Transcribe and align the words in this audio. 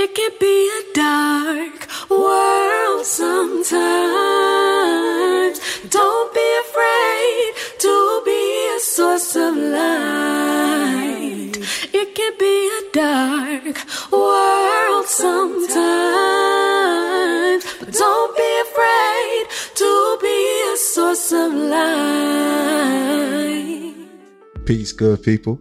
It 0.00 0.14
can 0.14 0.30
be 0.38 0.56
a 0.80 0.82
dark 0.94 1.88
world 2.08 3.04
sometimes. 3.04 3.68
Don't 5.90 6.32
be 6.32 6.48
afraid 6.64 7.52
to 7.80 8.22
be 8.24 8.42
a 8.76 8.78
source 8.78 9.34
of 9.34 9.56
light. 9.56 11.54
It 11.92 12.14
can 12.14 12.32
be 12.38 12.68
a 12.78 12.82
dark 12.92 13.76
world 14.12 15.06
sometimes. 15.06 15.66
But 17.80 17.92
don't 17.92 18.36
be 18.36 18.60
afraid 18.66 19.48
to 19.82 20.18
be 20.22 20.38
a 20.74 20.76
source 20.76 21.32
of 21.32 21.52
light. 21.74 21.94
Peace, 24.64 24.92
good 24.92 25.24
people. 25.24 25.58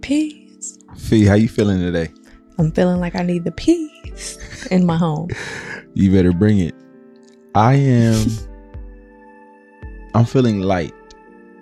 Peace. 0.00 0.78
Fee, 0.96 1.26
how 1.26 1.34
you 1.34 1.50
feeling 1.50 1.80
today? 1.80 2.10
I'm 2.58 2.72
feeling 2.72 3.00
like 3.00 3.14
I 3.14 3.22
need 3.22 3.44
the 3.44 3.52
peace 3.52 4.38
in 4.70 4.84
my 4.84 4.96
home. 4.96 5.28
You 5.94 6.12
better 6.12 6.32
bring 6.32 6.58
it. 6.58 6.74
I 7.54 7.74
am. 7.74 8.26
I'm 10.14 10.24
feeling 10.24 10.60
light. 10.60 10.94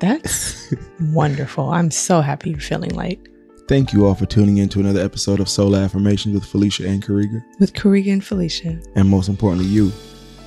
That's 0.01 0.75
wonderful. 1.01 1.71
I'm 1.71 1.91
so 1.91 2.21
happy 2.21 2.51
you're 2.51 2.61
feeling 2.61 2.91
light. 2.91 3.21
Thank 3.69 3.93
you 3.93 4.07
all 4.07 4.15
for 4.15 4.27
tuning 4.27 4.59
in 4.59 4.69
to 4.71 4.81
another 4.81 5.01
episode 5.01 5.41
of 5.41 5.49
SOL 5.49 5.75
Affirmations 5.75 6.35
with 6.35 6.45
Felicia 6.45 6.87
and 6.87 7.03
Karega. 7.05 7.43
With 7.59 7.73
Karega 7.73 8.13
and 8.13 8.25
Felicia. 8.25 8.81
And 8.95 9.09
most 9.09 9.29
importantly, 9.29 9.67
you, 9.67 9.91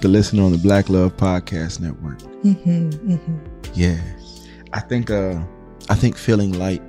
the 0.02 0.08
listener 0.08 0.44
on 0.44 0.52
the 0.52 0.58
Black 0.58 0.90
Love 0.90 1.18
Podcast 1.18 1.82
Network. 1.82 2.20
Mm-hmm, 2.44 2.90
mm-hmm. 3.12 3.38
Yeah. 3.74 4.00
I 4.72 4.80
think 4.80 5.12
uh 5.12 5.42
I 5.90 5.96
think 5.96 6.18
feeling 6.18 6.54
light. 6.54 6.82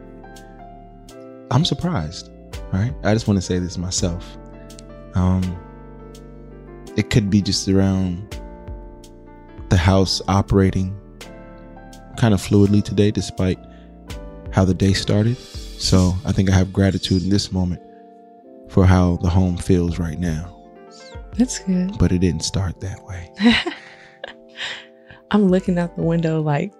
I'm 1.51 1.65
surprised, 1.65 2.31
right? 2.73 2.95
I 3.03 3.15
just 3.15 3.27
want 3.29 3.39
to 3.39 3.43
say 3.43 3.59
this 3.59 3.79
myself. 3.79 4.37
Um 5.15 5.59
it 6.97 7.11
could 7.11 7.31
be 7.31 7.41
just 7.41 7.69
around 7.69 8.37
the 9.69 9.77
house 9.77 10.21
operating 10.29 10.97
kind 12.17 12.35
of 12.35 12.41
fluidly 12.41 12.83
today 12.83 13.11
despite 13.11 13.59
how 14.53 14.65
the 14.65 14.75
day 14.75 14.93
started. 14.93 15.39
So, 15.39 16.15
I 16.27 16.33
think 16.33 16.51
I 16.51 16.55
have 16.55 16.73
gratitude 16.73 17.23
in 17.23 17.31
this 17.31 17.53
moment 17.53 17.81
for 18.69 18.85
how 18.85 19.17
the 19.23 19.31
home 19.31 19.57
feels 19.57 19.99
right 19.99 20.19
now. 20.19 20.57
That's 21.39 21.59
good. 21.61 21.97
But 21.99 22.13
it 22.13 22.19
didn't 22.19 22.45
start 22.45 22.81
that 22.81 23.03
way. 23.05 23.33
I'm 25.31 25.49
looking 25.49 25.79
out 25.79 25.97
the 25.97 26.03
window 26.03 26.43
like 26.43 26.75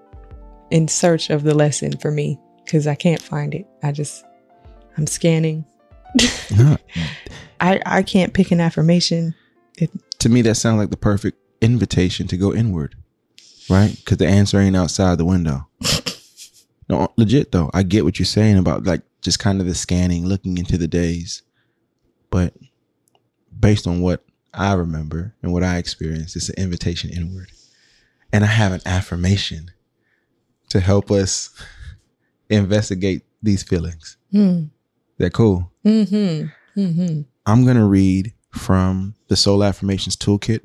in 0.71 0.89
search 0.89 1.31
of 1.31 1.45
the 1.45 1.55
lesson 1.55 1.97
for 1.97 2.11
me 2.11 2.39
because 2.65 2.87
I 2.87 2.95
can't 2.95 3.23
find 3.23 3.55
it. 3.55 3.67
I 3.83 3.93
just 3.93 4.25
I'm 4.99 5.07
scanning. 5.07 5.65
I 7.61 7.81
I 7.87 8.03
can't 8.03 8.33
pick 8.33 8.51
an 8.51 8.61
affirmation. 8.61 9.35
It, 9.79 9.91
to 10.21 10.29
me 10.29 10.43
that 10.43 10.57
sounds 10.57 10.79
like 10.79 10.91
the 10.91 10.97
perfect 10.97 11.39
invitation 11.61 12.27
to 12.29 12.37
go 12.37 12.55
inward 12.55 12.97
right? 13.71 13.95
Because 13.97 14.19
the 14.19 14.27
answer 14.27 14.59
ain't 14.59 14.77
outside 14.77 15.17
the 15.17 15.25
window. 15.25 15.67
No 16.89 17.07
legit 17.17 17.53
though. 17.53 17.71
I 17.73 17.85
get 17.85 18.05
what 18.05 18.19
you're 18.19 18.27
saying 18.27 18.59
about 18.59 18.83
like 18.83 19.03
just 19.23 19.39
kind 19.39 19.61
of 19.61 19.67
the 19.69 19.77
scanning 19.77 20.27
looking 20.27 20.59
into 20.59 20.77
the 20.77 20.89
days. 20.89 21.43
But 22.31 22.53
based 23.57 23.87
on 23.87 24.01
what 24.01 24.25
i 24.53 24.73
remember 24.73 25.33
and 25.41 25.53
what 25.53 25.63
i 25.63 25.77
experienced 25.77 26.35
it's 26.35 26.49
an 26.49 26.57
invitation 26.59 27.11
inward. 27.11 27.53
And 28.33 28.43
i 28.43 28.49
have 28.49 28.73
an 28.73 28.81
affirmation 28.85 29.71
to 30.71 30.81
help 30.81 31.13
us 31.13 31.51
investigate 32.51 33.23
these 33.41 33.63
feelings. 33.63 34.17
Hmm. 34.33 34.65
That 35.21 35.35
cool 35.35 35.71
Mm-hmm. 35.85 36.81
Mm-hmm. 36.81 37.21
I'm 37.45 37.65
going 37.65 37.77
to 37.77 37.85
read 37.85 38.33
from 38.51 39.15
the 39.29 39.37
SOL 39.37 39.63
Affirmations 39.63 40.17
Toolkit 40.17 40.61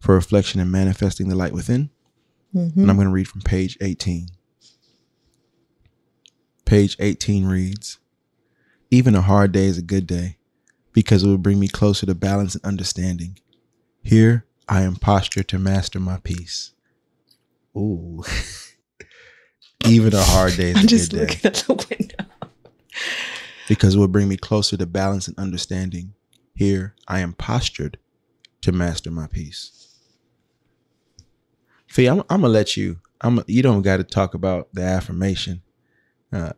for 0.00 0.14
Reflection 0.14 0.60
and 0.60 0.72
Manifesting 0.72 1.28
the 1.28 1.34
Light 1.34 1.52
Within. 1.52 1.90
Mm-hmm. 2.54 2.80
And 2.80 2.90
I'm 2.90 2.96
going 2.96 3.08
to 3.08 3.12
read 3.12 3.28
from 3.28 3.42
page 3.42 3.76
18. 3.82 4.28
Page 6.64 6.96
18 6.98 7.46
reads 7.46 7.98
Even 8.90 9.14
a 9.14 9.20
hard 9.20 9.52
day 9.52 9.66
is 9.66 9.76
a 9.76 9.82
good 9.82 10.06
day 10.06 10.38
because 10.92 11.22
it 11.22 11.28
will 11.28 11.36
bring 11.36 11.60
me 11.60 11.68
closer 11.68 12.06
to 12.06 12.14
balance 12.14 12.54
and 12.54 12.64
understanding. 12.64 13.38
Here, 14.02 14.46
I 14.68 14.82
am 14.82 14.96
postured 14.96 15.48
to 15.48 15.58
master 15.58 16.00
my 16.00 16.18
peace. 16.22 16.72
Ooh. 17.76 18.22
Even 19.86 20.14
a 20.14 20.22
hard 20.22 20.56
day 20.56 20.70
is 20.70 20.76
a 20.76 20.78
I'm 20.80 20.86
just 20.86 21.10
good 21.10 21.16
day 21.16 21.22
looking 21.24 21.44
at 21.44 21.54
the 21.54 21.86
window. 21.90 22.24
Because 23.68 23.94
it 23.94 23.98
will 23.98 24.08
bring 24.08 24.28
me 24.28 24.36
closer 24.36 24.76
to 24.76 24.86
balance 24.86 25.28
and 25.28 25.38
understanding. 25.38 26.14
Here, 26.54 26.94
I 27.06 27.20
am 27.20 27.34
postured 27.34 27.98
to 28.62 28.72
master 28.72 29.10
my 29.10 29.26
peace. 29.28 29.94
Fee, 31.86 32.06
I'm, 32.06 32.20
I'm 32.28 32.40
gonna 32.40 32.48
let 32.48 32.76
you. 32.76 32.98
I'm. 33.20 33.42
You 33.46 33.62
don't 33.62 33.82
got 33.82 33.98
to 33.98 34.04
talk 34.04 34.34
about 34.34 34.68
the 34.72 34.82
affirmation. 34.82 35.62
Uh, 36.32 36.52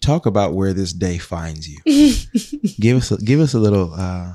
talk 0.00 0.26
about 0.26 0.54
where 0.54 0.72
this 0.72 0.92
day 0.92 1.18
finds 1.18 1.68
you. 1.68 1.80
give 2.80 2.96
us. 2.96 3.10
A, 3.10 3.18
give 3.18 3.40
us 3.40 3.54
a 3.54 3.58
little. 3.58 3.92
Uh, 3.92 4.34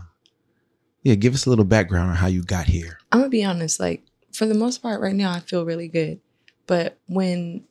yeah, 1.04 1.16
give 1.16 1.34
us 1.34 1.46
a 1.46 1.50
little 1.50 1.66
background 1.66 2.10
on 2.10 2.16
how 2.16 2.28
you 2.28 2.44
got 2.44 2.66
here. 2.66 3.00
I'm 3.12 3.20
gonna 3.20 3.30
be 3.30 3.46
honest, 3.46 3.80
like 3.80 4.04
for 4.34 4.46
the 4.46 4.54
most 4.54 4.82
part 4.82 5.02
right 5.02 5.16
now 5.16 5.32
I 5.32 5.40
feel 5.40 5.66
really 5.66 5.88
good. 5.88 6.20
But 6.68 6.98
when 7.08 7.64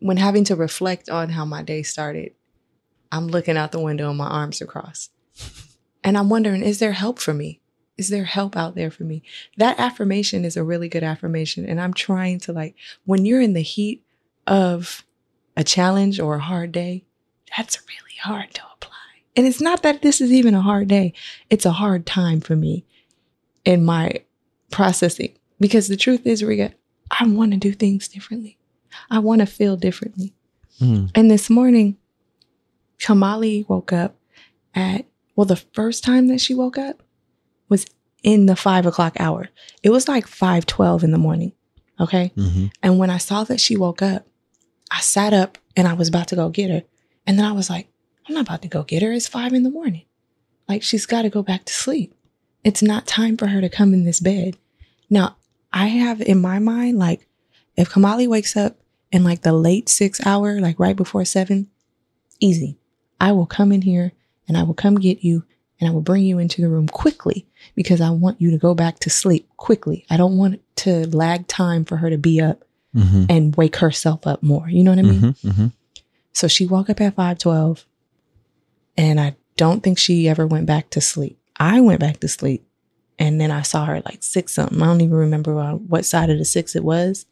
when 0.00 0.16
having 0.16 0.44
to 0.44 0.56
reflect 0.56 1.08
on 1.08 1.30
how 1.30 1.44
my 1.44 1.62
day 1.62 1.82
started, 1.82 2.32
I'm 3.14 3.28
looking 3.28 3.56
out 3.56 3.70
the 3.70 3.80
window 3.80 4.08
and 4.08 4.18
my 4.18 4.26
arms 4.26 4.60
are 4.60 4.66
crossed. 4.66 5.12
And 6.02 6.18
I'm 6.18 6.28
wondering, 6.28 6.62
is 6.62 6.80
there 6.80 6.92
help 6.92 7.20
for 7.20 7.32
me? 7.32 7.60
Is 7.96 8.08
there 8.08 8.24
help 8.24 8.56
out 8.56 8.74
there 8.74 8.90
for 8.90 9.04
me? 9.04 9.22
That 9.56 9.78
affirmation 9.78 10.44
is 10.44 10.56
a 10.56 10.64
really 10.64 10.88
good 10.88 11.04
affirmation. 11.04 11.64
And 11.64 11.80
I'm 11.80 11.94
trying 11.94 12.40
to 12.40 12.52
like, 12.52 12.74
when 13.04 13.24
you're 13.24 13.40
in 13.40 13.52
the 13.52 13.62
heat 13.62 14.04
of 14.48 15.04
a 15.56 15.62
challenge 15.62 16.18
or 16.18 16.34
a 16.34 16.40
hard 16.40 16.72
day, 16.72 17.04
that's 17.56 17.78
really 17.88 18.16
hard 18.20 18.52
to 18.54 18.62
apply. 18.74 18.90
And 19.36 19.46
it's 19.46 19.60
not 19.60 19.84
that 19.84 20.02
this 20.02 20.20
is 20.20 20.32
even 20.32 20.54
a 20.54 20.60
hard 20.60 20.88
day, 20.88 21.12
it's 21.50 21.64
a 21.64 21.72
hard 21.72 22.06
time 22.06 22.40
for 22.40 22.56
me 22.56 22.84
in 23.64 23.84
my 23.84 24.24
processing. 24.72 25.38
Because 25.60 25.86
the 25.86 25.96
truth 25.96 26.26
is, 26.26 26.42
Riga, 26.42 26.72
I 27.12 27.26
want 27.28 27.52
to 27.52 27.58
do 27.58 27.72
things 27.72 28.08
differently. 28.08 28.58
I 29.08 29.20
want 29.20 29.40
to 29.40 29.46
feel 29.46 29.76
differently. 29.76 30.34
Mm. 30.80 31.12
And 31.14 31.30
this 31.30 31.48
morning, 31.48 31.96
Kamali 32.98 33.68
woke 33.68 33.92
up 33.92 34.16
at, 34.74 35.06
well, 35.36 35.44
the 35.44 35.56
first 35.56 36.04
time 36.04 36.28
that 36.28 36.40
she 36.40 36.54
woke 36.54 36.78
up 36.78 37.02
was 37.68 37.86
in 38.22 38.46
the 38.46 38.56
five 38.56 38.86
o'clock 38.86 39.16
hour. 39.20 39.48
It 39.82 39.90
was 39.90 40.08
like 40.08 40.26
512 40.26 41.04
in 41.04 41.10
the 41.10 41.18
morning. 41.18 41.52
Okay. 42.00 42.32
hmm 42.34 42.66
And 42.82 42.98
when 42.98 43.10
I 43.10 43.18
saw 43.18 43.44
that 43.44 43.60
she 43.60 43.76
woke 43.76 44.02
up, 44.02 44.26
I 44.90 45.00
sat 45.00 45.32
up 45.32 45.58
and 45.76 45.86
I 45.86 45.92
was 45.94 46.08
about 46.08 46.28
to 46.28 46.36
go 46.36 46.48
get 46.48 46.70
her. 46.70 46.82
And 47.26 47.38
then 47.38 47.46
I 47.46 47.52
was 47.52 47.70
like, 47.70 47.88
I'm 48.28 48.34
not 48.34 48.46
about 48.46 48.62
to 48.62 48.68
go 48.68 48.82
get 48.82 49.02
her. 49.02 49.12
It's 49.12 49.28
five 49.28 49.52
in 49.52 49.62
the 49.62 49.70
morning. 49.70 50.04
Like, 50.68 50.82
she's 50.82 51.06
got 51.06 51.22
to 51.22 51.30
go 51.30 51.42
back 51.42 51.64
to 51.66 51.72
sleep. 51.72 52.14
It's 52.64 52.82
not 52.82 53.06
time 53.06 53.36
for 53.36 53.48
her 53.48 53.60
to 53.60 53.68
come 53.68 53.92
in 53.92 54.04
this 54.04 54.20
bed. 54.20 54.56
Now, 55.10 55.36
I 55.72 55.88
have 55.88 56.22
in 56.22 56.40
my 56.40 56.58
mind, 56.58 56.98
like, 56.98 57.28
if 57.76 57.90
Kamali 57.90 58.26
wakes 58.26 58.56
up 58.56 58.78
in 59.12 59.24
like 59.24 59.42
the 59.42 59.52
late 59.52 59.88
six 59.88 60.24
hour, 60.24 60.60
like 60.60 60.78
right 60.78 60.96
before 60.96 61.24
seven, 61.24 61.68
easy. 62.40 62.78
I 63.20 63.32
will 63.32 63.46
come 63.46 63.72
in 63.72 63.82
here 63.82 64.12
and 64.48 64.56
I 64.56 64.62
will 64.62 64.74
come 64.74 64.96
get 64.96 65.24
you 65.24 65.44
and 65.80 65.88
I 65.88 65.92
will 65.92 66.00
bring 66.00 66.24
you 66.24 66.38
into 66.38 66.62
the 66.62 66.68
room 66.68 66.88
quickly 66.88 67.46
because 67.74 68.00
I 68.00 68.10
want 68.10 68.40
you 68.40 68.50
to 68.50 68.58
go 68.58 68.74
back 68.74 68.98
to 69.00 69.10
sleep 69.10 69.48
quickly. 69.56 70.06
I 70.10 70.16
don't 70.16 70.38
want 70.38 70.60
to 70.76 71.06
lag 71.08 71.46
time 71.46 71.84
for 71.84 71.96
her 71.96 72.10
to 72.10 72.18
be 72.18 72.40
up 72.40 72.64
hmm 72.92 73.24
and 73.28 73.56
wake 73.56 73.76
herself 73.76 74.26
up 74.26 74.42
more. 74.42 74.68
You 74.68 74.84
know 74.84 74.92
what 74.92 74.98
I 74.98 75.02
mean? 75.02 75.34
hmm 75.42 75.50
hmm 75.50 75.66
So 76.32 76.48
she 76.48 76.66
woke 76.66 76.90
up 76.90 77.00
at 77.00 77.14
512 77.14 77.84
and 78.96 79.20
I 79.20 79.36
don't 79.56 79.82
think 79.82 79.98
she 79.98 80.28
ever 80.28 80.46
went 80.46 80.66
back 80.66 80.90
to 80.90 81.00
sleep. 81.00 81.38
I 81.58 81.80
went 81.80 82.00
back 82.00 82.20
to 82.20 82.28
sleep 82.28 82.66
and 83.18 83.40
then 83.40 83.50
I 83.50 83.62
saw 83.62 83.84
her 83.86 84.00
like 84.04 84.22
six 84.22 84.52
something. 84.52 84.80
I 84.80 84.86
don't 84.86 85.00
even 85.00 85.16
remember 85.16 85.54
what 85.72 86.04
side 86.04 86.30
of 86.30 86.38
the 86.38 86.44
six 86.44 86.76
it 86.76 86.84
was. 86.84 87.26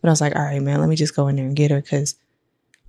But 0.00 0.08
I 0.08 0.12
was 0.12 0.20
like, 0.20 0.34
all 0.34 0.42
right, 0.42 0.60
man, 0.60 0.80
let 0.80 0.88
me 0.88 0.96
just 0.96 1.14
go 1.14 1.28
in 1.28 1.36
there 1.36 1.46
and 1.46 1.56
get 1.56 1.70
her 1.70 1.80
because 1.80 2.16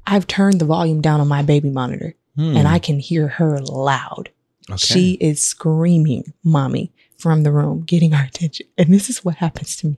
I've 0.06 0.28
turned 0.28 0.60
the 0.60 0.66
volume 0.66 1.00
down 1.02 1.22
on 1.22 1.28
my 1.28 1.44
baby 1.44 1.70
monitor 1.70 2.16
and 2.38 2.68
I 2.68 2.80
can 2.80 3.00
hear 3.00 3.28
her 3.28 3.60
loud. 3.62 4.30
Okay. 4.70 4.78
She 4.78 5.12
is 5.16 5.44
screaming, 5.44 6.34
mommy, 6.44 6.92
from 7.18 7.44
the 7.44 7.52
room, 7.52 7.82
getting 7.82 8.14
our 8.14 8.24
attention. 8.24 8.66
And 8.78 8.94
this 8.94 9.10
is 9.10 9.24
what 9.24 9.36
happens 9.36 9.76
to 9.78 9.88
me. 9.88 9.98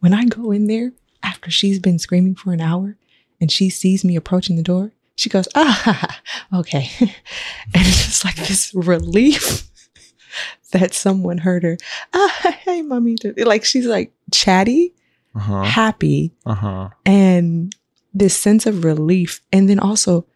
When 0.00 0.14
I 0.14 0.24
go 0.24 0.50
in 0.52 0.66
there 0.66 0.92
after 1.22 1.50
she's 1.50 1.78
been 1.78 1.98
screaming 1.98 2.34
for 2.34 2.52
an 2.52 2.60
hour 2.60 2.96
and 3.40 3.52
she 3.52 3.68
sees 3.70 4.04
me 4.04 4.16
approaching 4.16 4.56
the 4.56 4.62
door, 4.62 4.92
she 5.16 5.28
goes, 5.28 5.48
ah, 5.54 6.20
okay. 6.54 6.90
and 7.00 7.10
it's 7.74 8.06
just 8.06 8.24
like 8.24 8.36
this 8.36 8.74
relief 8.74 9.68
that 10.72 10.92
someone 10.94 11.38
heard 11.38 11.62
her. 11.62 11.76
Ah, 12.12 12.56
hey, 12.64 12.82
mommy. 12.82 13.16
Like 13.36 13.64
she's 13.64 13.86
like 13.86 14.12
chatty, 14.32 14.94
uh-huh. 15.34 15.62
happy, 15.64 16.32
Uh-huh. 16.44 16.88
and 17.04 17.74
this 18.12 18.36
sense 18.36 18.66
of 18.66 18.84
relief. 18.84 19.40
And 19.52 19.68
then 19.68 19.78
also, 19.78 20.26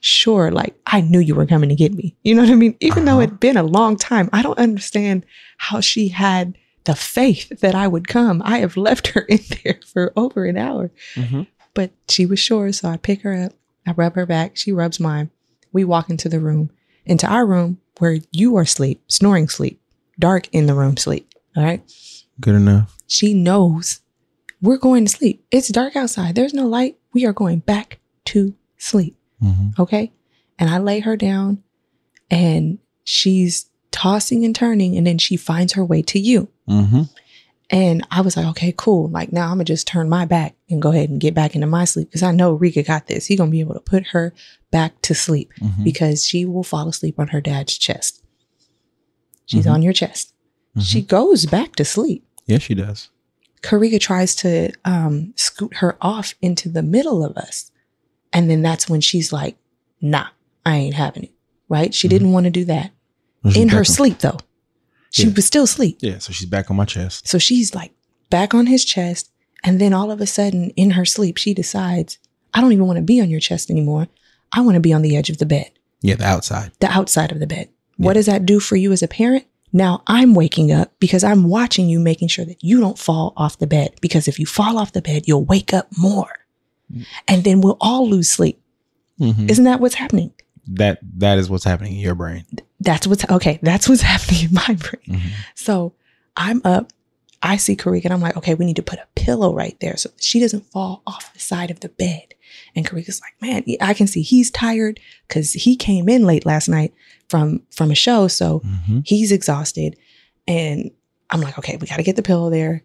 sure, 0.00 0.50
like 0.50 0.74
I 0.86 1.00
knew 1.00 1.20
you 1.20 1.34
were 1.34 1.46
coming 1.46 1.68
to 1.68 1.74
get 1.74 1.92
me. 1.94 2.16
You 2.24 2.34
know 2.34 2.42
what 2.42 2.50
I 2.50 2.54
mean? 2.54 2.76
Even 2.80 3.04
though 3.04 3.12
Uh-huh. 3.12 3.22
it'd 3.22 3.40
been 3.40 3.56
a 3.56 3.62
long 3.62 3.96
time, 3.96 4.28
I 4.32 4.42
don't 4.42 4.58
understand 4.58 5.24
how 5.58 5.80
she 5.80 6.08
had 6.08 6.56
the 6.84 6.94
faith 6.94 7.60
that 7.60 7.74
I 7.74 7.86
would 7.86 8.08
come. 8.08 8.40
I 8.44 8.58
have 8.58 8.76
left 8.76 9.08
her 9.08 9.20
in 9.28 9.40
there 9.62 9.78
for 9.86 10.12
over 10.16 10.44
an 10.46 10.56
hour, 10.56 10.90
Mhm. 11.14 11.46
but 11.74 11.90
she 12.08 12.24
was 12.26 12.38
sure. 12.38 12.72
So 12.72 12.88
I 12.88 12.96
pick 12.96 13.22
her 13.22 13.34
up, 13.34 13.52
I 13.86 13.92
rub 13.92 14.14
her 14.14 14.26
back, 14.26 14.56
she 14.56 14.72
rubs 14.72 14.98
mine. 14.98 15.30
We 15.72 15.84
walk 15.84 16.08
into 16.10 16.28
the 16.28 16.40
room, 16.40 16.70
into 17.04 17.26
our 17.26 17.46
room 17.46 17.78
where 17.98 18.18
you 18.32 18.56
are 18.56 18.62
asleep, 18.62 19.02
snoring 19.08 19.48
sleep, 19.48 19.80
dark 20.18 20.48
in 20.52 20.66
the 20.66 20.74
room 20.74 20.96
sleep. 20.96 21.28
All 21.56 21.62
right. 21.62 21.82
Good 22.40 22.54
enough. 22.54 22.96
She 23.06 23.34
knows 23.34 24.00
we're 24.62 24.78
going 24.78 25.04
to 25.04 25.10
sleep. 25.10 25.44
It's 25.50 25.68
dark 25.68 25.96
outside. 25.96 26.34
There's 26.34 26.54
no 26.54 26.66
light. 26.66 26.96
We 27.12 27.26
are 27.26 27.32
going 27.34 27.58
back 27.60 27.98
to 28.26 28.54
sleep. 28.78 29.16
Mhm. 29.42 29.78
Okay. 29.78 30.12
And 30.58 30.68
I 30.70 30.78
lay 30.78 31.00
her 31.00 31.16
down 31.16 31.62
and 32.30 32.78
she's 33.04 33.66
tossing 33.90 34.44
and 34.44 34.54
turning 34.54 34.96
and 34.96 35.06
then 35.06 35.18
she 35.18 35.36
finds 35.36 35.72
her 35.72 35.84
way 35.84 36.02
to 36.02 36.18
you. 36.18 36.48
Mhm. 36.68 37.08
And 37.70 38.04
I 38.10 38.20
was 38.20 38.36
like, 38.36 38.46
okay, 38.46 38.74
cool. 38.76 39.08
Like 39.08 39.32
now 39.32 39.46
I'm 39.46 39.52
gonna 39.54 39.64
just 39.64 39.86
turn 39.86 40.08
my 40.08 40.24
back 40.24 40.56
and 40.68 40.82
go 40.82 40.90
ahead 40.90 41.08
and 41.08 41.20
get 41.20 41.34
back 41.34 41.54
into 41.54 41.66
my 41.66 41.84
sleep 41.84 42.08
because 42.08 42.22
I 42.22 42.32
know 42.32 42.52
Rika 42.52 42.82
got 42.82 43.06
this. 43.06 43.26
He's 43.26 43.38
gonna 43.38 43.50
be 43.50 43.60
able 43.60 43.74
to 43.74 43.80
put 43.80 44.08
her 44.08 44.34
back 44.70 45.00
to 45.02 45.14
sleep 45.14 45.50
Mhm. 45.60 45.84
because 45.84 46.26
she 46.26 46.44
will 46.44 46.62
fall 46.64 46.88
asleep 46.88 47.18
on 47.18 47.28
her 47.28 47.40
dad's 47.40 47.78
chest. 47.78 48.22
She's 49.46 49.66
Mhm. 49.66 49.72
on 49.74 49.82
your 49.82 49.92
chest. 49.92 50.32
She 50.80 51.02
goes 51.02 51.46
back 51.46 51.74
to 51.76 51.84
sleep. 51.84 52.24
Yes, 52.46 52.62
she 52.62 52.74
does. 52.74 53.08
Karega 53.62 54.00
tries 54.00 54.34
to 54.36 54.70
um, 54.84 55.32
scoot 55.36 55.76
her 55.78 55.96
off 56.00 56.34
into 56.40 56.68
the 56.68 56.82
middle 56.82 57.24
of 57.24 57.36
us. 57.36 57.69
And 58.32 58.48
then 58.50 58.62
that's 58.62 58.88
when 58.88 59.00
she's 59.00 59.32
like, 59.32 59.56
nah, 60.00 60.26
I 60.64 60.76
ain't 60.76 60.94
having 60.94 61.24
it. 61.24 61.32
Right? 61.68 61.94
She 61.94 62.06
Mhm. 62.06 62.10
didn't 62.10 62.32
want 62.32 62.44
to 62.44 62.50
do 62.50 62.64
that. 62.66 62.90
In 63.54 63.68
her 63.70 63.78
on- 63.78 63.84
sleep, 63.84 64.18
though. 64.20 64.38
She 65.10 65.24
Yeah. 65.24 65.32
was 65.34 65.46
still 65.46 65.64
asleep. 65.64 65.98
Yeah, 66.00 66.18
so 66.18 66.32
she's 66.32 66.48
back 66.48 66.70
on 66.70 66.76
my 66.76 66.84
chest. 66.84 67.26
So 67.26 67.38
she's 67.38 67.74
like 67.74 67.92
back 68.28 68.54
on 68.54 68.66
his 68.66 68.84
chest. 68.84 69.30
And 69.64 69.80
then 69.80 69.92
all 69.92 70.10
of 70.10 70.20
a 70.20 70.26
sudden, 70.26 70.70
in 70.76 70.92
her 70.92 71.04
sleep, 71.04 71.36
she 71.36 71.52
decides, 71.54 72.18
I 72.54 72.60
don't 72.60 72.72
even 72.72 72.86
want 72.86 72.96
to 72.98 73.02
be 73.02 73.20
on 73.20 73.30
your 73.30 73.40
chest 73.40 73.70
anymore. 73.70 74.08
I 74.52 74.60
want 74.60 74.74
to 74.74 74.80
be 74.80 74.92
on 74.92 75.02
the 75.02 75.16
edge 75.16 75.30
of 75.30 75.38
the 75.38 75.46
bed, 75.46 75.70
Yeah, 76.02 76.14
the 76.16 76.24
outside. 76.24 76.72
the 76.80 76.88
outside 76.90 77.30
of 77.32 77.40
the 77.40 77.46
bed. 77.46 77.68
What 77.96 78.14
does 78.14 78.26
that 78.26 78.46
do 78.46 78.58
for 78.60 78.76
you 78.76 78.92
as 78.92 79.02
a 79.02 79.08
parent? 79.08 79.44
Now 79.72 80.02
I'm 80.06 80.34
waking 80.34 80.72
up 80.72 80.92
because 80.98 81.22
I'm 81.22 81.44
watching 81.44 81.88
you, 81.88 82.00
making 82.00 82.28
sure 82.28 82.44
that 82.46 82.62
you 82.64 82.80
don't 82.80 82.98
fall 82.98 83.32
off 83.36 83.58
the 83.58 83.66
bed. 83.66 83.94
Because 84.00 84.26
if 84.26 84.38
you 84.38 84.46
fall 84.46 84.78
off 84.78 84.92
the 84.92 85.02
bed, 85.02 85.24
you'll 85.28 85.44
wake 85.44 85.72
up 85.74 85.88
more. 85.96 86.39
And 87.28 87.44
then 87.44 87.60
we'll 87.60 87.76
all 87.80 88.08
lose 88.08 88.30
sleep. 88.30 88.60
Mhm. 89.20 89.50
Isn't 89.50 89.64
that 89.64 89.80
what's 89.80 89.94
happening? 89.94 90.32
That 90.68 90.98
that 91.18 91.38
is 91.38 91.48
what's 91.50 91.64
happening 91.64 91.94
in 91.94 91.98
your 92.00 92.14
brain. 92.14 92.44
That's 92.80 93.06
what's 93.06 93.24
okay. 93.30 93.58
That's 93.62 93.88
what's 93.88 94.02
happening 94.14 94.44
in 94.48 94.54
my 94.54 94.66
brain. 94.74 95.20
Mhm. 95.20 95.30
So 95.54 95.92
I'm 96.36 96.60
up. 96.64 96.92
I 97.42 97.56
see 97.56 97.74
Karega 97.74 98.04
and 98.04 98.12
I'm 98.14 98.20
like, 98.20 98.36
okay, 98.36 98.54
we 98.54 98.66
need 98.66 98.76
to 98.76 98.82
put 98.82 98.98
a 98.98 99.06
pillow 99.14 99.54
right 99.54 99.74
there 99.80 99.96
so 99.96 100.10
she 100.20 100.40
doesn't 100.40 100.70
fall 100.70 101.02
off 101.06 101.32
the 101.32 101.40
side 101.40 101.70
of 101.70 101.80
the 101.80 101.88
bed. 101.88 102.34
And 102.76 102.86
Karega's 102.86 103.20
like, 103.22 103.34
man, 103.40 103.64
I 103.80 103.94
can 103.94 104.06
see 104.06 104.20
he's 104.22 104.50
tired 104.50 105.00
because 105.26 105.52
he 105.54 105.74
came 105.76 106.08
in 106.08 106.24
late 106.24 106.44
last 106.44 106.68
night 106.68 106.92
from 107.28 107.62
from 107.70 107.90
a 107.90 107.94
show, 107.94 108.28
so 108.28 108.60
Mhm. 108.60 109.06
he's 109.06 109.32
exhausted. 109.32 109.96
And 110.46 110.90
I'm 111.30 111.40
like, 111.40 111.56
okay, 111.58 111.76
we 111.76 111.86
got 111.86 111.96
to 111.96 112.02
get 112.02 112.16
the 112.16 112.22
pillow 112.22 112.50
there. 112.50 112.82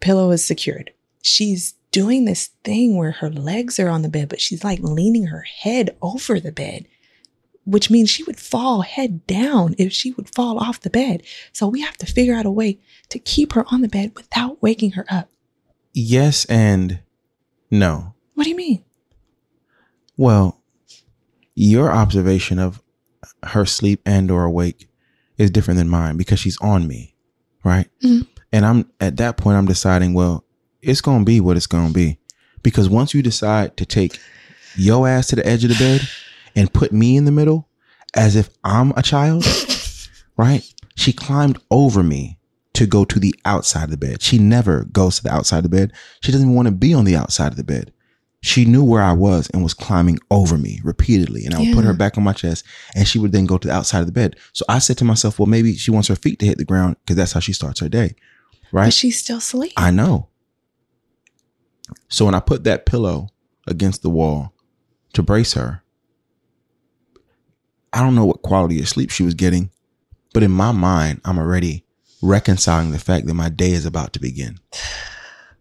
Pillow 0.00 0.30
is 0.30 0.44
secured. 0.44 0.90
She's 1.22 1.74
doing 1.96 2.26
this 2.26 2.50
thing 2.62 2.94
where 2.94 3.12
her 3.12 3.30
legs 3.30 3.80
are 3.80 3.88
on 3.88 4.02
the 4.02 4.08
bed, 4.10 4.28
but 4.28 4.38
she's 4.38 4.62
like 4.62 4.78
leaning 4.82 5.28
her 5.28 5.40
head 5.40 5.96
over 6.02 6.38
the 6.38 6.52
bed, 6.52 6.86
which 7.64 7.88
means 7.90 8.10
she 8.10 8.22
would 8.24 8.38
fall 8.38 8.82
head 8.82 9.26
down 9.26 9.74
if 9.78 9.94
she 9.94 10.12
would 10.12 10.28
fall 10.34 10.58
off 10.58 10.82
the 10.82 10.90
bed. 10.90 11.22
So 11.54 11.66
we 11.66 11.80
have 11.80 11.96
to 11.96 12.04
figure 12.04 12.34
out 12.34 12.44
a 12.44 12.50
way 12.50 12.78
to 13.08 13.18
keep 13.18 13.54
her 13.54 13.64
on 13.70 13.80
the 13.80 13.88
bed 13.88 14.12
without 14.14 14.62
waking 14.62 14.90
her 14.90 15.06
up. 15.08 15.30
Yes 15.94 16.44
and 16.50 17.00
no. 17.70 18.12
What 18.34 18.44
do 18.44 18.50
you 18.50 18.56
mean? 18.56 18.84
Well, 20.18 20.60
your 21.54 21.90
observation 21.90 22.58
of 22.58 22.82
her 23.42 23.64
sleep 23.64 24.02
and 24.04 24.30
or 24.30 24.44
awake 24.44 24.90
is 25.38 25.50
different 25.50 25.78
than 25.78 25.88
mine 25.88 26.18
because 26.18 26.40
she's 26.40 26.58
on 26.60 26.86
me, 26.86 27.14
right? 27.64 27.88
Mhm. 28.02 28.26
And 28.52 28.66
I'm 28.66 28.90
at 29.00 29.16
that 29.16 29.38
point 29.38 29.56
I'm 29.56 29.64
deciding, 29.64 30.12
well, 30.12 30.44
it's 30.86 31.00
going 31.00 31.20
to 31.20 31.24
be 31.24 31.40
what 31.40 31.56
it's 31.56 31.66
going 31.66 31.88
to 31.88 31.92
be. 31.94 32.18
Because 32.62 32.88
once 32.88 33.14
you 33.14 33.22
decide 33.22 33.76
to 33.76 33.86
take 33.86 34.18
your 34.76 35.08
ass 35.08 35.28
to 35.28 35.36
the 35.36 35.46
edge 35.46 35.64
of 35.64 35.70
the 35.70 35.76
bed 35.76 36.00
and 36.54 36.72
put 36.72 36.92
me 36.92 37.16
in 37.16 37.24
the 37.24 37.32
middle 37.32 37.68
as 38.14 38.36
if 38.36 38.48
I'm 38.64 38.92
a 38.96 39.02
child, 39.02 39.44
right? 40.36 40.64
She 40.94 41.12
climbed 41.12 41.58
over 41.70 42.02
me 42.02 42.38
to 42.74 42.86
go 42.86 43.04
to 43.04 43.18
the 43.18 43.34
outside 43.44 43.84
of 43.84 43.90
the 43.90 43.96
bed. 43.96 44.20
She 44.22 44.38
never 44.38 44.84
goes 44.84 45.16
to 45.16 45.22
the 45.22 45.32
outside 45.32 45.58
of 45.58 45.62
the 45.64 45.68
bed. 45.70 45.92
She 46.22 46.32
doesn't 46.32 46.46
even 46.46 46.56
want 46.56 46.66
to 46.66 46.72
be 46.72 46.92
on 46.92 47.04
the 47.04 47.16
outside 47.16 47.48
of 47.48 47.56
the 47.56 47.64
bed. 47.64 47.92
She 48.42 48.64
knew 48.64 48.84
where 48.84 49.02
I 49.02 49.12
was 49.12 49.48
and 49.50 49.62
was 49.62 49.74
climbing 49.74 50.18
over 50.30 50.56
me 50.58 50.80
repeatedly. 50.84 51.44
And 51.46 51.54
I 51.54 51.58
would 51.58 51.72
put 51.74 51.84
her 51.84 51.94
back 51.94 52.16
on 52.18 52.22
my 52.24 52.32
chest 52.34 52.64
and 52.94 53.08
she 53.08 53.18
would 53.18 53.32
then 53.32 53.46
go 53.46 53.58
to 53.58 53.66
the 53.66 53.74
outside 53.74 54.00
of 54.00 54.06
the 54.06 54.12
bed. 54.12 54.36
So 54.52 54.64
I 54.68 54.78
said 54.78 54.98
to 54.98 55.04
myself, 55.04 55.38
well, 55.38 55.46
maybe 55.46 55.74
she 55.74 55.90
wants 55.90 56.08
her 56.08 56.16
feet 56.16 56.38
to 56.40 56.46
hit 56.46 56.58
the 56.58 56.64
ground 56.64 56.96
because 57.00 57.16
that's 57.16 57.32
how 57.32 57.40
she 57.40 57.52
starts 57.52 57.80
her 57.80 57.88
day. 57.88 58.14
But 58.72 58.72
Right. 58.72 58.92
she's 58.92 59.18
still 59.18 59.38
asleep. 59.38 59.72
I 59.76 59.90
know. 59.90 60.28
So 62.08 62.24
when 62.24 62.34
I 62.34 62.40
put 62.40 62.64
that 62.64 62.86
pillow 62.86 63.28
against 63.66 64.02
the 64.02 64.10
wall 64.10 64.52
to 65.12 65.22
brace 65.22 65.54
her, 65.54 65.82
I 67.92 68.00
don't 68.00 68.14
know 68.14 68.26
what 68.26 68.42
quality 68.42 68.78
of 68.80 68.88
sleep 68.88 69.10
she 69.10 69.22
was 69.22 69.34
getting, 69.34 69.70
but 70.34 70.42
in 70.42 70.50
my 70.50 70.72
mind, 70.72 71.20
I'm 71.24 71.38
already 71.38 71.84
reconciling 72.22 72.90
the 72.90 72.98
fact 72.98 73.26
that 73.26 73.34
my 73.34 73.48
day 73.48 73.70
is 73.70 73.86
about 73.86 74.12
to 74.14 74.20
begin. 74.20 74.58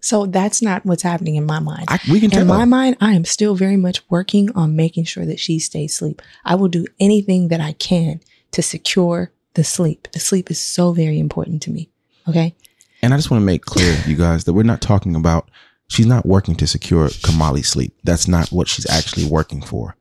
so 0.01 0.25
that's 0.25 0.61
not 0.61 0.85
what's 0.85 1.03
happening 1.03 1.35
in 1.35 1.45
my 1.45 1.59
mind. 1.59 1.85
I, 1.87 1.99
we 2.11 2.19
can 2.19 2.29
tell. 2.29 2.41
In 2.41 2.47
my 2.47 2.65
mind, 2.65 2.97
I 2.99 3.13
am 3.13 3.25
still 3.25 3.55
very 3.55 3.77
much 3.77 4.01
working 4.09 4.51
on 4.55 4.75
making 4.75 5.05
sure 5.05 5.25
that 5.25 5.39
she 5.39 5.59
stays 5.59 5.93
asleep. 5.93 6.21
I 6.43 6.55
will 6.55 6.67
do 6.67 6.85
anything 6.99 7.47
that 7.49 7.61
I 7.61 7.73
can 7.73 8.19
to 8.51 8.61
secure 8.61 9.31
the 9.53 9.63
sleep. 9.63 10.07
The 10.11 10.19
sleep 10.19 10.51
is 10.51 10.59
so 10.59 10.91
very 10.91 11.19
important 11.19 11.61
to 11.63 11.71
me. 11.71 11.89
Okay. 12.27 12.55
And 13.01 13.13
I 13.13 13.17
just 13.17 13.31
want 13.31 13.41
to 13.41 13.45
make 13.45 13.65
clear, 13.65 13.97
you 14.07 14.15
guys, 14.15 14.43
that 14.45 14.53
we're 14.53 14.63
not 14.63 14.81
talking 14.81 15.15
about, 15.15 15.49
she's 15.87 16.05
not 16.05 16.25
working 16.25 16.55
to 16.55 16.67
secure 16.67 17.07
Kamali's 17.07 17.69
sleep. 17.69 17.95
That's 18.03 18.27
not 18.27 18.49
what 18.51 18.67
she's 18.67 18.89
actually 18.89 19.25
working 19.25 19.61
for. 19.61 19.95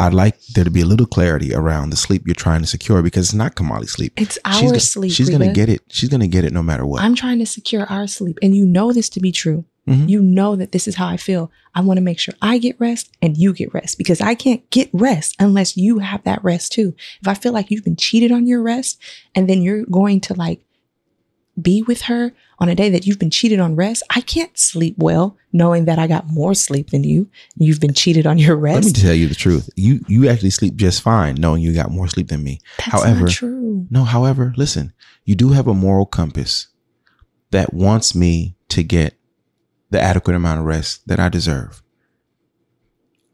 I'd 0.00 0.14
like 0.14 0.40
there 0.54 0.62
to 0.62 0.70
be 0.70 0.82
a 0.82 0.86
little 0.86 1.06
clarity 1.06 1.52
around 1.52 1.90
the 1.90 1.96
sleep 1.96 2.22
you're 2.24 2.34
trying 2.34 2.60
to 2.60 2.68
secure 2.68 3.02
because 3.02 3.26
it's 3.26 3.34
not 3.34 3.56
Kamali's 3.56 3.92
sleep. 3.92 4.12
It's 4.16 4.38
she's 4.52 4.62
our 4.66 4.72
go- 4.72 4.78
sleep. 4.78 5.12
She's 5.12 5.28
going 5.28 5.42
to 5.42 5.52
get 5.52 5.68
it. 5.68 5.82
She's 5.88 6.08
going 6.08 6.20
to 6.20 6.28
get 6.28 6.44
it 6.44 6.52
no 6.52 6.62
matter 6.62 6.86
what. 6.86 7.02
I'm 7.02 7.16
trying 7.16 7.40
to 7.40 7.46
secure 7.46 7.84
our 7.86 8.06
sleep. 8.06 8.38
And 8.40 8.54
you 8.54 8.64
know 8.64 8.92
this 8.92 9.08
to 9.10 9.20
be 9.20 9.32
true. 9.32 9.64
Mhm. 9.88 10.08
You 10.08 10.20
know 10.20 10.54
that 10.54 10.70
this 10.72 10.86
is 10.86 10.96
how 10.96 11.08
I 11.08 11.16
feel. 11.16 11.50
I 11.74 11.80
want 11.80 11.96
to 11.96 12.02
make 12.02 12.18
sure 12.20 12.34
I 12.42 12.58
get 12.58 12.76
rest 12.78 13.10
and 13.22 13.36
you 13.36 13.52
get 13.54 13.72
rest 13.74 13.96
because 13.98 14.20
I 14.20 14.34
can't 14.34 14.68
get 14.70 14.90
rest 14.92 15.34
unless 15.40 15.76
you 15.78 15.98
have 16.00 16.22
that 16.24 16.44
rest 16.44 16.72
too. 16.72 16.94
If 17.22 17.26
I 17.26 17.34
feel 17.34 17.52
like 17.52 17.70
you've 17.70 17.84
been 17.84 17.96
cheated 17.96 18.30
on 18.30 18.46
your 18.46 18.62
rest 18.62 18.98
and 19.34 19.48
then 19.48 19.62
you're 19.62 19.84
going 19.86 20.20
to 20.22 20.34
like 20.34 20.60
be 21.60 21.82
with 21.82 22.02
her 22.02 22.32
on 22.58 22.68
a 22.68 22.74
day 22.74 22.90
that 22.90 23.06
you've 23.06 23.18
been 23.18 23.30
cheated 23.30 23.60
on 23.60 23.76
rest, 23.76 24.02
I 24.10 24.20
can't 24.20 24.56
sleep 24.58 24.96
well 24.98 25.36
knowing 25.52 25.84
that 25.86 25.98
I 25.98 26.06
got 26.06 26.28
more 26.28 26.54
sleep 26.54 26.90
than 26.90 27.04
you. 27.04 27.28
You've 27.56 27.80
been 27.80 27.94
cheated 27.94 28.26
on 28.26 28.38
your 28.38 28.56
rest. 28.56 28.84
Let 28.84 28.96
me 28.96 29.02
tell 29.02 29.14
you 29.14 29.28
the 29.28 29.34
truth. 29.34 29.70
You 29.76 30.04
you 30.08 30.28
actually 30.28 30.50
sleep 30.50 30.76
just 30.76 31.02
fine 31.02 31.36
knowing 31.36 31.62
you 31.62 31.74
got 31.74 31.90
more 31.90 32.08
sleep 32.08 32.28
than 32.28 32.42
me. 32.42 32.60
That's 32.78 32.90
however- 32.90 33.20
not 33.20 33.30
true. 33.30 33.86
No, 33.90 34.04
however, 34.04 34.52
listen, 34.56 34.92
you 35.24 35.34
do 35.34 35.50
have 35.50 35.66
a 35.66 35.74
moral 35.74 36.06
compass 36.06 36.68
that 37.50 37.72
wants 37.72 38.14
me 38.14 38.56
to 38.68 38.82
get 38.82 39.18
the 39.90 40.00
adequate 40.00 40.36
amount 40.36 40.60
of 40.60 40.66
rest 40.66 41.06
that 41.08 41.18
I 41.18 41.28
deserve. 41.28 41.82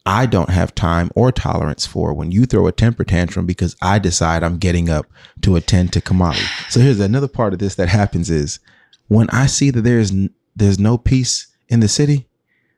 I 0.06 0.26
don't 0.26 0.50
have 0.50 0.75
time 0.75 1.11
or 1.14 1.32
tolerance 1.32 1.87
for 1.87 2.12
when 2.12 2.30
you 2.30 2.44
throw 2.44 2.66
a 2.66 2.73
temper 2.73 3.04
tantrum 3.04 3.46
because 3.46 3.75
I 3.80 3.99
decide 3.99 4.42
I'm 4.42 4.58
getting 4.58 4.90
up 4.90 5.06
to 5.42 5.56
attend 5.56 5.92
to 5.94 6.00
Kamali. 6.00 6.44
So 6.70 6.80
here's 6.80 7.00
another 7.00 7.28
part 7.28 7.54
of 7.54 7.58
this 7.58 7.76
that 7.76 7.88
happens 7.88 8.28
is 8.28 8.61
when 9.08 9.30
I 9.30 9.46
see 9.46 9.70
that 9.70 9.80
there's 9.80 10.12
there's 10.56 10.78
no 10.78 10.99
peace 10.99 11.46
in 11.68 11.80
the 11.80 11.88
city, 11.88 12.28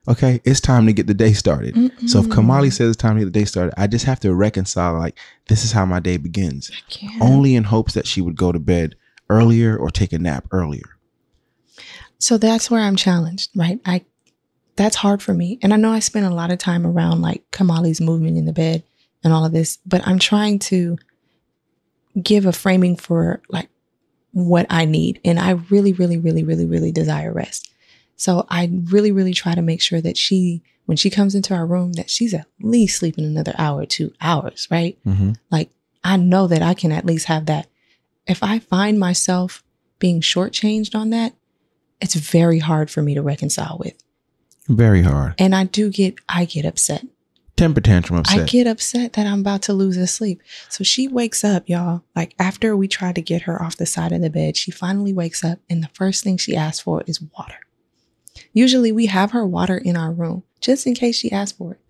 okay, 0.09 0.41
it's 0.45 0.61
time 0.61 0.87
to 0.87 0.93
get 0.93 1.09
the 1.09 1.15
day 1.15 1.33
started. 1.33 1.75
So 2.09 2.21
if 2.21 2.27
Kamali 2.27 2.73
says 2.73 2.91
it's 2.91 2.97
time 2.97 3.15
to 3.17 3.25
get 3.25 3.33
the 3.33 3.39
day 3.41 3.45
started, 3.45 3.75
I 3.77 3.89
just 3.89 4.05
have 4.05 4.21
to 4.21 4.33
reconcile 4.33 4.97
like 4.97 5.19
this 5.49 5.65
is 5.65 5.73
how 5.73 5.85
my 5.85 5.99
day 5.99 6.17
begins 6.19 6.71
only 7.21 7.57
in 7.57 7.65
hopes 7.65 7.95
that 7.95 8.07
she 8.07 8.21
would 8.21 8.37
go 8.37 8.53
to 8.53 8.59
bed 8.61 8.95
earlier 9.29 9.77
or 9.77 9.91
take 9.91 10.13
a 10.13 10.19
nap 10.19 10.47
earlier. 10.53 10.97
So 12.19 12.39
that's 12.39 12.71
where 12.71 12.81
I'm 12.81 12.97
challenged, 12.97 13.51
right? 13.57 13.81
I 13.85 14.05
that's 14.77 14.97
hard 14.97 15.23
for 15.23 15.35
me. 15.35 15.59
And 15.63 15.73
I 15.73 15.77
know 15.77 15.91
I 15.91 16.01
spend 16.01 16.27
a 16.27 16.31
lot 16.35 16.51
of 16.51 16.59
time 16.59 16.87
around 16.87 17.23
like 17.23 17.43
Kamali's 17.51 18.01
movement 18.01 18.37
in 18.37 18.45
the 18.45 18.53
bed 18.53 18.83
and 19.25 19.33
all 19.33 19.45
of 19.45 19.53
this, 19.53 19.79
but 19.87 20.07
I'm 20.07 20.19
trying 20.19 20.59
to 20.61 20.99
give 22.23 22.47
a 22.47 22.53
framing 22.53 22.97
for 22.97 23.43
like 23.49 23.69
what 24.33 24.67
I 24.71 24.85
need. 24.85 25.21
And 25.25 25.39
I 25.39 25.53
really, 25.71 25.93
really, 25.93 26.19
really, 26.19 26.45
really, 26.45 26.67
really 26.67 26.93
desire 26.93 27.33
rest. 27.33 27.73
So 28.17 28.47
I 28.49 28.71
really, 28.85 29.13
really 29.13 29.35
try 29.35 29.55
to 29.55 29.63
make 29.63 29.83
sure 29.83 30.01
that 30.01 30.17
she 30.17 30.63
when 30.87 30.97
she 30.97 31.11
comes 31.11 31.35
into 31.35 31.53
our 31.53 31.67
room 31.67 31.95
that 31.95 32.09
she's 32.09 32.33
at 32.33 32.47
least 32.61 32.99
sleeping 32.99 33.25
another 33.25 33.55
hour, 33.59 33.85
two 33.87 34.13
hours, 34.21 34.69
right? 34.71 34.97
hmm 35.05 35.33
Like 35.51 35.71
I 36.05 36.17
know 36.17 36.47
that 36.47 36.63
I 36.63 36.75
can 36.75 36.93
at 36.93 37.05
least 37.05 37.27
have 37.27 37.47
that. 37.47 37.67
If 38.27 38.43
I 38.43 38.61
find 38.61 38.99
myself 38.99 39.65
being 39.99 40.21
shortchanged 40.21 40.95
on 40.95 41.11
that, 41.11 41.35
it's 42.01 42.15
very 42.15 42.59
hard 42.59 42.91
for 42.91 43.03
me 43.03 43.15
to 43.15 43.23
reconcile 43.23 43.79
with. 43.79 43.95
Very 44.69 45.03
hard. 45.03 45.35
And 45.39 45.55
I 45.55 45.65
do 45.65 45.91
get, 45.91 46.17
I 46.29 46.45
get 46.45 46.65
upset. 46.65 47.05
Temper 47.57 47.81
tantrum 47.81 48.19
upset. 48.19 48.41
I 48.41 48.45
get 48.45 48.67
upset 48.67 49.15
that 49.15 49.27
I'm 49.27 49.41
about 49.41 49.63
to 49.63 49.73
lose 49.73 49.97
this 49.97 50.13
sleep. 50.13 50.43
So 50.69 50.85
she 50.85 51.09
wakes 51.09 51.43
up, 51.43 51.69
y'all. 51.69 52.03
Like 52.15 52.35
after 52.39 52.77
we 52.77 52.87
try 52.87 53.13
to 53.13 53.23
get 53.23 53.43
her 53.43 53.63
off 53.63 53.79
the 53.79 53.87
side 53.87 54.13
of 54.13 54.21
the 54.21 54.29
bed, 54.29 54.57
she 54.57 54.71
finally 54.71 55.15
wakes 55.15 55.43
up 55.43 55.59
and 55.71 55.83
the 55.83 55.89
first 55.95 56.23
thing 56.23 56.37
she 56.37 56.55
asks 56.55 56.81
for 56.81 57.03
is 57.07 57.23
water. 57.39 57.57
Usually 58.53 58.93
we 58.93 59.07
have 59.07 59.31
her 59.31 59.47
water 59.47 59.79
in 59.79 59.97
our 59.97 60.13
room 60.13 60.43
just 60.61 60.87
in 60.87 60.95
case 60.95 61.17
she 61.17 61.33
asks 61.33 61.57
for 61.57 61.73
it. 61.73 61.81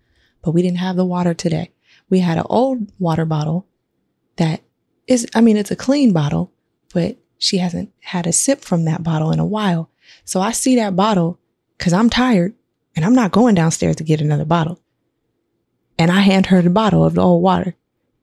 But 0.41 0.51
we 0.51 0.61
didn't 0.61 0.77
have 0.77 0.95
the 0.95 1.05
water 1.05 1.33
today. 1.33 1.71
We 2.09 2.19
had 2.19 2.37
an 2.37 2.45
old 2.49 2.91
water 2.99 3.25
bottle 3.25 3.67
that 4.37 4.61
is, 5.07 5.27
I 5.35 5.41
mean, 5.41 5.57
it's 5.57 5.71
a 5.71 5.75
clean 5.75 6.13
bottle, 6.13 6.53
but 6.93 7.17
she 7.37 7.57
hasn't 7.57 7.91
had 7.99 8.25
a 8.25 8.31
sip 8.31 8.61
from 8.61 8.85
that 8.85 9.03
bottle 9.03 9.31
in 9.31 9.39
a 9.39 9.45
while. 9.45 9.89
So 10.23 10.39
I 10.39 10.51
see 10.51 10.75
that 10.77 10.95
bottle 10.95 11.39
because 11.77 11.91
I'm 11.91 12.09
tired 12.09 12.53
and 12.97 13.05
I'm 13.05 13.13
not 13.13 13.31
going 13.31 13.53
downstairs 13.53 13.95
to 13.97 14.03
get 14.03 14.21
another 14.21 14.43
bottle. 14.43 14.79
And 15.99 16.11
I 16.11 16.21
hand 16.21 16.47
her 16.47 16.63
the 16.63 16.71
bottle 16.71 17.05
of 17.05 17.13
the 17.13 17.21
old 17.21 17.43
water. 17.43 17.75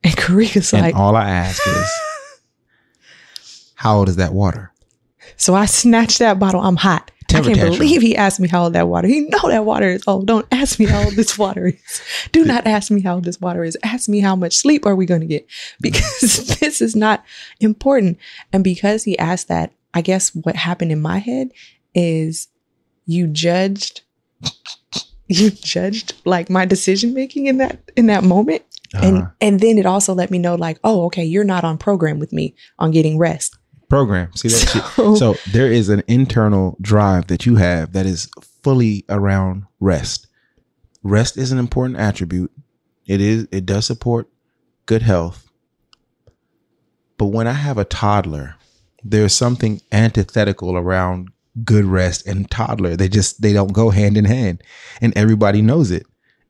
And 0.02 0.12
Karega's 0.16 0.72
and 0.72 0.82
like, 0.82 0.96
all 0.96 1.14
I 1.14 1.30
ask 1.30 1.64
is, 1.66 1.90
how 3.76 3.98
old 3.98 4.08
is 4.08 4.16
that 4.16 4.34
water? 4.34 4.72
so 5.36 5.54
I 5.54 5.66
snatched 5.66 6.18
that 6.18 6.38
bottle. 6.38 6.60
I'm 6.60 6.76
hot. 6.76 7.10
Temper 7.28 7.50
I 7.50 7.54
can't 7.54 7.56
tantrum. 7.56 7.78
believe 7.78 8.02
he 8.02 8.16
asked 8.16 8.38
me 8.40 8.48
how 8.48 8.64
old 8.64 8.74
that 8.74 8.88
water. 8.88 9.08
He 9.08 9.20
know 9.20 9.48
that 9.48 9.64
water 9.64 9.88
is 9.88 10.02
old. 10.06 10.26
Don't 10.26 10.46
ask 10.52 10.78
me 10.78 10.86
how 10.86 11.04
old 11.04 11.14
this 11.14 11.38
water 11.38 11.68
is. 11.68 12.02
Do 12.32 12.44
not 12.44 12.66
ask 12.66 12.90
me 12.90 13.00
how 13.00 13.14
old 13.14 13.24
this 13.24 13.40
water 13.40 13.64
is. 13.64 13.78
Ask 13.82 14.08
me 14.08 14.20
how 14.20 14.36
much 14.36 14.56
sleep 14.56 14.84
are 14.86 14.96
we 14.96 15.06
going 15.06 15.20
to 15.20 15.26
get 15.26 15.46
because 15.80 16.58
this 16.60 16.82
is 16.82 16.94
not 16.94 17.24
important. 17.60 18.18
And 18.52 18.62
because 18.62 19.04
he 19.04 19.18
asked 19.18 19.48
that, 19.48 19.72
I 19.94 20.02
guess 20.02 20.34
what 20.34 20.56
happened 20.56 20.92
in 20.92 21.00
my 21.00 21.18
head 21.18 21.50
is 21.94 22.48
you 23.06 23.26
judged 23.26 24.02
you 25.28 25.50
judged 25.50 26.14
like 26.24 26.50
my 26.50 26.64
decision 26.64 27.14
making 27.14 27.46
in 27.46 27.58
that 27.58 27.90
in 27.96 28.06
that 28.06 28.24
moment 28.24 28.62
and 29.02 29.18
Uh, 29.18 29.26
and 29.40 29.60
then 29.60 29.78
it 29.78 29.86
also 29.86 30.14
let 30.14 30.30
me 30.30 30.38
know 30.38 30.54
like 30.54 30.78
oh 30.84 31.04
okay 31.06 31.24
you're 31.24 31.44
not 31.44 31.64
on 31.64 31.78
program 31.78 32.18
with 32.18 32.32
me 32.32 32.54
on 32.78 32.90
getting 32.90 33.18
rest 33.18 33.56
program. 33.88 34.30
See 34.34 34.48
that? 34.48 34.92
So- 34.96 35.14
So 35.14 35.34
there 35.52 35.70
is 35.70 35.88
an 35.88 36.02
internal 36.08 36.76
drive 36.80 37.26
that 37.28 37.46
you 37.46 37.56
have 37.56 37.92
that 37.92 38.06
is 38.06 38.28
fully 38.62 39.04
around 39.08 39.64
rest. 39.78 40.26
Rest 41.02 41.36
is 41.36 41.52
an 41.52 41.58
important 41.58 41.98
attribute. 41.98 42.50
It 43.06 43.20
is 43.20 43.46
it 43.52 43.66
does 43.66 43.86
support 43.86 44.28
good 44.86 45.02
health. 45.02 45.48
But 47.18 47.26
when 47.26 47.46
I 47.46 47.52
have 47.52 47.78
a 47.78 47.84
toddler, 47.84 48.56
there's 49.04 49.34
something 49.34 49.80
antithetical 49.92 50.76
around 50.76 51.28
good 51.62 51.84
rest 51.84 52.26
and 52.26 52.50
toddler. 52.50 52.96
They 52.96 53.08
just 53.08 53.42
they 53.42 53.52
don't 53.52 53.72
go 53.72 53.90
hand 53.90 54.16
in 54.16 54.24
hand. 54.24 54.62
And 55.00 55.16
everybody 55.16 55.62
knows 55.62 55.90
it. 55.90 56.06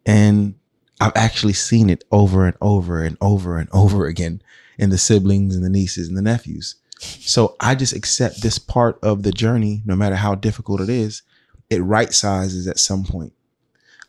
And 0.06 0.54
I've 1.00 1.12
actually 1.16 1.52
seen 1.52 1.90
it 1.90 2.04
over 2.10 2.46
and 2.46 2.56
over 2.60 3.02
and 3.02 3.16
over 3.20 3.58
and 3.58 3.68
over 3.72 4.06
again 4.06 4.40
in 4.78 4.90
the 4.90 4.98
siblings 4.98 5.54
and 5.54 5.64
the 5.64 5.70
nieces 5.70 6.08
and 6.08 6.16
the 6.16 6.22
nephews. 6.22 6.76
So 7.00 7.56
I 7.60 7.74
just 7.74 7.92
accept 7.92 8.42
this 8.42 8.58
part 8.58 8.98
of 9.02 9.22
the 9.22 9.32
journey, 9.32 9.82
no 9.84 9.96
matter 9.96 10.16
how 10.16 10.34
difficult 10.34 10.80
it 10.80 10.88
is. 10.88 11.22
It 11.70 11.80
right 11.80 12.12
sizes 12.12 12.66
at 12.66 12.78
some 12.78 13.04
point. 13.04 13.32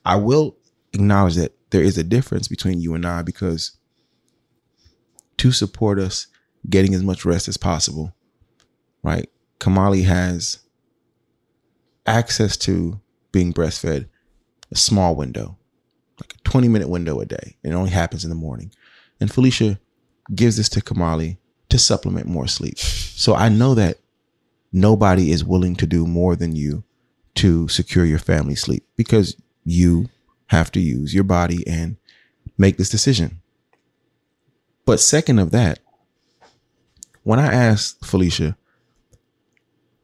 I 0.05 0.17
will 0.17 0.57
acknowledge 0.93 1.35
that 1.35 1.55
there 1.71 1.81
is 1.81 1.97
a 1.97 2.03
difference 2.03 2.47
between 2.47 2.79
you 2.79 2.93
and 2.93 3.05
I 3.05 3.21
because 3.21 3.77
to 5.37 5.51
support 5.51 5.99
us 5.99 6.27
getting 6.69 6.93
as 6.93 7.03
much 7.03 7.25
rest 7.25 7.47
as 7.47 7.57
possible, 7.57 8.13
right? 9.03 9.29
Kamali 9.59 10.05
has 10.05 10.59
access 12.05 12.57
to 12.57 12.99
being 13.31 13.53
breastfed 13.53 14.07
a 14.71 14.75
small 14.75 15.15
window, 15.15 15.57
like 16.19 16.33
a 16.33 16.43
20 16.43 16.67
minute 16.67 16.89
window 16.89 17.19
a 17.19 17.25
day. 17.25 17.55
It 17.63 17.71
only 17.71 17.91
happens 17.91 18.23
in 18.23 18.29
the 18.29 18.35
morning. 18.35 18.71
And 19.19 19.31
Felicia 19.31 19.79
gives 20.33 20.57
this 20.57 20.69
to 20.69 20.81
Kamali 20.81 21.37
to 21.69 21.77
supplement 21.77 22.27
more 22.27 22.47
sleep. 22.47 22.77
So 22.77 23.35
I 23.35 23.49
know 23.49 23.75
that 23.75 23.99
nobody 24.71 25.31
is 25.31 25.43
willing 25.43 25.75
to 25.77 25.85
do 25.85 26.05
more 26.05 26.35
than 26.35 26.55
you 26.55 26.83
to 27.35 27.67
secure 27.67 28.05
your 28.05 28.19
family 28.19 28.55
sleep 28.55 28.85
because 28.95 29.35
you 29.63 30.09
have 30.47 30.71
to 30.71 30.79
use 30.79 31.13
your 31.13 31.23
body 31.23 31.65
and 31.67 31.97
make 32.57 32.77
this 32.77 32.89
decision. 32.89 33.41
But 34.85 34.99
second 34.99 35.39
of 35.39 35.51
that, 35.51 35.79
when 37.23 37.39
I 37.39 37.51
asked 37.51 38.05
Felicia 38.05 38.55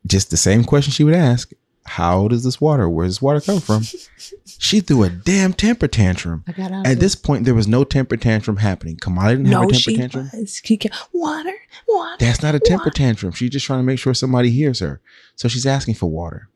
just 0.07 0.31
the 0.31 0.37
same 0.37 0.63
question 0.63 0.91
she 0.91 1.03
would 1.03 1.13
ask, 1.13 1.51
how 1.91 2.29
does 2.29 2.45
this 2.45 2.61
water, 2.61 2.87
where 2.89 3.05
does 3.05 3.15
this 3.15 3.21
water 3.21 3.41
come 3.41 3.59
from? 3.59 3.83
she 4.45 4.79
threw 4.79 5.03
a 5.03 5.09
damn 5.09 5.51
temper 5.51 5.89
tantrum. 5.89 6.41
I 6.47 6.53
got 6.53 6.71
out 6.71 6.87
At 6.87 7.01
this 7.01 7.15
point, 7.15 7.43
there 7.43 7.53
was 7.53 7.67
no 7.67 7.83
temper 7.83 8.15
tantrum 8.15 8.57
happening. 8.57 8.95
Kamali 8.95 9.31
didn't 9.31 9.47
have 9.47 9.63
a 9.63 9.65
temper 9.65 9.73
she 9.75 9.97
tantrum. 9.97 10.29
was 10.33 10.61
she 10.63 10.77
kept, 10.77 10.95
water 11.11 11.53
water 11.89 12.15
That's 12.17 12.41
not 12.41 12.55
a 12.55 12.59
temper 12.59 12.85
Water. 12.85 12.91
tantrum. 12.91 13.33
She's 13.33 13.49
just 13.49 13.65
trying 13.65 13.79
to 13.79 13.83
make 13.83 13.99
sure 13.99 14.13
somebody 14.13 14.51
hears 14.51 14.79
her. 14.79 15.01
So 15.35 15.49
she's 15.49 15.65
asking 15.65 15.95
for 15.95 16.09
water. 16.09 16.47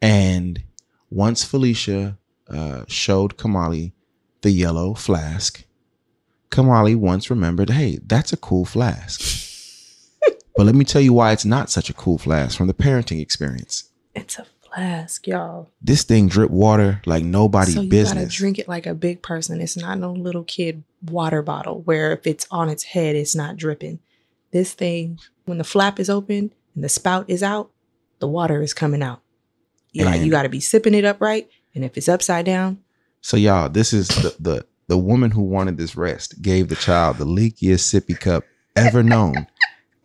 And 0.00 0.62
once 1.10 1.42
Felicia 1.42 2.16
uh, 2.48 2.84
showed 2.86 3.36
Kamali 3.36 3.90
the 4.42 4.52
yellow 4.52 4.94
flask, 4.94 5.64
Kamali 6.50 6.94
once 6.94 7.28
remembered, 7.28 7.70
hey, 7.70 7.98
that's 8.06 8.32
a 8.32 8.36
cool 8.36 8.64
flask. 8.64 9.20
but 10.56 10.64
let 10.64 10.76
me 10.76 10.84
tell 10.84 11.02
you 11.02 11.12
why 11.12 11.32
it's 11.32 11.44
not 11.44 11.70
such 11.70 11.90
a 11.90 11.94
cool 11.94 12.18
flask 12.18 12.56
from 12.56 12.68
the 12.68 12.74
parenting 12.74 13.20
experience. 13.20 13.90
It's 14.14 14.38
a 14.38 14.46
flask 14.74 15.26
y'all. 15.26 15.70
This 15.80 16.02
thing 16.04 16.28
drip 16.28 16.50
water 16.50 17.00
like 17.06 17.24
nobody's 17.24 17.74
so 17.74 17.82
you 17.82 17.88
business. 17.90 18.24
gotta 18.24 18.36
drink 18.36 18.58
it 18.58 18.68
like 18.68 18.86
a 18.86 18.94
big 18.94 19.22
person. 19.22 19.60
It's 19.60 19.76
not 19.76 19.98
no 19.98 20.12
little 20.12 20.44
kid 20.44 20.82
water 21.02 21.42
bottle 21.42 21.82
where 21.82 22.12
if 22.12 22.26
it's 22.26 22.46
on 22.50 22.68
its 22.68 22.84
head 22.84 23.16
it's 23.16 23.34
not 23.36 23.56
dripping. 23.56 24.00
This 24.50 24.72
thing 24.72 25.18
when 25.44 25.58
the 25.58 25.64
flap 25.64 25.98
is 26.00 26.08
open 26.10 26.52
and 26.74 26.84
the 26.84 26.88
spout 26.88 27.26
is 27.28 27.42
out 27.42 27.70
the 28.20 28.28
water 28.28 28.62
is 28.62 28.72
coming 28.74 29.02
out. 29.02 29.20
You, 29.92 30.08
you 30.08 30.30
got 30.30 30.42
to 30.42 30.48
be 30.48 30.60
sipping 30.60 30.94
it 30.94 31.04
upright 31.04 31.48
and 31.74 31.84
if 31.84 31.96
it's 31.96 32.08
upside 32.08 32.46
down 32.46 32.78
So 33.20 33.36
y'all, 33.36 33.68
this 33.68 33.92
is 33.92 34.08
the 34.08 34.34
the 34.40 34.66
the 34.88 34.98
woman 34.98 35.30
who 35.30 35.42
wanted 35.42 35.78
this 35.78 35.96
rest 35.96 36.42
gave 36.42 36.68
the 36.68 36.76
child 36.76 37.18
the 37.18 37.24
leakiest 37.26 37.92
sippy 37.92 38.18
cup 38.18 38.44
ever 38.76 39.02
known, 39.02 39.46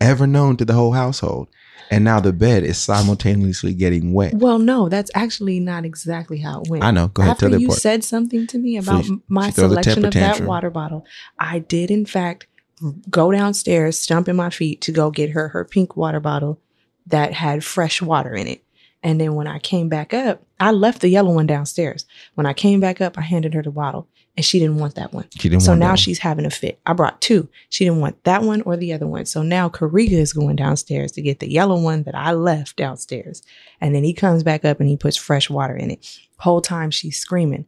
ever 0.00 0.26
known 0.26 0.56
to 0.56 0.64
the 0.64 0.72
whole 0.72 0.92
household. 0.92 1.48
And 1.92 2.04
now 2.04 2.20
the 2.20 2.32
bed 2.32 2.62
is 2.62 2.78
simultaneously 2.78 3.74
getting 3.74 4.12
wet. 4.12 4.34
well 4.34 4.60
no 4.60 4.88
that's 4.88 5.10
actually 5.14 5.58
not 5.58 5.84
exactly 5.84 6.38
how 6.38 6.60
it 6.62 6.68
went 6.68 6.84
I 6.84 6.92
know. 6.92 7.08
Go 7.08 7.22
ahead, 7.22 7.32
After 7.32 7.48
tell 7.50 7.60
you 7.60 7.66
part. 7.68 7.80
said 7.80 8.04
something 8.04 8.46
to 8.48 8.58
me 8.58 8.76
about 8.76 9.04
she- 9.06 9.18
my 9.28 9.48
she 9.48 9.54
selection 9.54 10.04
of 10.04 10.14
that 10.14 10.40
water 10.42 10.70
bottle, 10.70 11.04
I 11.38 11.58
did 11.58 11.90
in 11.90 12.06
fact 12.06 12.46
go 13.10 13.30
downstairs, 13.32 13.98
stomping 13.98 14.36
my 14.36 14.50
feet 14.50 14.80
to 14.82 14.92
go 14.92 15.10
get 15.10 15.30
her 15.30 15.48
her 15.48 15.64
pink 15.64 15.96
water 15.96 16.20
bottle 16.20 16.60
that 17.06 17.32
had 17.34 17.64
fresh 17.64 18.00
water 18.00 18.34
in 18.34 18.46
it. 18.46 18.62
And 19.02 19.20
then 19.20 19.34
when 19.34 19.46
I 19.46 19.58
came 19.58 19.88
back 19.88 20.14
up, 20.14 20.42
I 20.60 20.70
left 20.70 21.00
the 21.00 21.08
yellow 21.08 21.34
one 21.34 21.46
downstairs. 21.46 22.04
When 22.34 22.46
I 22.46 22.52
came 22.52 22.78
back 22.80 23.00
up, 23.00 23.18
I 23.18 23.22
handed 23.22 23.54
her 23.54 23.62
the 23.62 23.70
bottle 23.70 24.06
and 24.40 24.44
she 24.46 24.58
didn't 24.58 24.78
want 24.78 24.94
that 24.94 25.12
one. 25.12 25.26
She 25.38 25.50
didn't 25.50 25.64
So 25.64 25.74
now 25.74 25.94
she's 25.94 26.18
having 26.18 26.46
a 26.46 26.50
fit. 26.50 26.80
I 26.86 26.94
brought 26.94 27.20
two. 27.20 27.46
She 27.68 27.84
didn't 27.84 28.00
want 28.00 28.24
that 28.24 28.42
one 28.42 28.62
or 28.62 28.74
the 28.74 28.94
other 28.94 29.06
one. 29.06 29.26
So 29.26 29.42
now 29.42 29.68
Karega 29.68 30.12
is 30.12 30.32
going 30.32 30.56
downstairs 30.56 31.12
to 31.12 31.20
get 31.20 31.40
the 31.40 31.50
yellow 31.50 31.78
one 31.78 32.04
that 32.04 32.14
I 32.14 32.32
left 32.32 32.76
downstairs. 32.76 33.42
And 33.82 33.94
then 33.94 34.02
he 34.02 34.14
comes 34.14 34.42
back 34.42 34.64
up 34.64 34.80
and 34.80 34.88
he 34.88 34.96
puts 34.96 35.18
fresh 35.18 35.50
water 35.50 35.76
in 35.76 35.90
it. 35.90 36.18
Whole 36.38 36.62
time 36.62 36.90
she's 36.90 37.18
screaming, 37.20 37.66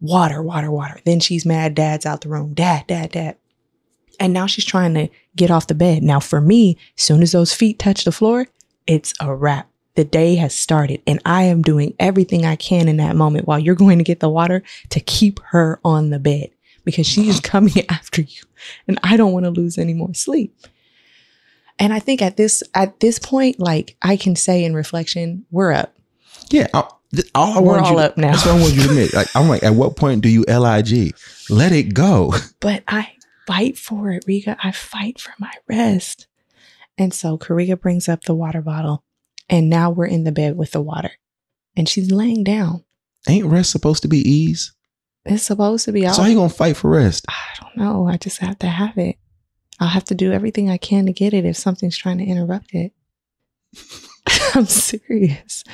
water, 0.00 0.42
water, 0.42 0.72
water. 0.72 0.98
Then 1.04 1.20
she's 1.20 1.46
mad. 1.46 1.76
Dad's 1.76 2.04
out 2.04 2.22
the 2.22 2.30
room. 2.30 2.52
Dad, 2.52 2.88
dad, 2.88 3.12
dad. 3.12 3.36
And 4.18 4.32
now 4.32 4.46
she's 4.46 4.64
trying 4.64 4.94
to 4.94 5.08
get 5.36 5.52
off 5.52 5.68
the 5.68 5.74
bed. 5.76 6.02
Now 6.02 6.18
for 6.18 6.40
me, 6.40 6.78
soon 6.96 7.22
as 7.22 7.30
those 7.30 7.54
feet 7.54 7.78
touch 7.78 8.02
the 8.02 8.10
floor, 8.10 8.48
it's 8.88 9.14
a 9.20 9.32
wrap. 9.32 9.70
The 9.96 10.04
day 10.04 10.36
has 10.36 10.54
started 10.54 11.02
and 11.06 11.20
I 11.24 11.44
am 11.44 11.62
doing 11.62 11.94
everything 11.98 12.44
I 12.44 12.56
can 12.56 12.88
in 12.88 12.98
that 12.98 13.16
moment 13.16 13.46
while 13.46 13.58
you're 13.58 13.74
going 13.74 13.98
to 13.98 14.04
get 14.04 14.20
the 14.20 14.28
water 14.28 14.62
to 14.90 15.00
keep 15.00 15.40
her 15.46 15.80
on 15.84 16.10
the 16.10 16.18
bed 16.18 16.50
because 16.84 17.06
she 17.06 17.28
is 17.28 17.40
coming 17.40 17.74
after 17.88 18.22
you 18.22 18.42
and 18.86 18.98
I 19.02 19.16
don't 19.16 19.32
want 19.32 19.44
to 19.46 19.50
lose 19.50 19.78
any 19.78 19.94
more 19.94 20.14
sleep. 20.14 20.54
And 21.78 21.92
I 21.92 21.98
think 21.98 22.22
at 22.22 22.36
this 22.36 22.62
at 22.74 23.00
this 23.00 23.18
point, 23.18 23.58
like 23.60 23.96
I 24.02 24.16
can 24.16 24.34
say 24.36 24.64
in 24.64 24.74
reflection, 24.74 25.44
we're 25.50 25.72
up. 25.72 25.94
yeah. 26.50 26.68
I, 26.72 26.84
th- 27.14 27.28
all 27.34 27.58
I 27.58 27.60
We're 27.60 27.72
want 27.72 27.86
you 27.86 27.92
all 27.92 27.96
to, 27.98 28.04
up 28.04 28.16
now. 28.16 28.32
That's 28.32 28.46
what 28.46 28.56
I 28.56 28.60
want 28.60 28.74
you 28.74 28.82
to 28.84 28.88
admit. 28.88 29.14
Like 29.14 29.28
I'm 29.36 29.48
like, 29.48 29.62
at 29.62 29.74
what 29.74 29.96
point 29.96 30.22
do 30.22 30.28
you 30.28 30.44
lig? 30.48 31.14
Let 31.50 31.72
it 31.72 31.94
go. 31.94 32.32
But 32.60 32.82
I 32.88 33.12
fight 33.46 33.76
for 33.78 34.10
it, 34.10 34.24
Riga. 34.26 34.56
I 34.62 34.72
fight 34.72 35.20
for 35.20 35.32
my 35.38 35.52
rest. 35.68 36.26
And 36.98 37.12
so 37.12 37.36
Karega 37.36 37.78
brings 37.80 38.08
up 38.08 38.22
the 38.24 38.34
water 38.34 38.62
bottle, 38.62 39.04
and 39.48 39.68
now 39.70 39.90
we're 39.90 40.06
in 40.06 40.24
the 40.24 40.32
bed 40.32 40.56
with 40.56 40.72
the 40.72 40.80
water. 40.80 41.12
And 41.76 41.88
she's 41.88 42.10
laying 42.10 42.42
down. 42.44 42.84
Ain't 43.28 43.46
rest 43.46 43.70
supposed 43.70 44.02
to 44.02 44.08
be 44.08 44.18
ease? 44.18 44.72
It's 45.24 45.42
supposed 45.42 45.84
to 45.86 45.92
be. 45.92 46.06
So 46.08 46.22
how 46.22 46.28
you 46.28 46.36
gonna 46.36 46.48
fight 46.48 46.76
for 46.76 46.90
rest? 46.90 47.24
I 47.28 47.34
don't 47.60 47.76
know. 47.76 48.06
I 48.08 48.16
just 48.16 48.38
have 48.38 48.58
to 48.60 48.66
have 48.68 48.96
it. 48.96 49.16
I'll 49.80 49.88
have 49.88 50.04
to 50.04 50.14
do 50.14 50.32
everything 50.32 50.70
I 50.70 50.76
can 50.78 51.04
to 51.06 51.12
get 51.12 51.34
it 51.34 51.44
if 51.44 51.56
something's 51.56 51.98
trying 51.98 52.18
to 52.18 52.24
interrupt 52.24 52.72
it. 52.72 52.92
I'm 54.54 54.66
serious. 54.66 55.64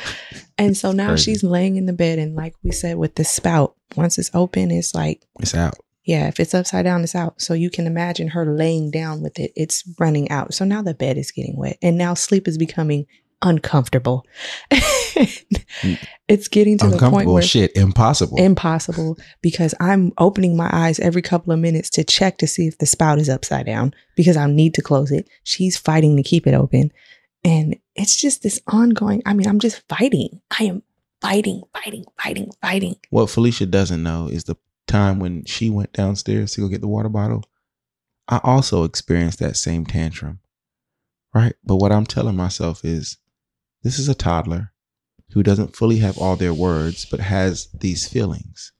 And 0.59 0.76
so 0.76 0.93
now 0.93 1.09
crazy. 1.09 1.33
she's 1.33 1.43
laying 1.45 1.76
in 1.76 1.87
the 1.87 1.93
bed, 1.93 2.19
and 2.19 2.35
like 2.35 2.55
we 2.62 2.71
said, 2.73 2.97
with 2.97 3.14
the 3.14 3.25
spout, 3.25 3.75
once 3.97 4.19
it's 4.19 4.31
open, 4.35 4.71
it's 4.71 4.95
like, 4.95 5.23
It's 5.41 5.55
out. 5.55 5.75
yeah, 6.05 6.26
if 6.29 6.41
it's 6.41 6.55
upside 6.55 6.85
down, 6.85 7.02
it's 7.02 7.14
out. 7.14 7.41
So 7.41 7.55
you 7.55 7.71
can 7.71 7.87
imagine 7.87 8.29
her 8.29 8.45
laying 8.57 8.91
down 8.91 9.23
with 9.23 9.38
it, 9.38 9.52
it's 9.57 9.85
running 9.99 10.31
out. 10.31 10.52
So 10.55 10.64
now 10.64 10.83
the 10.83 10.95
bed 10.95 11.17
is 11.17 11.31
getting 11.31 11.57
wet, 11.57 11.79
and 11.83 11.97
now 11.97 12.14
sleep 12.14 12.49
is 12.49 12.59
becoming 12.59 13.07
uncomfortable. 13.43 14.27
it's 16.29 16.49
getting 16.49 16.79
to 16.79 16.89
the 16.89 17.11
point 17.11 17.29
where 17.29 17.43
shit. 17.43 17.77
Impossible. 17.77 18.39
impossible 18.39 19.19
because 19.43 19.75
I'm 19.81 20.13
opening 20.19 20.57
my 20.57 20.71
eyes 20.73 20.99
every 21.01 21.23
couple 21.23 21.53
of 21.53 21.59
minutes 21.59 21.91
to 21.91 22.05
check 22.05 22.39
to 22.39 22.47
see 22.47 22.67
if 22.67 22.79
the 22.79 22.87
spout 22.87 23.19
is 23.19 23.29
upside 23.29 23.67
down 23.67 23.95
because 24.17 24.37
I 24.37 24.47
need 24.47 24.75
to 24.75 24.83
close 24.83 25.11
it. 25.11 25.29
She's 25.45 25.77
fighting 25.77 26.17
to 26.17 26.23
keep 26.23 26.47
it 26.47 26.55
open. 26.55 26.93
And 27.45 27.77
it's 27.95 28.17
just 28.17 28.43
this 28.43 28.61
ongoing, 28.69 29.23
I 29.27 29.35
mean, 29.35 29.49
I'm 29.49 29.59
just 29.59 29.83
fighting. 29.89 30.41
I 30.59 30.65
am 30.65 30.83
fighting, 31.21 31.63
fighting, 31.75 32.05
fighting, 32.21 32.51
fighting. 32.61 32.97
what 33.11 33.31
Felicia 33.31 33.67
doesn't 33.67 34.03
know 34.03 34.29
is 34.29 34.45
the 34.45 34.57
time 34.87 35.19
when 35.19 35.45
she 35.45 35.71
went 35.71 35.93
downstairs 35.93 36.53
to 36.53 36.61
go 36.61 36.69
get 36.69 36.81
the 36.81 36.89
water 36.89 37.09
bottle. 37.09 37.45
I 38.29 38.41
also 38.45 38.85
experienced 38.85 39.39
that 39.41 39.57
same 39.57 39.85
tantrum. 39.85 40.41
Right? 41.35 41.55
But 41.65 41.77
what 41.77 41.93
I'm 41.93 42.05
telling 42.05 42.37
myself 42.37 42.85
is 42.85 43.17
this 43.83 43.99
is 43.99 44.09
a 44.09 44.15
toddler 44.15 44.73
who 45.33 45.43
doesn't 45.43 45.75
fully 45.75 45.99
have 45.99 46.19
all 46.19 46.37
their 46.37 46.55
words, 46.55 47.07
but 47.11 47.21
has 47.21 47.69
these 47.73 48.07
feelings. 48.07 48.73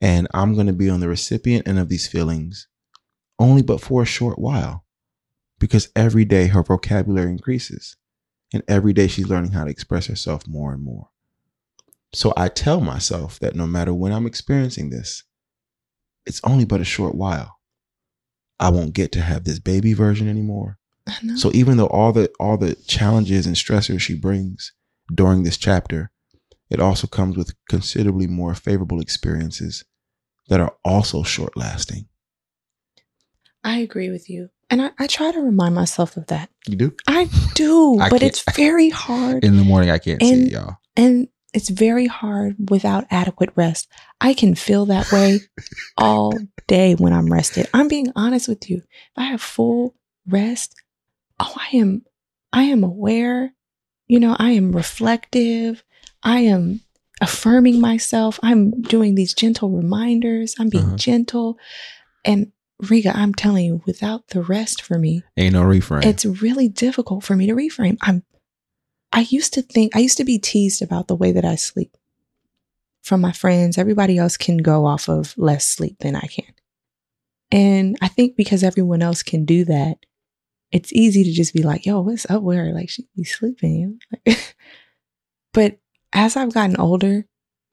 And 0.00 0.28
I'm 0.32 0.54
going 0.54 0.66
to 0.66 0.72
be 0.72 0.88
on 0.88 1.00
the 1.00 1.08
recipient 1.08 1.68
end 1.68 1.78
of 1.78 1.88
these 1.88 2.08
feelings 2.08 2.68
only 3.38 3.62
but 3.62 3.80
for 3.80 4.02
a 4.02 4.06
short 4.06 4.38
while 4.38 4.84
because 5.58 5.90
every 5.94 6.24
day 6.24 6.46
her 6.48 6.62
vocabulary 6.62 7.30
increases 7.30 7.96
and 8.52 8.62
every 8.68 8.92
day 8.92 9.06
she's 9.06 9.28
learning 9.28 9.52
how 9.52 9.64
to 9.64 9.70
express 9.70 10.06
herself 10.06 10.46
more 10.46 10.72
and 10.72 10.82
more. 10.82 11.08
So 12.12 12.32
I 12.36 12.48
tell 12.48 12.80
myself 12.80 13.38
that 13.40 13.54
no 13.54 13.66
matter 13.66 13.92
when 13.92 14.12
I'm 14.12 14.26
experiencing 14.26 14.90
this, 14.90 15.24
it's 16.24 16.40
only 16.44 16.64
but 16.64 16.80
a 16.80 16.84
short 16.84 17.14
while. 17.14 17.58
I 18.58 18.70
won't 18.70 18.94
get 18.94 19.12
to 19.12 19.20
have 19.20 19.44
this 19.44 19.58
baby 19.58 19.92
version 19.92 20.28
anymore. 20.28 20.77
So 21.36 21.50
even 21.54 21.76
though 21.76 21.86
all 21.86 22.12
the 22.12 22.30
all 22.38 22.56
the 22.56 22.74
challenges 22.86 23.46
and 23.46 23.56
stressors 23.56 24.00
she 24.00 24.14
brings 24.14 24.72
during 25.12 25.42
this 25.42 25.56
chapter, 25.56 26.10
it 26.70 26.80
also 26.80 27.06
comes 27.06 27.36
with 27.36 27.54
considerably 27.68 28.26
more 28.26 28.54
favorable 28.54 29.00
experiences 29.00 29.84
that 30.48 30.60
are 30.60 30.74
also 30.84 31.22
short 31.22 31.56
lasting. 31.56 32.08
I 33.64 33.78
agree 33.78 34.10
with 34.10 34.30
you. 34.30 34.50
And 34.70 34.82
I, 34.82 34.90
I 34.98 35.06
try 35.06 35.32
to 35.32 35.40
remind 35.40 35.74
myself 35.74 36.16
of 36.16 36.26
that. 36.26 36.50
You 36.66 36.76
do? 36.76 36.94
I 37.06 37.28
do, 37.54 37.98
I 37.98 38.10
but 38.10 38.22
it's 38.22 38.44
very 38.54 38.90
hard. 38.90 39.44
In 39.44 39.56
the 39.56 39.64
morning 39.64 39.90
I 39.90 39.98
can't 39.98 40.22
see 40.22 40.44
it, 40.44 40.52
y'all. 40.52 40.76
And 40.96 41.28
it's 41.54 41.70
very 41.70 42.06
hard 42.06 42.56
without 42.70 43.06
adequate 43.10 43.50
rest. 43.56 43.88
I 44.20 44.34
can 44.34 44.54
feel 44.54 44.86
that 44.86 45.10
way 45.10 45.40
all 45.96 46.34
day 46.66 46.94
when 46.94 47.12
I'm 47.12 47.32
rested. 47.32 47.68
I'm 47.72 47.88
being 47.88 48.12
honest 48.14 48.48
with 48.48 48.68
you. 48.68 48.78
If 48.78 49.12
I 49.16 49.24
have 49.24 49.40
full 49.40 49.94
rest, 50.26 50.74
oh, 51.40 51.54
I 51.56 51.76
am 51.76 52.02
I 52.52 52.64
am 52.64 52.82
aware. 52.84 53.54
You 54.06 54.20
know, 54.20 54.34
I 54.38 54.52
am 54.52 54.72
reflective. 54.72 55.84
I 56.22 56.40
am 56.40 56.80
affirming 57.20 57.80
myself. 57.80 58.38
I'm 58.42 58.80
doing 58.82 59.14
these 59.14 59.34
gentle 59.34 59.70
reminders. 59.70 60.54
I'm 60.58 60.68
being 60.70 60.86
Uh-huh. 60.86 60.96
gentle. 60.96 61.58
And 62.24 62.52
Riga, 62.88 63.12
I'm 63.16 63.34
telling 63.34 63.64
you, 63.64 63.82
without 63.86 64.28
the 64.28 64.40
rest 64.42 64.82
for 64.82 64.98
me, 64.98 65.22
Ain't 65.36 65.54
no 65.54 65.62
reframe. 65.62 66.04
it's 66.06 66.24
really 66.24 66.68
difficult 66.68 67.24
for 67.24 67.34
me 67.36 67.46
to 67.46 67.54
reframe. 67.54 67.98
I'm 68.02 68.22
I 69.12 69.26
used 69.30 69.52
to 69.54 69.62
think 69.62 69.96
I 69.96 70.00
used 70.00 70.16
to 70.18 70.24
be 70.24 70.38
teased 70.38 70.80
about 70.82 71.08
the 71.08 71.16
way 71.16 71.32
that 71.32 71.44
I 71.44 71.56
sleep 71.56 71.96
from 73.02 73.20
my 73.20 73.32
friends. 73.32 73.78
Everybody 73.78 74.16
else 74.18 74.36
can 74.36 74.58
go 74.58 74.86
off 74.86 75.08
of 75.08 75.34
less 75.36 75.66
sleep 75.66 75.98
than 76.00 76.14
I 76.14 76.26
can. 76.26 76.52
And 77.50 77.96
I 78.02 78.08
think 78.08 78.36
because 78.36 78.62
everyone 78.62 79.00
else 79.02 79.22
can 79.22 79.44
do 79.46 79.64
that, 79.64 79.98
it's 80.70 80.92
easy 80.92 81.24
to 81.24 81.32
just 81.32 81.54
be 81.54 81.62
like, 81.62 81.86
yo, 81.86 82.00
what's 82.00 82.28
up 82.30 82.42
with 82.42 82.58
her? 82.58 82.72
Like 82.72 82.90
she 82.90 83.06
be 83.16 83.24
sleeping. 83.24 83.98
yo." 84.26 84.34
but 85.52 85.78
as 86.12 86.36
I've 86.36 86.52
gotten 86.52 86.76
older, 86.76 87.26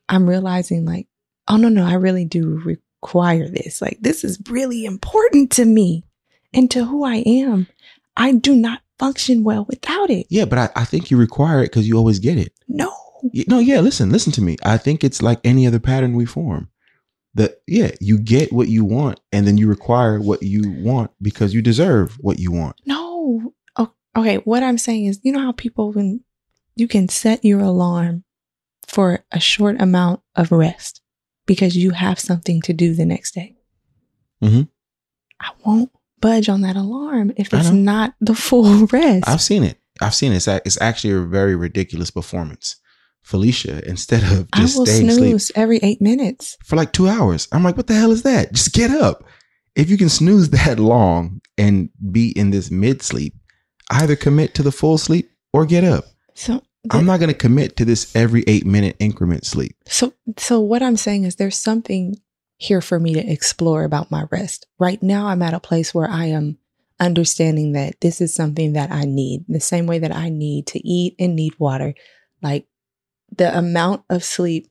I'm 0.09 0.27
realizing 0.27 0.85
like, 0.85 1.07
oh 1.47 1.57
no, 1.57 1.69
no, 1.69 1.85
I 1.85 1.95
really 1.95 2.25
do 2.25 2.61
require 2.63 3.47
this. 3.49 3.81
Like 3.81 3.97
this 4.01 4.23
is 4.23 4.39
really 4.49 4.85
important 4.85 5.51
to 5.53 5.65
me 5.65 6.03
and 6.53 6.69
to 6.71 6.85
who 6.85 7.03
I 7.03 7.17
am. 7.25 7.67
I 8.17 8.31
do 8.33 8.55
not 8.55 8.81
function 8.97 9.43
well 9.43 9.65
without 9.65 10.09
it. 10.09 10.27
yeah, 10.29 10.45
but 10.45 10.57
I, 10.57 10.69
I 10.75 10.85
think 10.85 11.11
you 11.11 11.17
require 11.17 11.59
it 11.61 11.65
because 11.65 11.87
you 11.87 11.97
always 11.97 12.19
get 12.19 12.37
it. 12.37 12.53
No. 12.67 12.93
No, 13.47 13.59
yeah, 13.59 13.79
listen, 13.79 14.11
listen 14.11 14.31
to 14.33 14.41
me. 14.41 14.55
I 14.63 14.77
think 14.77 15.03
it's 15.03 15.21
like 15.21 15.39
any 15.43 15.65
other 15.65 15.79
pattern 15.79 16.13
we 16.13 16.25
form. 16.25 16.69
That 17.35 17.61
yeah, 17.67 17.91
you 17.99 18.17
get 18.17 18.53
what 18.53 18.69
you 18.69 18.85
want 18.85 19.19
and 19.31 19.45
then 19.45 19.57
you 19.57 19.67
require 19.67 20.19
what 20.19 20.41
you 20.41 20.69
want 20.81 21.11
because 21.21 21.53
you 21.53 21.61
deserve 21.61 22.17
what 22.19 22.39
you 22.39 22.51
want. 22.51 22.79
No. 22.85 23.53
Okay. 24.17 24.37
What 24.37 24.63
I'm 24.63 24.77
saying 24.77 25.05
is, 25.05 25.19
you 25.23 25.31
know 25.31 25.41
how 25.41 25.51
people, 25.51 25.91
when 25.91 26.21
you 26.75 26.87
can 26.87 27.09
set 27.09 27.43
your 27.43 27.59
alarm 27.59 28.23
for 28.87 29.25
a 29.31 29.39
short 29.39 29.81
amount 29.81 30.21
of 30.35 30.51
rest 30.51 31.01
because 31.45 31.75
you 31.75 31.91
have 31.91 32.19
something 32.19 32.61
to 32.61 32.73
do 32.73 32.93
the 32.93 33.05
next 33.05 33.33
day. 33.33 33.55
mm-hmm. 34.41 34.63
I 35.39 35.49
won't 35.65 35.91
budge 36.21 36.47
on 36.47 36.61
that 36.61 36.75
alarm 36.75 37.33
if 37.35 37.53
it's 37.53 37.69
not 37.69 38.15
the 38.21 38.33
full 38.33 38.85
rest. 38.91 39.27
I've 39.27 39.41
seen 39.41 39.63
it. 39.63 39.79
I've 40.01 40.15
seen 40.15 40.31
it. 40.31 40.37
It's, 40.37 40.47
it's 40.47 40.81
actually 40.81 41.13
a 41.13 41.21
very 41.21 41.55
ridiculous 41.55 42.09
performance. 42.09 42.77
Felicia, 43.25 43.81
instead 43.89 44.21
of 44.21 44.47
I 44.53 44.61
just 44.61 44.77
will 44.77 44.85
staying 44.85 45.09
asleep 45.09 45.29
snooze 45.29 45.51
every 45.55 45.79
eight 45.81 45.99
minutes. 45.99 46.57
for 46.63 46.75
like 46.75 46.93
two 46.93 47.07
hours, 47.07 47.47
I'm 47.51 47.63
like, 47.63 47.75
what 47.75 47.87
the 47.87 47.95
hell 47.95 48.11
is 48.11 48.21
that? 48.21 48.53
Just 48.53 48.71
get 48.71 48.91
up. 48.91 49.23
If 49.75 49.89
you 49.89 49.97
can 49.97 50.09
snooze 50.09 50.51
that 50.51 50.77
long 50.77 51.41
and 51.57 51.89
be 52.11 52.29
in 52.37 52.51
this 52.51 52.69
mid 52.69 53.01
sleep, 53.01 53.33
either 53.89 54.15
commit 54.15 54.53
to 54.53 54.63
the 54.63 54.71
full 54.71 54.99
sleep 54.99 55.31
or 55.53 55.65
get 55.65 55.83
up. 55.83 56.05
So, 56.35 56.61
I'm 56.91 57.07
not 57.07 57.19
going 57.19 57.31
to 57.31 57.37
commit 57.37 57.77
to 57.77 57.85
this 57.85 58.15
every 58.15 58.43
eight 58.45 58.63
minute 58.63 58.95
increment 58.99 59.43
sleep. 59.43 59.75
So, 59.87 60.13
so 60.37 60.59
what 60.59 60.83
I'm 60.83 60.95
saying 60.95 61.23
is 61.23 61.35
there's 61.35 61.57
something 61.57 62.17
here 62.57 62.79
for 62.79 62.99
me 62.99 63.15
to 63.15 63.27
explore 63.27 63.85
about 63.85 64.11
my 64.11 64.25
rest. 64.29 64.67
Right 64.77 65.01
now, 65.01 65.27
I'm 65.27 65.41
at 65.41 65.55
a 65.55 65.59
place 65.59 65.95
where 65.95 66.07
I 66.07 66.25
am 66.25 66.59
understanding 66.99 67.71
that 67.71 67.99
this 68.01 68.21
is 68.21 68.35
something 68.35 68.73
that 68.73 68.91
I 68.91 69.05
need, 69.05 69.45
the 69.47 69.59
same 69.59 69.87
way 69.87 69.97
that 69.97 70.15
I 70.15 70.29
need 70.29 70.67
to 70.67 70.87
eat 70.87 71.15
and 71.17 71.35
need 71.35 71.55
water. 71.57 71.95
Like 72.43 72.67
the 73.35 73.55
amount 73.57 74.03
of 74.09 74.23
sleep 74.23 74.67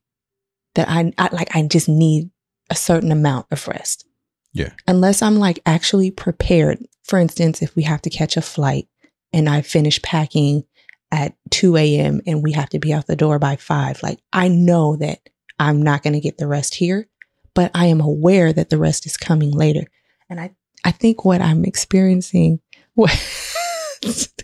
that 0.74 0.88
I, 0.88 1.12
I 1.18 1.28
like, 1.32 1.54
I 1.54 1.62
just 1.62 1.88
need 1.88 2.30
a 2.70 2.74
certain 2.74 3.12
amount 3.12 3.46
of 3.50 3.66
rest. 3.68 4.06
Yeah. 4.52 4.70
Unless 4.86 5.22
I'm 5.22 5.36
like 5.36 5.60
actually 5.66 6.10
prepared. 6.10 6.78
For 7.02 7.18
instance, 7.18 7.60
if 7.60 7.74
we 7.76 7.82
have 7.82 8.02
to 8.02 8.10
catch 8.10 8.36
a 8.36 8.42
flight 8.42 8.88
and 9.32 9.48
I 9.48 9.62
finish 9.62 10.00
packing 10.02 10.64
at 11.10 11.34
2 11.50 11.76
a.m. 11.76 12.20
and 12.26 12.42
we 12.42 12.52
have 12.52 12.70
to 12.70 12.78
be 12.78 12.92
out 12.92 13.06
the 13.06 13.16
door 13.16 13.38
by 13.38 13.56
5, 13.56 14.02
like 14.02 14.20
I 14.32 14.48
know 14.48 14.96
that 14.96 15.28
I'm 15.58 15.82
not 15.82 16.02
going 16.02 16.14
to 16.14 16.20
get 16.20 16.38
the 16.38 16.46
rest 16.46 16.74
here, 16.74 17.08
but 17.54 17.70
I 17.74 17.86
am 17.86 18.00
aware 18.00 18.52
that 18.52 18.70
the 18.70 18.78
rest 18.78 19.06
is 19.06 19.16
coming 19.16 19.50
later. 19.50 19.84
And 20.30 20.40
I, 20.40 20.54
I 20.84 20.92
think 20.92 21.24
what 21.24 21.40
I'm 21.40 21.64
experiencing, 21.64 22.60
what 22.94 23.16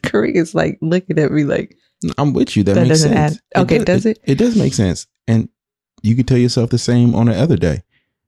Korea 0.03 0.41
is 0.41 0.55
like 0.55 0.79
looking 0.81 1.19
at 1.19 1.33
me 1.33 1.45
like, 1.45 1.77
I'm 2.19 2.33
with 2.33 2.57
you. 2.57 2.63
That, 2.65 2.75
That 2.75 2.81
makes 2.83 2.91
doesn't 3.03 3.13
sense. 3.13 3.41
add- 3.55 3.63
okay, 3.63 3.79
does 3.85 4.07
it? 4.07 4.19
it? 4.25 4.37
does 4.39 4.57
make 4.57 4.73
sense. 4.75 5.07
And 5.29 5.49
you 6.03 6.15
can 6.17 6.25
tell 6.25 6.39
yourself 6.39 6.71
the 6.71 6.79
same 6.79 7.15
on 7.15 7.27
the 7.27 7.35
other 7.39 7.57
day 7.57 7.83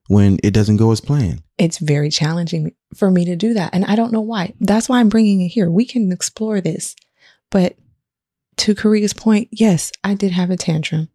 when 0.07 0.37
it 0.43 0.51
doesn't 0.51 0.77
go 0.77 0.91
as 0.91 1.01
planned. 1.01 1.41
it's 1.57 1.77
very 1.79 2.09
challenging 2.09 2.73
for 2.95 3.09
me 3.09 3.25
to 3.25 3.35
do 3.35 3.53
that. 3.53 3.73
And 3.73 3.85
I 3.85 3.95
don't 3.95 4.11
know 4.11 4.21
why. 4.21 4.53
That's 4.59 4.87
why 4.89 4.99
I'm 4.99 5.09
bringing 5.09 5.41
it 5.41 5.47
here. 5.49 5.69
We 5.71 5.85
can 5.85 6.11
explore 6.11 6.61
this. 6.61 6.95
But 7.49 7.77
to 8.57 8.75
Korea's 8.75 9.13
point, 9.13 9.47
yes, 9.51 9.91
I 10.03 10.13
did 10.13 10.31
have 10.31 10.49
a 10.51 10.57
tantrum. 10.57 11.09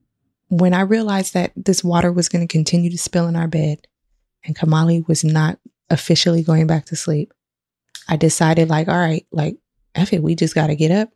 When 0.49 0.73
I 0.75 0.81
realized 0.81 1.35
that 1.35 1.53
this 1.55 1.85
water 1.85 2.11
was 2.11 2.29
going 2.29 2.47
to 2.47 2.51
continue 2.53 2.91
to 2.91 2.99
spill 2.99 3.29
in 3.29 3.37
our 3.37 3.47
bed 3.49 3.87
and 4.45 4.57
Kamali 4.57 5.07
was 5.07 5.23
not 5.23 5.59
officially 5.91 6.43
going 6.43 6.67
back 6.67 6.87
to 6.87 6.97
sleep, 6.97 7.33
I 8.09 8.17
decided, 8.17 8.69
like, 8.71 8.89
all 8.89 8.97
right, 8.99 9.27
like, 9.31 9.59
F 9.95 10.13
it, 10.13 10.23
we 10.23 10.35
just 10.35 10.55
got 10.55 10.69
to 10.69 10.77
get 10.77 10.91
up 10.91 11.11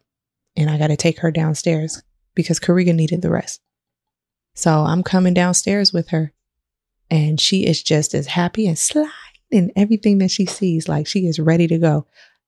and 0.56 0.70
I 0.70 0.78
got 0.78 0.88
to 0.88 0.96
take 0.96 1.20
her 1.20 1.30
downstairs 1.30 2.02
because 2.34 2.58
Korea 2.58 2.92
needed 2.92 3.22
the 3.22 3.30
rest. 3.30 3.60
So 4.54 4.70
I'm 4.70 5.02
coming 5.02 5.34
downstairs 5.34 5.92
with 5.92 6.08
her 6.08 6.32
and 7.10 7.40
she 7.40 7.66
is 7.66 7.82
just 7.82 8.14
as 8.14 8.26
happy 8.26 8.66
and 8.66 8.78
sliding 8.78 9.72
everything 9.76 10.18
that 10.18 10.30
she 10.30 10.46
sees. 10.46 10.88
Like 10.88 11.06
she 11.06 11.26
is 11.26 11.38
ready 11.38 11.66
to 11.68 11.78
go. 11.78 12.06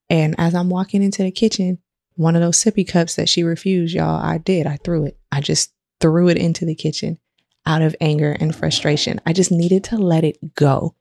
And 0.09 0.35
as 0.37 0.53
I'm 0.55 0.69
walking 0.69 1.03
into 1.03 1.23
the 1.23 1.31
kitchen, 1.31 1.79
one 2.15 2.35
of 2.35 2.41
those 2.41 2.63
sippy 2.63 2.87
cups 2.87 3.15
that 3.15 3.29
she 3.29 3.43
refused, 3.43 3.93
y'all, 3.93 4.21
I 4.21 4.37
did. 4.37 4.67
I 4.67 4.77
threw 4.77 5.05
it. 5.05 5.17
I 5.31 5.41
just 5.41 5.73
threw 5.99 6.29
it 6.29 6.37
into 6.37 6.65
the 6.65 6.75
kitchen. 6.75 7.19
out 7.67 7.81
of 7.81 7.95
anger 7.99 8.31
and 8.39 8.55
frustration. 8.55 9.19
I 9.25 9.33
just 9.33 9.51
needed 9.51 9.83
to 9.85 9.97
let 9.97 10.23
it 10.23 10.53
go. 10.53 10.93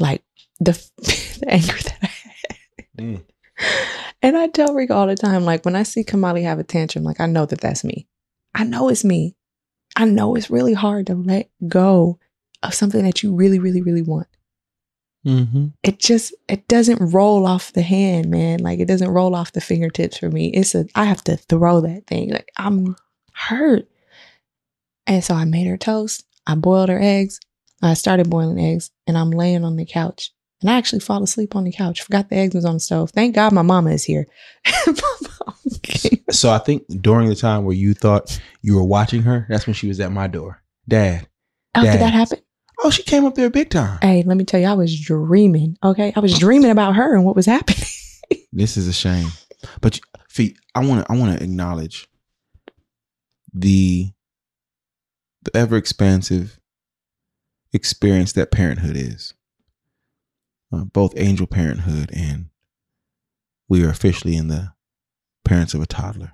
Like 0.00 0.22
the, 0.60 0.72
the 0.98 1.46
anger 1.48 1.76
that 1.76 1.98
I 2.02 2.06
had. 2.06 2.58
Mm. 2.98 3.22
And 4.22 4.36
I 4.36 4.48
tell 4.48 4.74
Rick 4.74 4.90
all 4.90 5.06
the 5.06 5.14
time, 5.14 5.44
like 5.44 5.64
when 5.64 5.76
I 5.76 5.82
see 5.82 6.02
Kamali 6.04 6.42
have 6.42 6.58
a 6.58 6.64
tantrum, 6.64 7.04
like 7.04 7.20
I 7.20 7.26
know 7.26 7.46
that 7.46 7.60
that's 7.60 7.84
me. 7.84 8.06
I 8.54 8.64
know 8.64 8.88
it's 8.88 9.04
me. 9.04 9.36
I 9.94 10.04
know 10.04 10.34
it's 10.34 10.50
really 10.50 10.74
hard 10.74 11.06
to 11.06 11.14
let 11.14 11.50
go 11.68 12.18
of 12.62 12.74
something 12.74 13.02
that 13.04 13.22
you 13.22 13.34
really, 13.34 13.58
really, 13.58 13.82
really 13.82 14.02
want. 14.02 14.28
Mm-hmm. 15.26 15.66
It 15.82 15.98
just 15.98 16.34
it 16.48 16.68
doesn't 16.68 17.12
roll 17.12 17.46
off 17.46 17.72
the 17.72 17.82
hand, 17.82 18.30
man. 18.30 18.60
Like 18.60 18.78
it 18.78 18.86
doesn't 18.86 19.10
roll 19.10 19.34
off 19.34 19.52
the 19.52 19.60
fingertips 19.60 20.18
for 20.18 20.30
me. 20.30 20.48
It's 20.48 20.74
a 20.74 20.86
I 20.94 21.04
have 21.04 21.24
to 21.24 21.36
throw 21.36 21.80
that 21.80 22.06
thing. 22.06 22.30
Like 22.30 22.52
I'm 22.56 22.96
hurt. 23.32 23.88
And 25.06 25.24
so 25.24 25.34
I 25.34 25.44
made 25.44 25.66
her 25.66 25.76
toast. 25.76 26.24
I 26.46 26.54
boiled 26.54 26.90
her 26.90 27.00
eggs. 27.00 27.40
I 27.82 27.94
started 27.94 28.30
boiling 28.30 28.60
eggs 28.60 28.90
and 29.06 29.18
I'm 29.18 29.30
laying 29.30 29.64
on 29.64 29.76
the 29.76 29.84
couch. 29.84 30.32
And 30.62 30.70
I 30.70 30.78
actually 30.78 31.00
fall 31.00 31.22
asleep 31.22 31.54
on 31.54 31.64
the 31.64 31.72
couch. 31.72 32.02
Forgot 32.02 32.30
the 32.30 32.36
eggs 32.36 32.54
was 32.54 32.64
on 32.64 32.74
the 32.74 32.80
stove. 32.80 33.10
Thank 33.10 33.34
God 33.34 33.52
my 33.52 33.62
mama 33.62 33.90
is 33.90 34.04
here. 34.04 34.26
So 36.30 36.50
I 36.50 36.58
think 36.58 36.84
during 37.00 37.28
the 37.28 37.34
time 37.34 37.64
where 37.64 37.74
you 37.74 37.94
thought 37.94 38.40
you 38.60 38.74
were 38.74 38.84
watching 38.84 39.22
her, 39.22 39.46
that's 39.48 39.66
when 39.66 39.74
she 39.74 39.88
was 39.88 40.00
at 40.00 40.12
my 40.12 40.26
door. 40.26 40.62
Dad. 40.88 41.28
Oh, 41.74 41.82
Dad. 41.82 41.92
did 41.92 42.00
that 42.00 42.12
happen? 42.12 42.38
Oh, 42.82 42.90
she 42.90 43.02
came 43.02 43.24
up 43.24 43.34
there 43.36 43.48
big 43.48 43.70
time. 43.70 43.98
Hey, 44.02 44.22
let 44.26 44.36
me 44.36 44.44
tell 44.44 44.60
you, 44.60 44.66
I 44.66 44.74
was 44.74 44.98
dreaming. 44.98 45.78
Okay. 45.82 46.12
I 46.14 46.20
was 46.20 46.38
dreaming 46.38 46.70
about 46.70 46.96
her 46.96 47.14
and 47.14 47.24
what 47.24 47.36
was 47.36 47.46
happening. 47.46 47.82
This 48.52 48.76
is 48.76 48.88
a 48.88 48.92
shame. 48.92 49.28
But 49.80 50.00
Fee, 50.28 50.56
I 50.74 50.84
want 50.84 51.06
to 51.06 51.12
I 51.12 51.16
want 51.16 51.36
to 51.38 51.44
acknowledge 51.44 52.08
the 53.52 54.10
the 55.42 55.56
ever 55.56 55.76
expansive 55.76 56.58
experience 57.72 58.32
that 58.32 58.50
parenthood 58.50 58.96
is. 58.96 59.34
Uh, 60.80 60.84
both 60.84 61.12
angel 61.16 61.46
parenthood 61.46 62.10
and 62.12 62.46
we 63.68 63.84
are 63.84 63.88
officially 63.90 64.36
in 64.36 64.48
the 64.48 64.72
parents 65.44 65.74
of 65.74 65.82
a 65.82 65.86
toddler. 65.86 66.32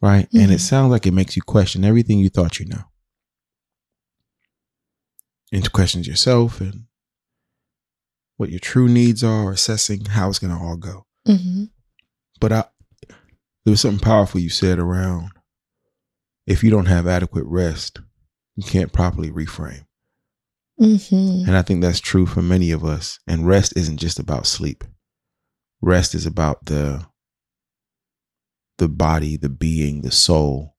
Right? 0.00 0.28
And 0.32 0.52
it 0.52 0.56
Mhm. 0.58 0.60
sounds 0.60 0.90
like 0.90 1.06
it 1.06 1.12
makes 1.12 1.34
you 1.36 1.42
question 1.42 1.84
everything 1.84 2.18
you 2.18 2.28
thought 2.28 2.60
you 2.60 2.66
know. 2.66 2.84
And 5.50 5.72
questions 5.72 6.06
yourself 6.06 6.60
and 6.60 6.84
what 8.36 8.50
your 8.50 8.60
true 8.60 8.88
needs 8.88 9.24
are, 9.24 9.50
assessing 9.50 10.04
how 10.04 10.28
it's 10.28 10.38
going 10.38 10.56
to 10.56 10.62
all 10.62 10.76
go. 10.76 11.06
Mm-hmm. 11.26 11.64
But 12.38 12.52
I, 12.52 12.64
there 13.08 13.72
was 13.72 13.80
something 13.80 13.98
powerful 13.98 14.40
you 14.40 14.50
said 14.50 14.78
around 14.78 15.30
if 16.46 16.62
you 16.62 16.70
don't 16.70 16.86
have 16.86 17.06
adequate 17.08 17.44
rest, 17.46 17.98
you 18.54 18.62
can't 18.62 18.92
properly 18.92 19.30
reframe. 19.32 19.86
Mm-hmm. 20.80 21.48
And 21.48 21.56
I 21.56 21.62
think 21.62 21.82
that's 21.82 22.00
true 22.00 22.26
for 22.26 22.42
many 22.42 22.70
of 22.70 22.84
us. 22.84 23.18
And 23.26 23.46
rest 23.46 23.72
isn't 23.76 23.98
just 23.98 24.18
about 24.18 24.46
sleep. 24.46 24.84
Rest 25.80 26.14
is 26.14 26.26
about 26.26 26.66
the 26.66 27.06
the 28.78 28.88
body, 28.88 29.36
the 29.36 29.48
being, 29.48 30.02
the 30.02 30.10
soul. 30.10 30.76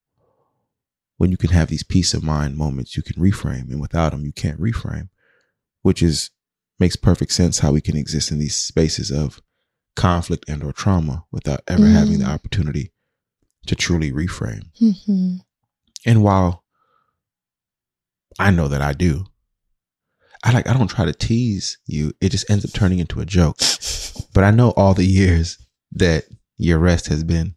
When 1.18 1.30
you 1.30 1.36
can 1.36 1.50
have 1.50 1.68
these 1.68 1.82
peace 1.82 2.14
of 2.14 2.22
mind 2.22 2.56
moments, 2.56 2.96
you 2.96 3.02
can 3.02 3.22
reframe, 3.22 3.70
and 3.70 3.80
without 3.80 4.12
them, 4.12 4.24
you 4.24 4.32
can't 4.32 4.60
reframe. 4.60 5.10
Which 5.82 6.02
is 6.02 6.30
makes 6.78 6.96
perfect 6.96 7.32
sense 7.32 7.58
how 7.58 7.72
we 7.72 7.82
can 7.82 7.96
exist 7.96 8.30
in 8.30 8.38
these 8.38 8.56
spaces 8.56 9.10
of 9.10 9.42
conflict 9.96 10.48
and 10.48 10.64
or 10.64 10.72
trauma 10.72 11.24
without 11.30 11.60
ever 11.68 11.86
having 11.86 12.20
the 12.20 12.24
opportunity 12.24 12.90
to 13.66 13.74
truly 13.74 14.10
reframe. 14.10 14.62
Mm-hmm. 14.80 15.36
And 16.06 16.22
while 16.22 16.64
I 18.38 18.50
know 18.50 18.68
that 18.68 18.80
I 18.80 18.94
do, 18.94 19.26
I 20.42 20.52
like 20.52 20.66
I 20.66 20.72
don't 20.72 20.88
try 20.88 21.04
to 21.04 21.12
tease 21.12 21.78
you. 21.86 22.12
It 22.20 22.30
just 22.30 22.50
ends 22.50 22.64
up 22.64 22.72
turning 22.72 22.98
into 22.98 23.20
a 23.20 23.26
joke. 23.26 23.58
But 24.32 24.44
I 24.44 24.50
know 24.50 24.70
all 24.70 24.94
the 24.94 25.04
years 25.04 25.58
that 25.92 26.24
your 26.56 26.78
rest 26.78 27.08
has 27.08 27.24
been 27.24 27.56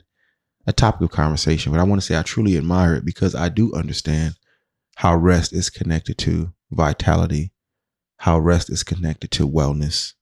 a 0.67 0.74
topic 0.74 1.02
of 1.02 1.12
conversation. 1.12 1.72
But 1.72 1.80
I 1.80 1.84
want 1.84 2.02
to 2.02 2.06
say 2.06 2.17
I 2.17 2.24
truly 2.24 2.58
admire 2.58 2.96
it 2.96 3.06
because 3.06 3.36
I 3.36 3.50
do 3.50 3.74
understand 3.74 4.36
how 4.96 5.15
rest 5.15 5.54
is 5.54 5.69
connected 5.69 6.17
to 6.19 6.54
vitality, 6.72 7.52
how 8.17 8.39
rest 8.39 8.69
is 8.69 8.84
connected 8.84 9.32
to 9.32 9.50
wellness, 9.50 10.13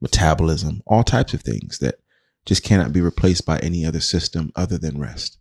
metabolism, 0.00 0.82
all 0.86 1.02
types 1.02 1.34
of 1.34 1.42
things 1.42 1.78
that 1.78 1.96
just 2.46 2.62
cannot 2.62 2.92
be 2.92 3.00
replaced 3.00 3.46
by 3.46 3.58
any 3.58 3.84
other 3.84 4.00
system 4.00 4.50
other 4.56 4.78
than 4.78 4.98
rest. 4.98 5.38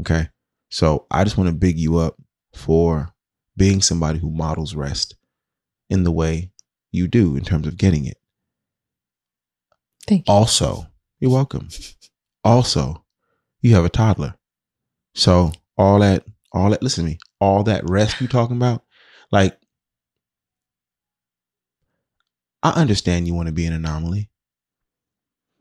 Okay. 0.00 0.28
So 0.68 1.06
I 1.10 1.24
just 1.24 1.36
want 1.36 1.48
to 1.48 1.56
big 1.56 1.78
you 1.78 1.98
up 1.98 2.16
for 2.54 3.10
being 3.56 3.80
somebody 3.80 4.18
who 4.18 4.30
models 4.30 4.74
rest 4.74 5.16
in 5.88 6.04
the 6.04 6.12
way 6.12 6.50
you 6.92 7.08
do 7.08 7.36
in 7.36 7.44
terms 7.44 7.66
of 7.66 7.76
getting 7.76 8.04
it. 8.06 8.18
Thank 10.06 10.28
you. 10.28 10.34
Also, 10.34 10.86
you're 11.20 11.30
welcome. 11.32 11.68
Also, 12.44 13.04
you 13.60 13.74
have 13.74 13.84
a 13.84 13.88
toddler. 13.88 14.34
So 15.14 15.52
all 15.76 15.98
that, 16.00 16.24
all 16.52 16.70
that, 16.70 16.82
listen 16.82 17.04
to 17.04 17.10
me, 17.10 17.18
all 17.40 17.62
that 17.64 17.88
rest 17.88 18.20
you 18.20 18.28
talking 18.28 18.56
about, 18.56 18.84
like, 19.32 19.58
I 22.62 22.70
understand 22.70 23.26
you 23.26 23.34
want 23.34 23.46
to 23.46 23.52
be 23.52 23.66
an 23.66 23.72
anomaly. 23.72 24.30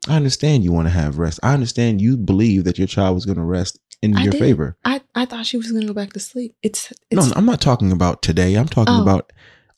I 0.07 0.15
understand 0.15 0.63
you 0.63 0.71
want 0.71 0.87
to 0.87 0.91
have 0.93 1.17
rest. 1.17 1.39
I 1.41 1.53
understand 1.53 2.01
you 2.01 2.15
believe 2.17 2.63
that 2.65 2.77
your 2.77 2.87
child 2.87 3.15
was 3.15 3.25
going 3.25 3.37
to 3.37 3.43
rest 3.43 3.79
in 4.01 4.15
I 4.15 4.23
your 4.23 4.31
did. 4.31 4.39
favor. 4.39 4.77
I, 4.85 5.01
I 5.15 5.25
thought 5.25 5.45
she 5.47 5.57
was 5.57 5.71
gonna 5.71 5.85
go 5.87 5.93
back 5.93 6.13
to 6.13 6.19
sleep. 6.19 6.55
It's 6.61 6.93
No, 7.11 7.25
no, 7.25 7.33
I'm 7.35 7.45
not 7.45 7.61
talking 7.61 7.91
about 7.91 8.21
today. 8.21 8.53
I'm 8.55 8.67
talking 8.67 8.95
Oh. 8.95 9.01
about 9.01 9.31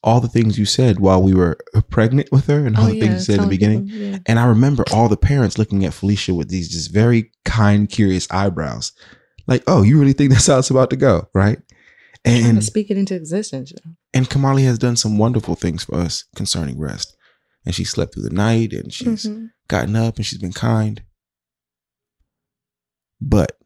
all 0.03 0.21
the 0.21 0.27
things 0.27 0.57
you 0.59 0.65
said 0.65 0.99
while 0.99 1.21
we 1.21 1.33
were 1.33 1.57
pregnant 1.89 2.29
with 2.31 2.45
her 2.47 2.65
and 2.65 2.77
all 2.77 2.85
oh, 2.85 2.87
the 2.87 2.95
yeah, 2.95 3.01
things 3.05 3.13
you 3.15 3.19
said 3.33 3.35
in 3.37 3.41
the 3.41 3.47
beginning. 3.47 3.87
people, 3.87 3.99
yeah. 3.99 4.17
And 4.27 4.39
I 4.39 4.45
remember 4.45 4.83
all 4.93 5.09
the 5.09 5.17
parents 5.17 5.57
looking 5.57 5.83
at 5.85 5.93
Felicia 5.93 6.33
with 6.35 6.49
these 6.49 6.69
just 6.69 6.91
very 6.93 7.31
kind, 7.45 7.89
curious 7.89 8.27
eyebrows. 8.31 8.91
Like, 9.47 9.63
oh, 9.67 9.81
you 9.81 9.99
really 9.99 10.13
think 10.13 10.29
that's 10.33 10.47
how 10.47 10.59
it's 10.59 10.69
about 10.69 10.89
to 10.91 10.95
go, 10.95 11.29
right? 11.33 11.59
And 12.25 12.63
speak 12.63 12.91
it 12.91 12.97
into 12.97 13.15
existence. 13.15 13.71
and 14.13 14.29
Kamali 14.29 14.63
has 14.65 14.77
done 14.77 14.97
some 14.97 15.17
wonderful 15.17 15.55
things 15.55 15.85
for 15.85 15.95
us 15.95 16.25
concerning 16.35 16.77
rest. 16.79 17.15
And 17.65 17.73
she 17.73 17.83
slept 17.83 18.13
through 18.13 18.23
the 18.23 18.29
night 18.29 18.73
and 18.73 18.93
she's 18.93 19.25
Mhm. 19.25 19.49
gotten 19.67 19.95
up 19.95 20.17
and 20.17 20.25
she's 20.25 20.39
been 20.39 20.53
kind. 20.53 21.01
But 23.21 23.57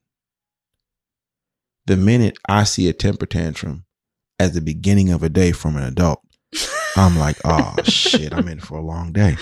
the 1.86 1.98
minute 1.98 2.38
I 2.48 2.64
see 2.64 2.88
a 2.88 2.94
temper 2.94 3.26
tantrum 3.26 3.86
at 4.42 4.54
the 4.54 4.62
beginning 4.62 5.12
of 5.12 5.24
a 5.24 5.30
day 5.30 5.52
from 5.52 5.76
an 5.78 5.84
adult, 5.84 6.22
I'm 6.98 7.18
like, 7.18 7.38
oh 7.46 7.76
shit, 7.84 8.34
I'm 8.34 8.48
in 8.48 8.60
for 8.60 8.78
a 8.78 8.82
long 8.82 9.12
day. 9.14 9.38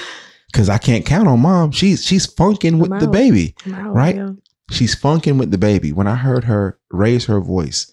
Cause 0.51 0.67
I 0.67 0.77
can't 0.79 1.05
count 1.05 1.27
on 1.27 1.39
mom. 1.41 1.71
She's 1.71 2.03
she's 2.03 2.25
funking 2.25 2.79
with 2.79 2.99
the 2.99 3.07
baby. 3.07 3.55
Out, 3.73 3.93
right? 3.93 4.15
yeah. 4.15 4.31
She's 4.71 4.95
funking 4.95 5.37
with 5.37 5.51
the 5.51 5.57
baby. 5.57 5.91
When 5.93 6.07
I 6.07 6.15
heard 6.15 6.43
her 6.45 6.79
raise 6.91 7.25
her 7.25 7.39
voice 7.39 7.91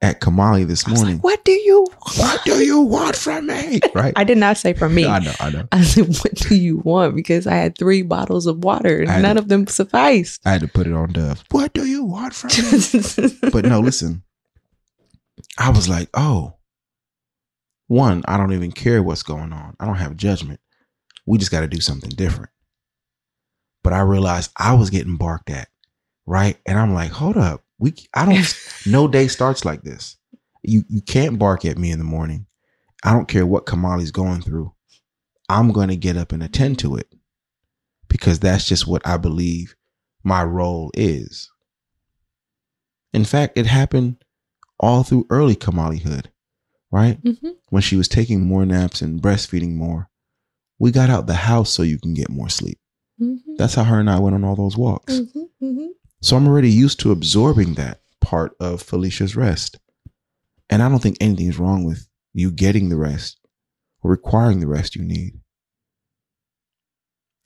at 0.00 0.20
Kamali 0.20 0.66
this 0.66 0.86
morning, 0.86 1.14
like, 1.16 1.24
what 1.24 1.44
do 1.44 1.52
you 1.52 1.86
what 2.16 2.44
do 2.44 2.62
you 2.62 2.80
want 2.80 3.16
from 3.16 3.46
me? 3.46 3.80
Right? 3.94 4.12
I 4.16 4.24
did 4.24 4.36
not 4.38 4.58
say 4.58 4.74
from 4.74 4.94
me. 4.94 5.06
I 5.16 5.18
know, 5.18 5.32
I 5.40 5.50
know. 5.50 5.66
I 5.72 5.82
said, 5.82 6.08
what 6.08 6.34
do 6.34 6.54
you 6.56 6.78
want? 6.78 7.16
Because 7.16 7.46
I 7.46 7.54
had 7.54 7.76
three 7.76 8.02
bottles 8.02 8.46
of 8.46 8.62
water 8.62 9.00
and 9.00 9.22
none 9.22 9.36
to- 9.36 9.42
of 9.42 9.48
them 9.48 9.66
sufficed. 9.66 10.42
I 10.46 10.52
had 10.52 10.60
to 10.60 10.68
put 10.68 10.86
it 10.86 10.92
on 10.92 11.12
Dove. 11.12 11.42
What 11.50 11.72
do 11.72 11.86
you 11.86 12.04
want 12.04 12.34
from 12.34 12.50
me? 12.50 13.50
but 13.50 13.64
no, 13.64 13.80
listen. 13.80 14.22
I 15.58 15.70
was 15.70 15.88
like, 15.88 16.08
oh, 16.14 16.54
one, 17.88 18.22
I 18.28 18.36
don't 18.36 18.52
even 18.52 18.70
care 18.70 19.02
what's 19.02 19.24
going 19.24 19.52
on. 19.52 19.74
I 19.80 19.86
don't 19.86 19.96
have 19.96 20.16
judgment. 20.16 20.60
We 21.26 21.36
just 21.36 21.50
got 21.50 21.60
to 21.60 21.66
do 21.68 21.80
something 21.80 22.10
different. 22.10 22.50
But 23.82 23.92
I 23.92 24.00
realized 24.00 24.52
I 24.56 24.74
was 24.74 24.90
getting 24.90 25.16
barked 25.16 25.50
at, 25.50 25.68
right? 26.26 26.56
And 26.64 26.78
I'm 26.78 26.94
like, 26.94 27.10
hold 27.10 27.36
up. 27.36 27.64
We 27.78 27.94
I 28.14 28.24
don't 28.24 28.54
no 28.86 29.08
day 29.08 29.28
starts 29.28 29.64
like 29.64 29.82
this. 29.82 30.16
You 30.62 30.84
you 30.88 31.00
can't 31.00 31.38
bark 31.38 31.64
at 31.64 31.78
me 31.78 31.90
in 31.90 31.98
the 31.98 32.04
morning. 32.04 32.46
I 33.04 33.12
don't 33.12 33.28
care 33.28 33.46
what 33.46 33.66
Kamali's 33.66 34.10
going 34.10 34.42
through. 34.42 34.72
I'm 35.48 35.72
going 35.72 35.88
to 35.88 35.96
get 35.96 36.16
up 36.16 36.32
and 36.32 36.42
attend 36.42 36.78
to 36.80 36.96
it 36.96 37.12
because 38.08 38.40
that's 38.40 38.66
just 38.66 38.86
what 38.86 39.06
I 39.06 39.16
believe 39.16 39.76
my 40.24 40.42
role 40.44 40.90
is. 40.94 41.50
In 43.12 43.24
fact, 43.24 43.56
it 43.56 43.66
happened 43.66 44.22
all 44.80 45.02
through 45.02 45.26
early 45.30 45.56
Kamalihood, 45.56 46.26
right? 46.90 47.22
Mhm. 47.22 47.56
When 47.70 47.82
she 47.82 47.96
was 47.96 48.08
taking 48.08 48.44
more 48.46 48.64
naps 48.64 49.02
and 49.02 49.20
breastfeeding 49.20 49.74
more, 49.74 50.08
we 50.78 50.90
got 50.90 51.10
out 51.10 51.26
the 51.26 51.34
house 51.34 51.72
so 51.72 51.82
you 51.82 51.98
can 51.98 52.14
get 52.14 52.30
more 52.30 52.48
sleep. 52.48 52.78
Mhm. 53.20 53.56
That's 53.56 53.74
how 53.74 53.84
her 53.84 53.98
and 53.98 54.08
I 54.08 54.18
went 54.20 54.34
on 54.34 54.44
all 54.44 54.54
those 54.56 54.76
walks. 54.76 55.14
Mhm. 55.14 55.48
Mhm. 55.60 55.88
So 56.22 56.36
I'm 56.36 56.46
already 56.46 56.70
used 56.70 57.00
to 57.00 57.10
absorbing 57.12 57.74
that 57.74 58.00
part 58.20 58.56
of 58.60 58.82
Felicia's 58.82 59.34
rest. 59.36 59.78
And 60.70 60.82
I 60.82 60.88
don't 60.88 61.02
think 61.02 61.16
anything's 61.20 61.58
wrong 61.58 61.84
with 61.84 62.08
you 62.34 62.50
getting 62.50 62.88
the 62.88 62.96
rest 62.96 63.38
or 64.02 64.10
requiring 64.10 64.60
the 64.60 64.66
rest 64.68 64.94
you 64.94 65.02
need. 65.02 65.40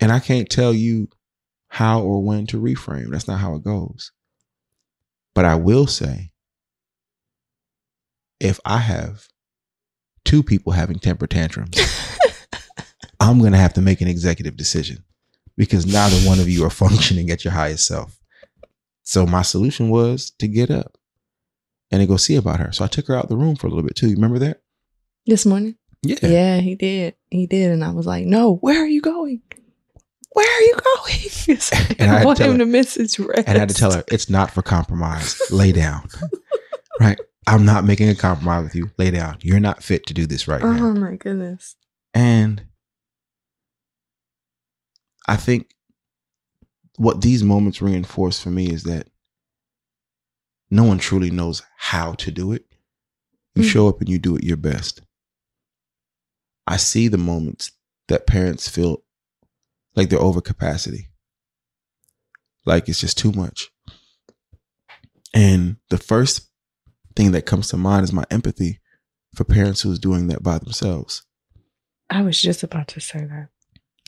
And 0.01 0.11
I 0.11 0.19
can't 0.21 0.49
tell 0.51 0.75
you 0.75 1.09
how 1.69 2.03
or 2.03 2.23
when 2.23 2.47
to 2.49 2.61
reframe. 2.61 3.11
That's 3.11 3.29
not 3.29 3.41
how 3.41 3.55
it 3.55 3.63
goes. 3.63 4.11
But 5.35 5.45
I 5.45 5.55
will 5.55 5.87
say 5.87 6.32
if 8.43 8.59
I 8.65 8.79
have 8.79 9.27
two 10.25 10.43
people 10.43 10.73
having 10.73 10.99
temper 10.99 11.27
tantrums, 11.27 11.79
I'm 13.21 13.39
going 13.39 13.53
to 13.53 13.59
have 13.59 13.75
to 13.75 13.81
make 13.81 14.01
an 14.01 14.09
executive 14.09 14.57
decision 14.57 15.05
because 15.57 15.87
neither 15.87 16.17
one 16.29 16.41
of 16.41 16.49
you 16.49 16.65
are 16.65 16.71
functioning 16.71 17.31
at 17.31 17.45
your 17.45 17.53
highest 17.53 17.87
self. 17.87 18.19
So 19.05 19.27
my 19.27 19.43
solution 19.43 19.89
was 19.91 20.31
to 20.39 20.49
get 20.49 20.71
up 20.71 20.97
and 21.91 22.01
to 22.01 22.07
go 22.07 22.17
see 22.17 22.37
about 22.37 22.61
her. 22.61 22.73
So 22.73 22.85
I 22.85 22.89
took 22.89 23.07
her 23.09 23.17
out 23.17 23.29
the 23.29 23.37
room 23.37 23.57
for 23.57 23.67
a 23.67 23.71
little 23.71 23.85
bit 23.85 23.97
too. 23.97 24.09
You 24.09 24.15
remember 24.17 24.39
that? 24.41 24.63
This 25.27 25.47
morning? 25.47 25.77
Yeah. 26.03 26.17
Yeah, 26.23 26.57
he 26.59 26.75
did. 26.75 27.15
He 27.31 27.47
did. 27.47 27.71
And 27.71 27.85
I 27.85 27.91
was 27.93 28.07
like, 28.07 28.27
no, 28.27 28.57
where 28.57 28.83
are 28.83 28.87
you 28.89 29.01
going? 29.01 29.43
Where 30.33 30.49
are 30.59 30.63
you 30.63 30.75
going? 30.75 31.59
And 31.99 32.11
I 32.11 32.23
I 32.23 32.25
want 32.25 32.39
him 32.39 32.53
her- 32.53 32.59
to 32.59 32.67
miss 32.67 32.95
his 32.95 33.19
rest. 33.19 33.47
And 33.47 33.57
I 33.57 33.61
had 33.61 33.69
to 33.69 33.75
tell 33.75 33.93
her, 33.93 34.03
it's 34.09 34.31
not 34.31 34.51
for 34.51 34.63
compromise. 34.63 35.41
Lay 35.51 35.73
down. 35.73 36.09
right? 37.01 37.19
I'm 37.47 37.65
not 37.65 37.85
making 37.85 38.09
a 38.09 38.15
compromise 38.15 38.65
with 38.65 38.75
you. 38.75 38.91
Lay 38.99 39.11
down. 39.11 39.39
You're 39.43 39.61
not 39.61 39.83
fit 39.83 40.07
to 40.07 40.15
do 40.15 40.27
this 40.27 40.47
right 40.47 40.63
now. 40.63 40.87
Oh 40.87 40.93
my 40.95 41.17
goodness. 41.17 41.77
And 42.15 42.65
I 45.27 45.37
think 45.37 45.75
what 46.97 47.21
these 47.21 47.43
moments 47.43 47.83
reinforce 47.83 48.41
for 48.41 48.51
me 48.51 48.71
is 48.71 48.85
that 48.85 49.09
no 50.71 50.85
one 50.85 50.99
truly 50.99 51.31
knows 51.31 51.63
how 51.77 52.13
to 52.15 52.31
do 52.31 52.53
it. 52.53 52.65
You 53.55 53.63
Mm. 53.65 53.69
show 53.71 53.89
up 53.89 54.01
and 54.01 54.09
you 54.09 54.19
do 54.19 54.37
it 54.37 54.45
your 54.45 54.57
best. 54.57 55.03
I 56.67 56.77
see 56.77 57.09
the 57.09 57.19
moments 57.19 57.73
that 58.09 58.27
parents 58.27 58.69
feel 58.69 59.03
like 59.97 60.09
they're 60.09 60.19
over 60.21 60.41
capacity, 60.41 61.09
like 62.65 62.89
it's 62.89 63.01
just 63.01 63.19
too 63.19 63.33
much. 63.33 63.71
And 65.35 65.77
the 65.91 65.99
first 65.99 66.49
thing 67.17 67.33
that 67.33 67.47
comes 67.47 67.69
to 67.69 67.77
mind 67.77 68.05
is 68.05 68.13
my 68.13 68.25
empathy 68.31 68.81
for 69.35 69.45
parents 69.45 69.81
who's 69.83 69.99
doing 69.99 70.27
that 70.29 70.43
by 70.43 70.59
themselves 70.59 71.25
I 72.11 72.23
was 72.23 72.41
just 72.41 72.63
about 72.63 72.89
to 72.89 73.01
say 73.01 73.21
that. 73.21 73.49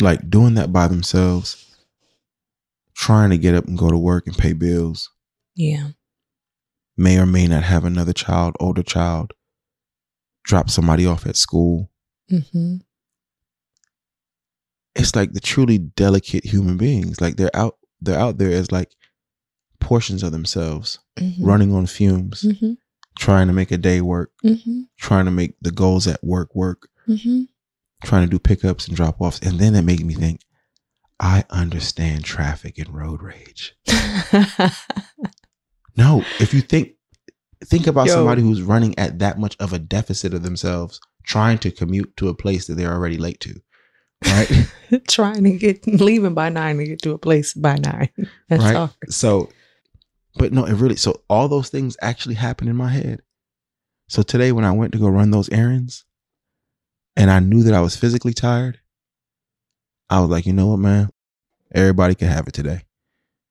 like 0.00 0.28
doing 0.28 0.54
that 0.54 0.72
by 0.72 0.88
themselves, 0.88 1.64
trying 2.94 3.30
to 3.30 3.38
get 3.38 3.54
up 3.54 3.66
and 3.66 3.78
go 3.78 3.88
to 3.88 3.96
work 3.96 4.26
and 4.26 4.36
pay 4.36 4.52
bills, 4.52 5.10
Yeah. 5.54 5.88
may 6.98 7.18
or 7.18 7.24
may 7.24 7.46
not 7.46 7.62
have 7.62 7.84
another 7.86 8.12
child, 8.12 8.56
older 8.60 8.82
child, 8.82 9.32
drop 10.44 10.68
somebody 10.68 11.06
off 11.06 11.26
at 11.26 11.36
school. 11.36 11.90
Mm-hmm. 12.30 12.76
It's 14.94 15.16
like 15.16 15.32
the 15.32 15.40
truly 15.40 15.78
delicate 15.78 16.44
human 16.44 16.76
beings. 16.76 17.20
Like 17.20 17.36
they're 17.36 17.54
out 17.56 17.78
they're 18.00 18.18
out 18.18 18.36
there 18.38 18.50
as 18.52 18.70
like 18.70 18.90
portions 19.80 20.22
of 20.22 20.32
themselves, 20.32 20.98
Mm-hmm. 21.18 21.44
running 21.44 21.72
on 21.74 21.86
fumes, 21.86 22.42
Mm-hmm. 22.42 22.72
Trying 23.18 23.46
to 23.46 23.52
make 23.52 23.70
a 23.70 23.78
day 23.78 24.00
work, 24.00 24.30
Mm-hmm. 24.44 24.82
trying 24.98 25.24
to 25.26 25.30
make 25.30 25.54
the 25.60 25.70
goals 25.70 26.06
at 26.06 26.22
work 26.24 26.54
work, 26.54 26.88
Mm-hmm. 27.08 27.42
trying 28.04 28.24
to 28.24 28.30
do 28.30 28.38
pickups 28.38 28.86
and 28.88 28.96
drop 28.96 29.20
offs. 29.20 29.38
And 29.40 29.58
then 29.58 29.74
it 29.74 29.82
made 29.82 30.04
me 30.04 30.14
think, 30.14 30.40
I 31.20 31.44
understand 31.50 32.24
traffic 32.24 32.78
and 32.78 32.88
road 32.94 33.22
rage. 33.22 33.74
No, 35.96 36.24
if 36.40 36.52
you 36.52 36.60
think 36.60 36.94
think 37.64 37.86
about 37.86 38.08
Yo. 38.08 38.14
somebody 38.14 38.42
who's 38.42 38.60
running 38.62 38.98
at 38.98 39.20
that 39.20 39.38
much 39.38 39.56
of 39.60 39.72
a 39.72 39.78
deficit 39.78 40.34
of 40.34 40.42
themselves, 40.42 41.00
trying 41.24 41.58
to 41.58 41.70
commute 41.70 42.16
to 42.16 42.28
a 42.28 42.34
place 42.34 42.66
that 42.66 42.74
they're 42.74 42.92
already 42.92 43.16
late 43.16 43.38
to, 43.40 43.60
right? 44.26 44.68
Trying 45.08 45.44
to 45.44 45.52
get 45.52 45.86
leaving 45.86 46.34
by 46.34 46.48
nine 46.48 46.78
to 46.78 46.84
get 46.84 47.02
to 47.02 47.12
a 47.12 47.18
place 47.18 47.54
by 47.54 47.76
nine. 47.76 48.08
That's 48.48 48.64
right. 48.64 48.74
hard. 48.76 48.90
So, 49.08 49.50
but 50.36 50.52
no, 50.52 50.64
it 50.64 50.74
really. 50.74 50.96
So 50.96 51.22
all 51.28 51.48
those 51.48 51.68
things 51.68 51.96
actually 52.02 52.34
happened 52.34 52.70
in 52.70 52.76
my 52.76 52.88
head. 52.88 53.22
So 54.08 54.22
today, 54.22 54.52
when 54.52 54.64
I 54.64 54.72
went 54.72 54.92
to 54.92 54.98
go 54.98 55.08
run 55.08 55.30
those 55.30 55.48
errands, 55.50 56.04
and 57.16 57.30
I 57.30 57.40
knew 57.40 57.62
that 57.62 57.74
I 57.74 57.80
was 57.80 57.96
physically 57.96 58.34
tired, 58.34 58.80
I 60.10 60.20
was 60.20 60.30
like, 60.30 60.46
you 60.46 60.52
know 60.52 60.68
what, 60.68 60.78
man, 60.78 61.10
everybody 61.74 62.14
can 62.14 62.28
have 62.28 62.48
it 62.48 62.54
today. 62.54 62.82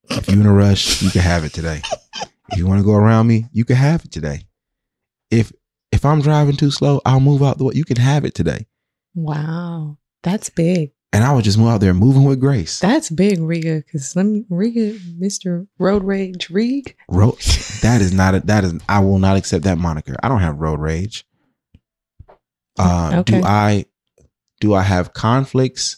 If 0.09 0.27
you're 0.27 0.41
in 0.41 0.45
a 0.45 0.53
rush, 0.53 1.01
you 1.01 1.09
can 1.09 1.21
have 1.21 1.45
it 1.45 1.53
today. 1.53 1.81
If 2.51 2.57
you 2.57 2.67
want 2.67 2.79
to 2.79 2.85
go 2.85 2.93
around 2.93 3.27
me, 3.27 3.47
you 3.51 3.65
can 3.65 3.77
have 3.77 4.03
it 4.05 4.11
today. 4.11 4.45
If 5.31 5.51
if 5.91 6.05
I'm 6.05 6.21
driving 6.21 6.55
too 6.55 6.71
slow, 6.71 7.01
I'll 7.05 7.19
move 7.19 7.41
out 7.41 7.57
the 7.57 7.63
way. 7.63 7.73
You 7.75 7.85
can 7.85 7.97
have 7.97 8.25
it 8.25 8.33
today. 8.33 8.67
Wow. 9.15 9.97
That's 10.23 10.49
big. 10.49 10.91
And 11.13 11.23
I 11.23 11.31
would 11.31 11.43
just 11.43 11.57
move 11.59 11.67
out 11.69 11.79
there 11.79 11.93
moving 11.93 12.23
with 12.25 12.39
grace. 12.39 12.79
That's 12.79 13.09
big, 13.11 13.39
Riga. 13.39 13.75
Because 13.85 14.15
let 14.15 14.25
me, 14.25 14.45
Riga, 14.49 14.93
Mr. 15.21 15.67
Road 15.77 16.03
Rage 16.03 16.49
Rig. 16.49 16.95
Road, 17.07 17.37
that 17.83 18.01
is 18.01 18.11
not 18.13 18.33
a, 18.35 18.39
that 18.41 18.63
is 18.63 18.73
I 18.89 18.99
will 18.99 19.19
not 19.19 19.37
accept 19.37 19.63
that 19.65 19.77
moniker. 19.77 20.15
I 20.23 20.27
don't 20.27 20.41
have 20.41 20.57
road 20.59 20.79
rage. 20.79 21.25
Uh, 22.79 23.11
Okay. 23.19 23.39
Do 23.41 23.45
I 23.45 23.85
do 24.59 24.73
I 24.73 24.81
have 24.81 25.13
conflicts 25.13 25.97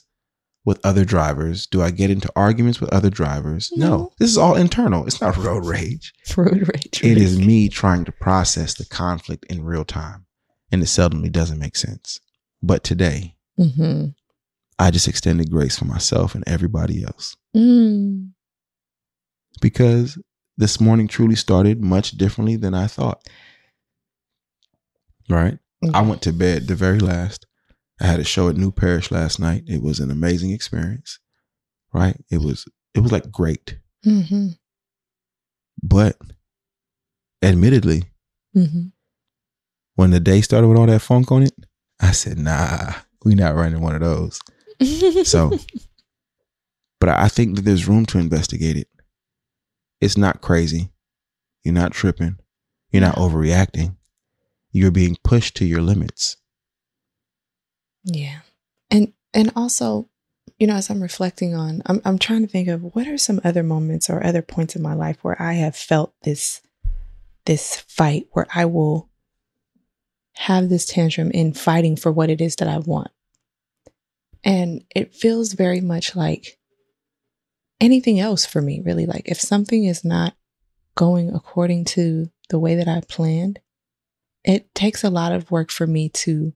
with 0.65 0.79
other 0.83 1.05
drivers? 1.05 1.67
Do 1.67 1.81
I 1.81 1.91
get 1.91 2.09
into 2.09 2.29
arguments 2.35 2.81
with 2.81 2.91
other 2.91 3.09
drivers? 3.09 3.71
No, 3.75 3.87
No. 3.87 4.11
this 4.19 4.29
is 4.31 4.37
all 4.37 4.55
internal. 4.55 5.05
It's 5.05 5.21
not 5.21 5.37
road 5.37 5.65
rage. 5.65 6.11
Road 6.35 6.67
Rage 6.73 7.01
It 7.03 7.17
is 7.17 7.37
Rig. 7.37 7.45
me 7.47 7.69
trying 7.69 8.03
to 8.05 8.11
process 8.11 8.73
the 8.73 8.85
conflict 8.85 9.45
in 9.49 9.63
real 9.63 9.85
time, 9.85 10.25
and 10.71 10.81
it 10.81 10.87
seldomly 10.87 11.31
doesn't 11.31 11.59
make 11.59 11.75
sense. 11.75 12.19
But 12.61 12.83
today, 12.83 13.35
Mm-hmm. 13.57 14.07
I 14.77 14.91
just 14.91 15.07
extended 15.07 15.49
grace 15.51 15.77
for 15.79 15.85
myself 15.85 16.35
and 16.35 16.43
everybody 16.47 17.03
else 17.03 17.35
Mm. 17.55 18.31
because 19.61 20.17
this 20.57 20.79
morning 20.81 21.07
truly 21.07 21.35
started 21.35 21.81
much 21.81 22.11
differently 22.11 22.55
than 22.57 22.73
I 22.73 22.87
thought. 22.87 23.21
Right. 25.29 25.57
I 25.93 26.01
went 26.01 26.21
to 26.23 26.33
bed 26.33 26.67
the 26.67 26.75
very 26.75 26.99
last. 26.99 27.45
I 28.01 28.05
had 28.07 28.19
a 28.19 28.23
show 28.23 28.49
at 28.49 28.57
New 28.57 28.71
Parish 28.71 29.11
last 29.11 29.39
night. 29.39 29.63
It 29.67 29.81
was 29.81 29.99
an 29.99 30.11
amazing 30.11 30.51
experience. 30.51 31.19
Right? 31.93 32.17
It 32.29 32.39
was 32.41 32.65
it 32.93 32.99
was 33.01 33.11
like 33.11 33.31
great. 33.31 33.77
Mm-hmm. 34.05 34.47
But 35.83 36.17
admittedly, 37.41 38.03
Mm-hmm. 38.55 38.87
when 39.95 40.11
the 40.11 40.19
day 40.21 40.39
started 40.41 40.67
with 40.67 40.77
all 40.77 40.85
that 40.85 41.01
funk 41.01 41.29
on 41.31 41.43
it, 41.43 41.53
I 41.99 42.11
said, 42.11 42.37
nah, 42.37 42.93
we 43.25 43.35
not 43.35 43.55
running 43.55 43.81
one 43.81 43.95
of 43.95 44.01
those. 44.01 44.39
So 45.25 45.51
but 46.99 47.09
I 47.09 47.27
think 47.27 47.55
that 47.55 47.63
there's 47.63 47.87
room 47.87 48.05
to 48.07 48.17
investigate 48.17 48.77
it. 48.77 48.87
It's 50.01 50.17
not 50.17 50.41
crazy. 50.41 50.89
You're 51.63 51.73
not 51.73 51.91
tripping. 51.91 52.37
You're 52.91 53.01
not 53.01 53.15
overreacting. 53.15 53.95
You're 54.71 54.91
being 54.91 55.17
pushed 55.23 55.55
to 55.57 55.65
your 55.65 55.81
limits. 55.81 56.37
Yeah. 58.03 58.39
And 58.89 59.13
and 59.33 59.51
also, 59.55 60.09
you 60.57 60.67
know, 60.67 60.75
as 60.75 60.89
I'm 60.89 61.01
reflecting 61.01 61.55
on, 61.55 61.81
I'm 61.85 62.01
I'm 62.05 62.17
trying 62.17 62.41
to 62.41 62.47
think 62.47 62.67
of 62.67 62.95
what 62.95 63.07
are 63.07 63.17
some 63.17 63.41
other 63.43 63.63
moments 63.63 64.09
or 64.09 64.25
other 64.25 64.41
points 64.41 64.75
in 64.75 64.81
my 64.81 64.93
life 64.93 65.17
where 65.21 65.41
I 65.41 65.53
have 65.53 65.75
felt 65.75 66.13
this 66.23 66.61
this 67.45 67.77
fight 67.87 68.27
where 68.31 68.47
I 68.53 68.65
will 68.65 69.09
have 70.33 70.69
this 70.69 70.85
tantrum 70.85 71.31
in 71.31 71.53
fighting 71.53 71.95
for 71.95 72.11
what 72.11 72.29
it 72.29 72.41
is 72.41 72.55
that 72.57 72.67
I 72.67 72.79
want. 72.79 73.11
And 74.45 74.85
it 74.95 75.15
feels 75.15 75.53
very 75.53 75.81
much 75.81 76.15
like 76.15 76.59
anything 77.81 78.19
else 78.19 78.45
for 78.45 78.61
me, 78.61 78.79
really. 78.79 79.07
Like 79.07 79.23
if 79.25 79.41
something 79.41 79.85
is 79.85 80.05
not 80.05 80.35
going 80.93 81.33
according 81.33 81.85
to 81.85 82.29
the 82.49 82.59
way 82.59 82.75
that 82.75 82.87
I 82.87 83.01
planned, 83.01 83.59
it 84.43 84.73
takes 84.75 85.03
a 85.03 85.09
lot 85.09 85.31
of 85.31 85.49
work 85.49 85.71
for 85.71 85.87
me 85.87 86.09
to 86.09 86.53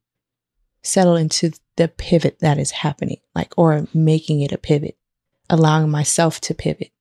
settle 0.84 1.16
into 1.16 1.52
the 1.76 1.88
pivot 1.88 2.40
that 2.40 2.60
is 2.60 2.72
happening, 2.72 3.18
like, 3.34 3.54
or 3.58 3.88
making 3.94 4.42
it 4.42 4.52
a 4.52 4.58
pivot, 4.58 4.98
allowing 5.50 5.90
myself 5.90 6.40
to 6.42 6.54
pivot. 6.54 6.92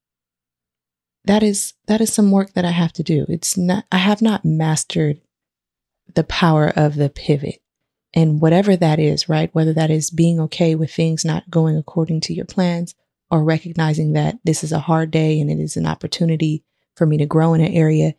That 1.26 1.42
is, 1.42 1.74
that 1.86 2.00
is 2.00 2.12
some 2.12 2.30
work 2.30 2.54
that 2.54 2.64
I 2.64 2.70
have 2.70 2.94
to 2.94 3.02
do. 3.02 3.26
It's 3.28 3.58
not, 3.58 3.84
I 3.92 3.98
have 3.98 4.22
not 4.22 4.44
mastered 4.44 5.20
the 6.14 6.24
power 6.24 6.72
of 6.74 6.96
the 6.96 7.10
pivot 7.10 7.60
and 8.14 8.40
whatever 8.40 8.76
that 8.76 8.98
is, 8.98 9.28
right? 9.28 9.54
Whether 9.54 9.72
that 9.74 9.90
is 9.90 10.10
being 10.10 10.40
okay 10.40 10.74
with 10.74 10.92
things 10.92 11.24
not 11.24 11.50
going 11.50 11.76
according 11.76 12.20
to 12.22 12.34
your 12.34 12.46
plans 12.46 12.94
or 13.30 13.44
recognizing 13.44 14.14
that 14.14 14.38
this 14.44 14.64
is 14.64 14.72
a 14.72 14.78
hard 14.80 15.10
day 15.10 15.40
and 15.40 15.50
it 15.50 15.58
is 15.58 15.76
an 15.76 15.86
opportunity 15.86 16.64
for 16.96 17.06
me 17.06 17.18
to 17.18 17.26
grow 17.26 17.54
in 17.54 17.60
an 17.60 17.72
area. 17.72 18.14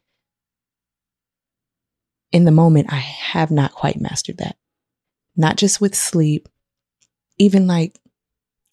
In 2.31 2.45
the 2.45 2.51
moment, 2.51 2.93
I 2.93 2.97
have 2.97 3.49
not 3.49 3.71
quite 3.71 3.99
mastered 3.99 4.37
that 4.37 4.57
not 5.35 5.57
just 5.57 5.81
with 5.81 5.95
sleep, 5.95 6.47
even 7.37 7.65
like 7.65 7.97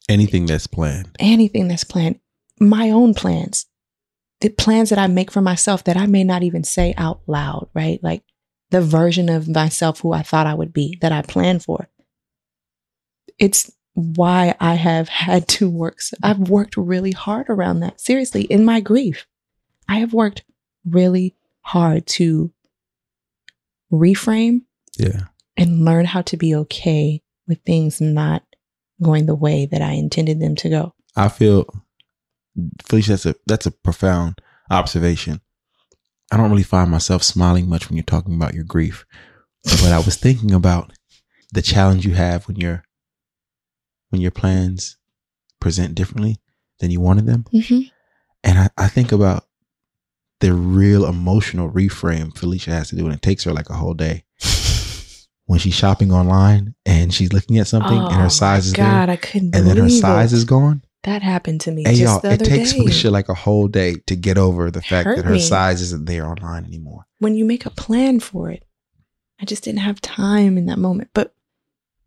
Anything 0.09 0.46
that's 0.46 0.66
planned. 0.66 1.16
anything 1.18 1.68
that's 1.68 1.85
planned, 1.85 2.20
my 2.61 2.90
own 2.90 3.14
plans, 3.14 3.66
the 4.40 4.50
plans 4.50 4.90
that 4.90 4.98
I 4.98 5.07
make 5.07 5.31
for 5.31 5.40
myself 5.40 5.85
that 5.85 5.96
I 5.96 6.07
may 6.07 6.22
not 6.22 6.42
even 6.42 6.62
say 6.62 6.94
out 6.96 7.22
loud, 7.26 7.68
right? 7.74 7.98
Like 8.02 8.22
the 8.70 8.81
version 8.81 9.29
of 9.29 9.48
myself 9.48 10.00
who 10.00 10.12
I 10.12 10.22
thought 10.22 10.46
I 10.46 10.55
would 10.55 10.72
be 10.72 10.98
that 11.00 11.12
I 11.12 11.22
planned 11.22 11.62
for. 11.64 11.88
It's 13.38 13.70
why 13.94 14.55
I 14.61 14.74
have 14.74 15.09
had 15.09 15.48
to 15.48 15.70
work. 15.70 16.00
so- 16.00 16.16
I've 16.22 16.38
worked 16.50 16.76
really 16.76 17.12
hard 17.12 17.48
around 17.48 17.81
that. 17.81 18.00
Seriously, 18.00 18.42
in 18.42 18.64
my 18.64 18.81
grief, 18.81 19.26
I 19.88 19.98
have 20.00 20.12
worked 20.12 20.44
really 20.85 21.35
hard 21.62 22.07
to 22.07 22.52
reframe 23.92 24.62
Yeah. 24.98 25.26
and 25.57 25.85
learn 25.85 26.07
how 26.07 26.22
to 26.22 26.37
be 26.37 26.55
okay 26.55 27.22
with 27.46 27.61
things 27.64 28.00
not 28.00 28.42
going 29.02 29.26
the 29.26 29.35
way 29.35 29.66
that 29.66 29.83
I 29.83 29.92
intended 29.92 30.40
them 30.40 30.57
to 30.57 30.68
go. 30.68 30.94
I 31.14 31.29
feel 31.29 31.66
Felicia, 32.83 33.12
that's 33.12 33.26
a 33.26 33.35
that's 33.46 33.66
a 33.66 33.70
profound 33.70 34.40
observation. 34.70 35.40
I 36.30 36.36
don't 36.36 36.50
really 36.50 36.62
find 36.62 36.90
myself 36.90 37.22
smiling 37.22 37.68
much 37.68 37.88
when 37.88 37.96
you're 37.96 38.04
talking 38.04 38.34
about 38.34 38.54
your 38.54 38.64
grief. 38.64 39.06
But 39.64 39.92
I 39.92 39.98
was 39.98 40.16
thinking 40.16 40.52
about 40.52 40.92
the 41.52 41.62
challenge 41.62 42.04
you 42.06 42.14
have 42.14 42.46
when 42.46 42.56
your 42.56 42.84
when 44.10 44.20
your 44.20 44.30
plans 44.30 44.96
present 45.60 45.94
differently 45.94 46.38
than 46.80 46.90
you 46.90 47.00
wanted 47.00 47.26
them. 47.26 47.44
Mm-hmm. 47.52 47.88
And 48.44 48.58
I, 48.58 48.70
I 48.76 48.88
think 48.88 49.12
about 49.12 49.46
the 50.40 50.52
real 50.52 51.06
emotional 51.06 51.70
reframe 51.70 52.36
Felicia 52.36 52.70
has 52.70 52.90
to 52.90 52.96
do, 52.96 53.06
and 53.06 53.14
it 53.14 53.22
takes 53.22 53.44
her 53.44 53.52
like 53.52 53.70
a 53.70 53.74
whole 53.74 53.94
day. 53.94 54.24
When 55.48 55.60
she's 55.60 55.74
shopping 55.74 56.10
online 56.12 56.74
and 56.84 57.14
she's 57.14 57.32
looking 57.32 57.58
at 57.58 57.68
something 57.68 57.96
and 57.96 58.14
her 58.14 58.28
size 58.28 58.66
is 58.66 58.74
Oh 58.74 58.78
God, 58.78 59.08
there, 59.08 59.12
I 59.12 59.16
couldn't 59.16 59.54
and 59.54 59.64
then 59.64 59.76
her 59.76 59.88
size 59.88 60.32
it. 60.32 60.38
is 60.38 60.44
gone. 60.44 60.82
That 61.04 61.22
happened 61.22 61.61
to 61.62 61.70
me 61.70 61.85
Hey 61.85 61.94
y'all, 61.94 62.24
it 62.24 62.38
takes 62.38 62.72
day. 62.72 62.78
Felicia 62.78 63.11
like 63.11 63.28
a 63.28 63.35
whole 63.35 63.68
day 63.68 63.94
to 64.06 64.16
get 64.16 64.38
over 64.38 64.70
the 64.70 64.82
fact 64.82 65.09
that 65.09 65.24
her 65.24 65.35
me. 65.35 65.38
size 65.40 65.80
isn't 65.80 66.06
there 66.06 66.26
online 66.26 66.64
anymore. 66.64 67.06
when 67.18 67.35
you 67.35 67.44
make 67.44 67.64
a 67.66 67.70
plan 67.70 68.18
for 68.20 68.50
it. 68.50 68.64
I 69.40 69.44
just 69.44 69.62
didn't 69.64 69.80
have 69.80 70.00
time 70.00 70.56
in 70.56 70.66
that 70.66 70.78
moment. 70.78 71.11
But 71.14 71.35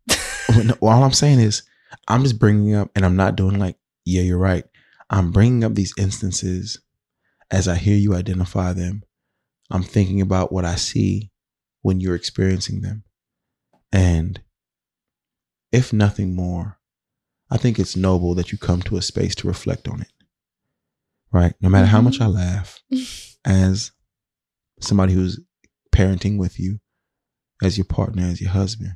Well, 0.80 0.92
all 0.94 1.04
I'm 1.04 1.12
saying 1.12 1.38
is, 1.40 1.62
I'm 2.08 2.22
just 2.22 2.38
bringing 2.38 2.74
up, 2.74 2.90
and 2.96 3.04
I'm 3.04 3.16
not 3.16 3.36
doing 3.36 3.58
like, 3.58 3.76
yeah, 4.04 4.22
you're 4.22 4.38
right. 4.38 4.64
I'm 5.08 5.30
bringing 5.30 5.64
up 5.64 5.74
these 5.74 5.94
instances 5.96 6.80
as 7.50 7.68
I 7.68 7.76
hear 7.76 7.96
you 7.96 8.14
identify 8.14 8.72
them. 8.72 9.02
I'm 9.70 9.82
thinking 9.82 10.20
about 10.20 10.52
what 10.52 10.64
I 10.64 10.74
see 10.74 11.30
when 11.82 12.00
you're 12.00 12.16
experiencing 12.16 12.80
them. 12.80 13.04
And 13.92 14.40
if 15.70 15.92
nothing 15.92 16.34
more, 16.34 16.78
I 17.50 17.56
think 17.56 17.78
it's 17.78 17.96
noble 17.96 18.34
that 18.36 18.52
you 18.52 18.58
come 18.58 18.80
to 18.82 18.96
a 18.96 19.02
space 19.02 19.34
to 19.36 19.48
reflect 19.48 19.88
on 19.88 20.00
it. 20.02 20.12
Right? 21.32 21.54
No 21.60 21.68
matter 21.68 21.86
how 21.86 22.00
Mhm. 22.00 22.04
much 22.04 22.20
I 22.20 22.26
laugh 22.26 22.78
as 23.44 23.92
somebody 24.80 25.12
who's 25.12 25.40
parenting 25.92 26.38
with 26.38 26.58
you, 26.60 26.80
as 27.62 27.76
your 27.76 27.84
partner, 27.84 28.24
as 28.24 28.40
your 28.40 28.50
husband, 28.50 28.94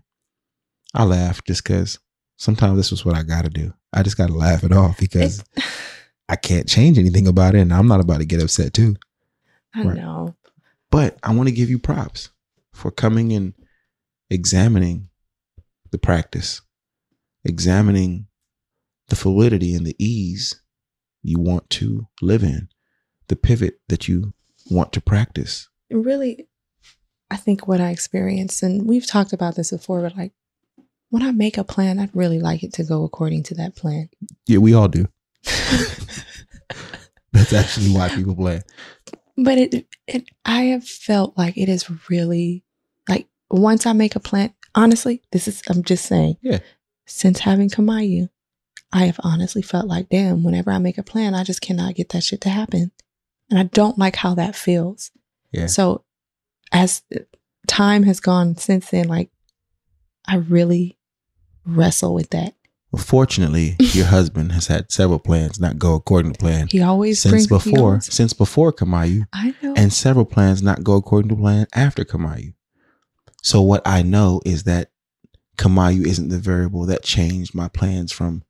I 0.94 1.04
laugh 1.04 1.42
just 1.44 1.64
because 1.64 1.98
sometimes 2.36 2.76
this 2.76 2.92
is 2.92 3.04
what 3.04 3.14
I 3.16 3.22
got 3.22 3.42
to 3.42 3.50
do. 3.50 3.74
I 3.92 4.02
just 4.02 4.16
got 4.16 4.28
to 4.28 4.34
laugh 4.34 4.64
it 4.64 4.72
off 4.72 4.98
because 4.98 5.44
I 6.28 6.36
can't 6.36 6.68
change 6.68 6.98
anything 6.98 7.26
about 7.28 7.54
it. 7.54 7.60
And 7.60 7.72
I'm 7.74 7.86
not 7.88 8.00
about 8.00 8.18
to 8.18 8.24
get 8.24 8.42
upset 8.42 8.72
too. 8.72 8.96
I 9.74 9.82
Right. 9.82 9.96
know. 9.96 10.34
But 10.90 11.18
I 11.22 11.34
want 11.34 11.48
to 11.48 11.54
give 11.54 11.68
you 11.70 11.78
props 11.78 12.30
for 12.72 12.90
coming 12.90 13.32
and 13.32 13.52
examining 14.30 15.08
the 15.90 15.98
practice, 15.98 16.60
examining 17.44 18.26
the 19.08 19.16
fluidity 19.16 19.74
and 19.74 19.86
the 19.86 19.96
ease 19.98 20.60
you 21.22 21.38
want 21.38 21.68
to 21.70 22.08
live 22.20 22.42
in, 22.42 22.68
the 23.28 23.36
pivot 23.36 23.80
that 23.88 24.08
you 24.08 24.34
want 24.70 24.92
to 24.92 25.00
practice. 25.00 25.68
Really, 25.90 26.46
I 27.30 27.36
think 27.36 27.66
what 27.66 27.80
I 27.80 27.90
experienced, 27.90 28.62
and 28.62 28.86
we've 28.86 29.06
talked 29.06 29.32
about 29.32 29.56
this 29.56 29.70
before, 29.70 30.02
but 30.02 30.16
like 30.16 30.32
when 31.10 31.22
I 31.22 31.30
make 31.32 31.58
a 31.58 31.64
plan, 31.64 31.98
I'd 31.98 32.14
really 32.14 32.40
like 32.40 32.62
it 32.62 32.72
to 32.74 32.84
go 32.84 33.04
according 33.04 33.44
to 33.44 33.54
that 33.54 33.76
plan. 33.76 34.08
Yeah, 34.46 34.58
we 34.58 34.74
all 34.74 34.88
do. 34.88 35.06
That's 37.32 37.52
actually 37.52 37.90
why 37.90 38.08
people 38.08 38.34
plan. 38.34 38.62
But 39.36 39.58
it, 39.58 39.86
it, 40.06 40.24
I 40.44 40.62
have 40.64 40.84
felt 40.86 41.36
like 41.36 41.56
it 41.56 41.68
is 41.68 41.90
really 42.08 42.64
like 43.08 43.26
once 43.50 43.86
I 43.86 43.92
make 43.92 44.16
a 44.16 44.20
plan. 44.20 44.54
Honestly, 44.74 45.22
this 45.32 45.46
is 45.46 45.62
I'm 45.68 45.82
just 45.82 46.06
saying. 46.06 46.36
Yeah. 46.42 46.58
Since 47.06 47.40
having 47.40 47.68
Kamaiu, 47.68 48.28
I 48.94 49.06
have 49.06 49.18
honestly 49.24 49.60
felt 49.60 49.86
like, 49.86 50.08
damn, 50.08 50.44
whenever 50.44 50.70
I 50.70 50.78
make 50.78 50.98
a 50.98 51.02
plan, 51.02 51.34
I 51.34 51.42
just 51.42 51.60
cannot 51.60 51.96
get 51.96 52.10
that 52.10 52.22
shit 52.22 52.40
to 52.42 52.48
happen, 52.48 52.92
and 53.50 53.58
I 53.58 53.64
don't 53.64 53.98
like 53.98 54.14
how 54.16 54.34
that 54.36 54.54
feels. 54.54 55.10
Yeah. 55.50 55.66
So, 55.66 56.04
as 56.72 57.02
time 57.66 58.04
has 58.04 58.20
gone 58.20 58.56
since 58.56 58.90
then, 58.90 59.08
like 59.08 59.30
I 60.26 60.36
really 60.36 60.96
wrestle 61.66 62.14
with 62.14 62.30
that. 62.30 62.54
Well, 62.92 63.02
fortunately, 63.02 63.74
your 63.80 64.06
husband 64.06 64.52
has 64.52 64.68
had 64.68 64.92
several 64.92 65.18
plans 65.18 65.58
not 65.58 65.76
go 65.78 65.94
according 65.94 66.32
to 66.34 66.38
plan 66.38 66.68
He 66.70 66.80
always 66.80 67.20
since 67.20 67.48
before, 67.48 67.78
always- 67.78 68.14
since 68.14 68.32
before 68.32 68.72
Kamaiu, 68.72 69.26
I 69.32 69.54
know. 69.60 69.74
and 69.76 69.92
several 69.92 70.24
plans 70.24 70.62
not 70.62 70.84
go 70.84 70.94
according 70.94 71.30
to 71.30 71.36
plan 71.36 71.66
after 71.74 72.04
Kamaiu. 72.04 72.54
So 73.42 73.60
what 73.60 73.82
I 73.84 74.02
know 74.02 74.40
is 74.46 74.62
that 74.62 74.92
Kamaiu 75.58 76.06
isn't 76.06 76.28
the 76.28 76.38
variable 76.38 76.86
that 76.86 77.02
changed 77.02 77.54
my 77.56 77.66
plans 77.68 78.12
from 78.12 78.44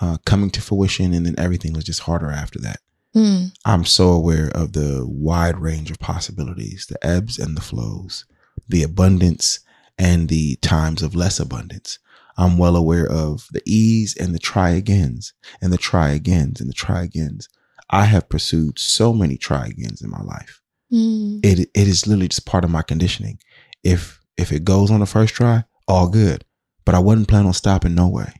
uh, 0.00 0.16
coming 0.24 0.50
to 0.50 0.60
fruition, 0.60 1.12
and 1.12 1.24
then 1.26 1.34
everything 1.38 1.72
was 1.72 1.84
just 1.84 2.00
harder 2.00 2.30
after 2.30 2.58
that. 2.60 2.78
Mm, 3.16 3.52
I'm 3.64 3.84
so 3.84 4.08
aware 4.08 4.48
of 4.54 4.72
the 4.72 5.04
wide 5.06 5.58
range 5.58 5.90
of 5.90 5.98
possibilities, 6.00 6.86
the 6.88 7.04
ebbs 7.06 7.38
and 7.38 7.56
the 7.56 7.60
flows, 7.62 8.24
the 8.68 8.82
abundance 8.82 9.60
and 9.96 10.28
the 10.28 10.56
times 10.56 11.02
of 11.02 11.14
less 11.14 11.38
abundance. 11.38 11.98
I'm 12.36 12.58
well 12.58 12.74
aware 12.74 13.06
of 13.06 13.46
the 13.52 13.62
ease 13.64 14.16
and 14.16 14.34
the 14.34 14.40
try 14.40 14.70
agains 14.70 15.32
and 15.62 15.72
the 15.72 15.78
try 15.78 16.10
agains 16.10 16.60
and 16.60 16.68
the 16.68 16.74
try 16.74 17.02
agains. 17.02 17.48
I 17.90 18.06
have 18.06 18.28
pursued 18.28 18.80
so 18.80 19.12
many 19.12 19.36
try 19.36 19.66
agains 19.66 20.02
in 20.02 20.10
my 20.10 20.20
life. 20.22 20.60
mm, 20.92 21.38
It 21.44 21.70
it 21.72 21.86
is 21.86 22.08
literally 22.08 22.28
just 22.28 22.46
part 22.46 22.64
of 22.64 22.70
my 22.70 22.82
conditioning. 22.82 23.38
If 23.84 24.20
if 24.36 24.50
it 24.50 24.64
goes 24.64 24.90
on 24.90 24.98
the 24.98 25.06
first 25.06 25.34
try, 25.34 25.62
all 25.86 26.08
good. 26.08 26.44
But 26.84 26.96
I 26.96 26.98
wasn't 26.98 27.28
planning 27.28 27.46
on 27.46 27.54
stopping 27.54 27.94
no 27.94 28.08
way 28.08 28.32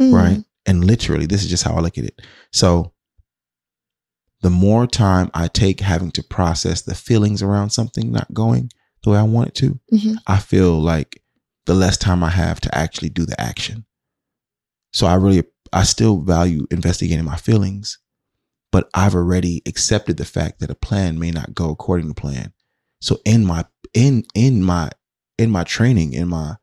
mm. 0.00 0.12
right? 0.12 0.44
And 0.66 0.84
literally, 0.84 1.26
this 1.26 1.42
is 1.42 1.50
just 1.50 1.64
how 1.64 1.74
I 1.74 1.80
look 1.80 1.98
at 1.98 2.04
it. 2.04 2.20
So, 2.52 2.92
the 4.42 4.50
more 4.50 4.86
time 4.86 5.30
I 5.34 5.48
take 5.48 5.80
having 5.80 6.10
to 6.12 6.22
process 6.22 6.82
the 6.82 6.94
feelings 6.94 7.42
around 7.42 7.70
something 7.70 8.10
not 8.10 8.32
going 8.32 8.70
the 9.02 9.10
way 9.10 9.18
I 9.18 9.22
want 9.22 9.48
it 9.48 9.54
to, 9.56 9.80
Mhm. 9.92 10.16
I 10.26 10.38
feel 10.38 10.80
like 10.80 11.22
the 11.66 11.74
less 11.74 11.96
time 11.96 12.22
I 12.24 12.30
have 12.30 12.60
to 12.62 12.74
actually 12.74 13.10
do 13.10 13.26
the 13.26 13.38
action. 13.40 13.84
So, 14.92 15.06
I 15.06 15.14
really, 15.14 15.44
I 15.72 15.84
still 15.84 16.20
value 16.20 16.66
investigating 16.70 17.24
my 17.24 17.36
feelings, 17.36 17.98
but 18.72 18.88
I've 18.94 19.14
already 19.14 19.62
accepted 19.66 20.16
the 20.16 20.24
fact 20.24 20.60
that 20.60 20.70
a 20.70 20.74
plan 20.74 21.18
may 21.18 21.30
not 21.30 21.54
go 21.54 21.70
according 21.70 22.08
to 22.08 22.14
plan. 22.14 22.52
So, 23.00 23.20
in 23.24 23.44
my, 23.44 23.64
in, 23.94 24.24
in 24.34 24.62
my, 24.62 24.90
in 25.38 25.50
my 25.50 25.64
training, 25.64 26.12
in 26.12 26.28
my, 26.28 26.56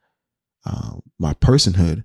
uh, 0.65 0.97
my 1.17 1.33
personhood, 1.35 2.03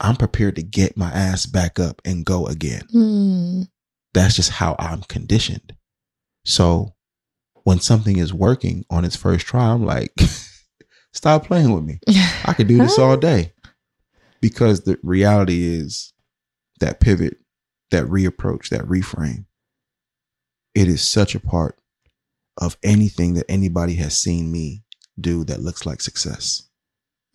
I'm 0.00 0.16
prepared 0.16 0.56
to 0.56 0.62
get 0.62 0.96
my 0.96 1.10
ass 1.10 1.46
back 1.46 1.78
up 1.78 2.02
and 2.04 2.24
go 2.24 2.46
again. 2.46 2.82
Mm. 2.94 3.68
That's 4.12 4.36
just 4.36 4.50
how 4.50 4.76
I'm 4.78 5.02
conditioned. 5.02 5.74
So 6.44 6.94
when 7.64 7.80
something 7.80 8.18
is 8.18 8.32
working 8.32 8.84
on 8.90 9.04
its 9.04 9.16
first 9.16 9.46
try, 9.46 9.70
I'm 9.70 9.84
like, 9.84 10.12
stop 11.12 11.46
playing 11.46 11.72
with 11.72 11.84
me. 11.84 12.00
I 12.44 12.52
could 12.54 12.68
do 12.68 12.78
this 12.78 12.98
all 12.98 13.16
day. 13.16 13.52
Because 14.40 14.82
the 14.82 14.98
reality 15.02 15.64
is 15.64 16.12
that 16.80 17.00
pivot, 17.00 17.38
that 17.90 18.04
reapproach, 18.04 18.68
that 18.68 18.82
reframe, 18.82 19.46
it 20.74 20.88
is 20.88 21.06
such 21.06 21.34
a 21.34 21.40
part 21.40 21.78
of 22.58 22.76
anything 22.82 23.34
that 23.34 23.46
anybody 23.48 23.94
has 23.94 24.16
seen 24.16 24.52
me 24.52 24.84
do 25.18 25.44
that 25.44 25.60
looks 25.60 25.86
like 25.86 26.00
success. 26.00 26.68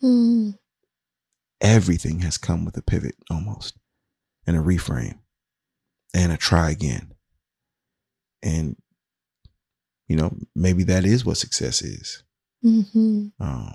Mm. 0.02 0.54
Everything 1.60 2.20
has 2.20 2.38
come 2.38 2.64
with 2.64 2.76
a 2.76 2.82
pivot 2.82 3.14
almost 3.30 3.76
and 4.46 4.56
a 4.56 4.60
reframe 4.60 5.18
and 6.14 6.32
a 6.32 6.36
try 6.36 6.70
again. 6.70 7.12
And, 8.42 8.76
you 10.08 10.16
know, 10.16 10.34
maybe 10.54 10.82
that 10.84 11.04
is 11.04 11.24
what 11.24 11.36
success 11.36 11.82
is 11.82 12.22
hmm 12.62 13.28
uh, 13.40 13.72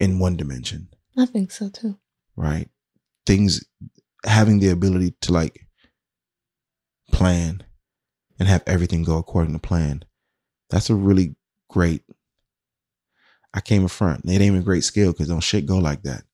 in 0.00 0.18
one 0.18 0.36
dimension, 0.36 0.88
I 1.16 1.26
think 1.26 1.52
so 1.52 1.68
too. 1.68 1.96
right? 2.36 2.68
Things 3.26 3.64
having 4.26 4.58
the 4.58 4.70
ability 4.70 5.14
to 5.22 5.32
like 5.32 5.66
plan 7.12 7.62
and 8.38 8.48
have 8.48 8.64
everything 8.66 9.04
go 9.04 9.18
according 9.18 9.52
to 9.52 9.58
plan. 9.60 10.04
That's 10.70 10.90
a 10.90 10.94
really 10.96 11.36
great. 11.70 12.02
I 13.52 13.60
came 13.60 13.82
in 13.82 13.88
front. 13.88 14.24
It 14.24 14.32
ain't 14.32 14.42
even 14.42 14.60
a 14.60 14.64
great 14.64 14.82
skill 14.82 15.12
because 15.12 15.28
don't 15.28 15.40
shit 15.40 15.64
go 15.66 15.78
like 15.78 16.02
that. 16.02 16.24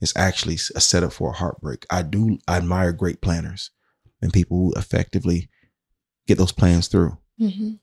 It's 0.00 0.16
actually 0.16 0.54
a 0.74 0.80
setup 0.80 1.12
for 1.12 1.30
a 1.30 1.36
heartbreak. 1.36 1.86
I 1.90 2.02
do 2.02 2.38
admire 2.48 2.92
great 2.92 3.20
planners 3.20 3.70
and 4.20 4.32
people 4.32 4.56
who 4.58 4.72
effectively 4.74 5.48
get 6.26 6.38
those 6.38 6.52
plans 6.52 6.88
through. 6.88 7.18
hmm 7.38 7.74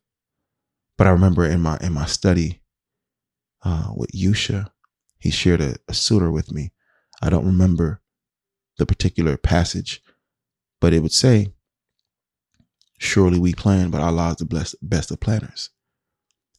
But 0.98 1.08
I 1.08 1.12
remember 1.12 1.46
in 1.46 1.62
my 1.62 1.78
in 1.82 1.94
my 1.94 2.06
study 2.06 2.62
uh, 3.64 3.92
with 3.96 4.12
Yusha, 4.12 4.70
he 5.20 5.32
shared 5.32 5.62
a, 5.62 5.76
a 5.88 5.94
surah 5.94 6.30
with 6.32 6.52
me. 6.52 6.72
I 7.22 7.30
don't 7.30 7.46
remember 7.46 8.02
the 8.78 8.86
particular 8.86 9.38
passage, 9.38 10.02
but 10.82 10.94
it 10.94 11.02
would 11.02 11.14
say, 11.14 11.54
"Surely 12.98 13.38
we 13.40 13.54
plan, 13.54 13.92
but 13.92 14.02
Allah 14.02 14.32
is 14.32 14.38
the 14.38 14.46
best 14.46 14.76
best 14.82 15.12
of 15.12 15.20
planners." 15.20 15.70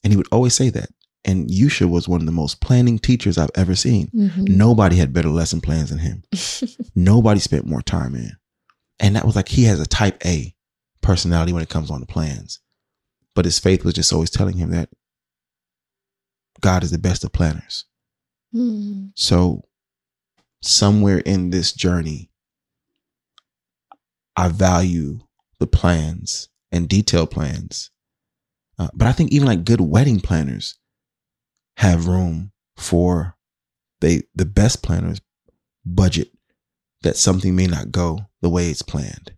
And 0.04 0.12
he 0.12 0.16
would 0.16 0.28
always 0.32 0.54
say 0.54 0.70
that. 0.70 0.90
And 1.24 1.48
Yusha 1.48 1.88
was 1.88 2.06
one 2.06 2.20
of 2.20 2.26
the 2.26 2.32
most 2.32 2.60
planning 2.60 2.98
teachers 2.98 3.38
I've 3.38 3.50
ever 3.54 3.74
seen. 3.74 4.08
Mhm. 4.14 4.48
Nobody 4.48 4.96
had 4.96 5.12
better 5.12 5.30
lesson 5.30 5.60
plans 5.60 5.90
than 5.90 5.98
him. 5.98 6.22
Nobody 6.94 7.40
spent 7.40 7.66
more 7.66 7.82
time 7.82 8.14
in. 8.14 8.32
And 9.00 9.16
that 9.16 9.24
was 9.24 9.34
like 9.34 9.48
he 9.48 9.64
has 9.64 9.80
a 9.80 9.86
type 9.86 10.24
A 10.24 10.54
personality 11.00 11.52
when 11.52 11.62
it 11.62 11.68
comes 11.68 11.90
on 11.90 12.00
the 12.00 12.06
plans. 12.06 12.60
But 13.34 13.44
his 13.44 13.58
faith 13.58 13.84
was 13.84 13.94
just 13.94 14.12
always 14.12 14.30
telling 14.30 14.56
him 14.56 14.70
that 14.70 14.90
God 16.60 16.84
is 16.84 16.90
the 16.90 16.98
best 16.98 17.24
of 17.24 17.32
planners. 17.32 17.84
Mm. 18.54 19.10
So 19.16 19.64
somewhere 20.62 21.18
in 21.18 21.50
this 21.50 21.72
journey, 21.72 22.30
I 24.36 24.48
value 24.48 25.20
the 25.58 25.66
plans 25.66 26.48
and 26.70 26.88
detailed 26.88 27.30
plans. 27.30 27.90
Uh, 28.78 28.88
but 28.94 29.06
I 29.06 29.12
think 29.12 29.32
even 29.32 29.46
like 29.46 29.64
good 29.64 29.80
wedding 29.80 30.20
planners 30.20 30.76
have 31.76 32.06
room 32.06 32.52
for 32.76 33.36
they 34.00 34.22
the 34.34 34.44
best 34.44 34.82
planners 34.82 35.20
budget 35.84 36.30
that 37.02 37.16
something 37.16 37.54
may 37.54 37.66
not 37.66 37.90
go 37.92 38.18
the 38.40 38.48
way 38.48 38.70
it's 38.70 38.82
planned. 38.82 39.32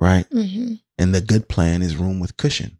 Right? 0.00 0.28
Mhm. 0.30 0.80
And 0.98 1.14
the 1.14 1.20
good 1.20 1.48
plan 1.48 1.82
is 1.82 1.96
room 1.96 2.20
with 2.20 2.36
cushion. 2.36 2.78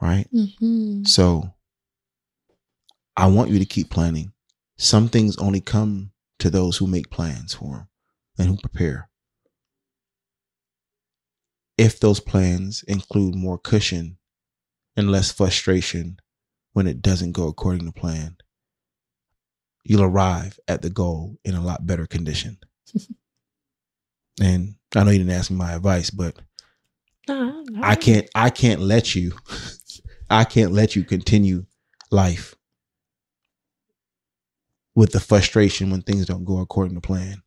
Right? 0.00 0.28
Mhm. 0.32 1.06
So 1.06 1.54
I 3.16 3.26
want 3.28 3.50
you 3.50 3.58
to 3.58 3.64
keep 3.66 3.90
planning. 3.90 4.32
Some 4.76 5.08
things 5.08 5.36
only 5.36 5.60
come 5.60 6.12
to 6.40 6.50
those 6.50 6.78
who 6.78 6.86
make 6.86 7.10
plans 7.10 7.54
for 7.54 7.76
them 7.76 7.88
and 8.38 8.48
who 8.48 8.56
prepare. 8.56 9.08
If 11.78 12.00
those 12.00 12.20
plans 12.20 12.82
include 12.84 13.34
more 13.34 13.58
cushion 13.58 14.18
and 14.96 15.10
less 15.10 15.30
frustration 15.32 16.18
when 16.74 16.86
it 16.86 17.00
doesn't 17.00 17.32
go 17.32 17.48
according 17.48 17.86
to 17.86 17.92
plan, 17.92 18.36
you'll 19.84 20.02
arrive 20.02 20.58
at 20.68 20.82
the 20.82 20.90
goal 20.90 21.38
in 21.44 21.54
a 21.54 21.60
lot 21.62 21.86
better 21.86 22.06
condition. 22.06 22.58
and 24.40 24.74
I 24.94 25.02
know 25.04 25.10
you 25.10 25.18
didn't 25.18 25.32
ask 25.32 25.50
me 25.50 25.56
my 25.56 25.72
advice, 25.72 26.10
but. 26.10 26.36
I 27.82 27.94
can't 27.94 28.28
I 28.34 28.50
can't 28.50 28.82
let 28.82 29.14
you 29.14 29.32
I 30.30 30.44
can't 30.44 30.72
let 30.72 30.94
you 30.94 31.04
continue 31.04 31.64
life 32.10 32.54
with 34.94 35.12
the 35.12 35.20
frustration 35.20 35.90
when 35.90 36.02
things 36.02 36.26
don't 36.26 36.44
go 36.44 36.58
according 36.58 36.96
to 36.96 37.00
plan. 37.00 37.42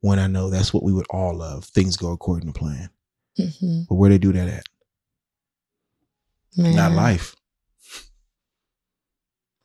When 0.00 0.18
I 0.18 0.26
know 0.26 0.50
that's 0.50 0.74
what 0.74 0.82
we 0.82 0.92
would 0.92 1.06
all 1.08 1.34
love, 1.38 1.64
things 1.64 1.96
go 1.96 2.10
according 2.12 2.52
to 2.52 2.58
plan. 2.58 2.90
Mhm. 3.38 3.86
But 3.88 3.94
where 3.94 4.10
they 4.10 4.18
do 4.18 4.32
that 4.32 4.48
at? 4.48 4.64
Not 6.56 6.92
life. 6.92 7.34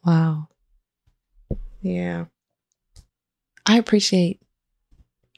Wow. 0.05 0.47
Yeah. 1.81 2.25
I 3.65 3.77
appreciate 3.77 4.41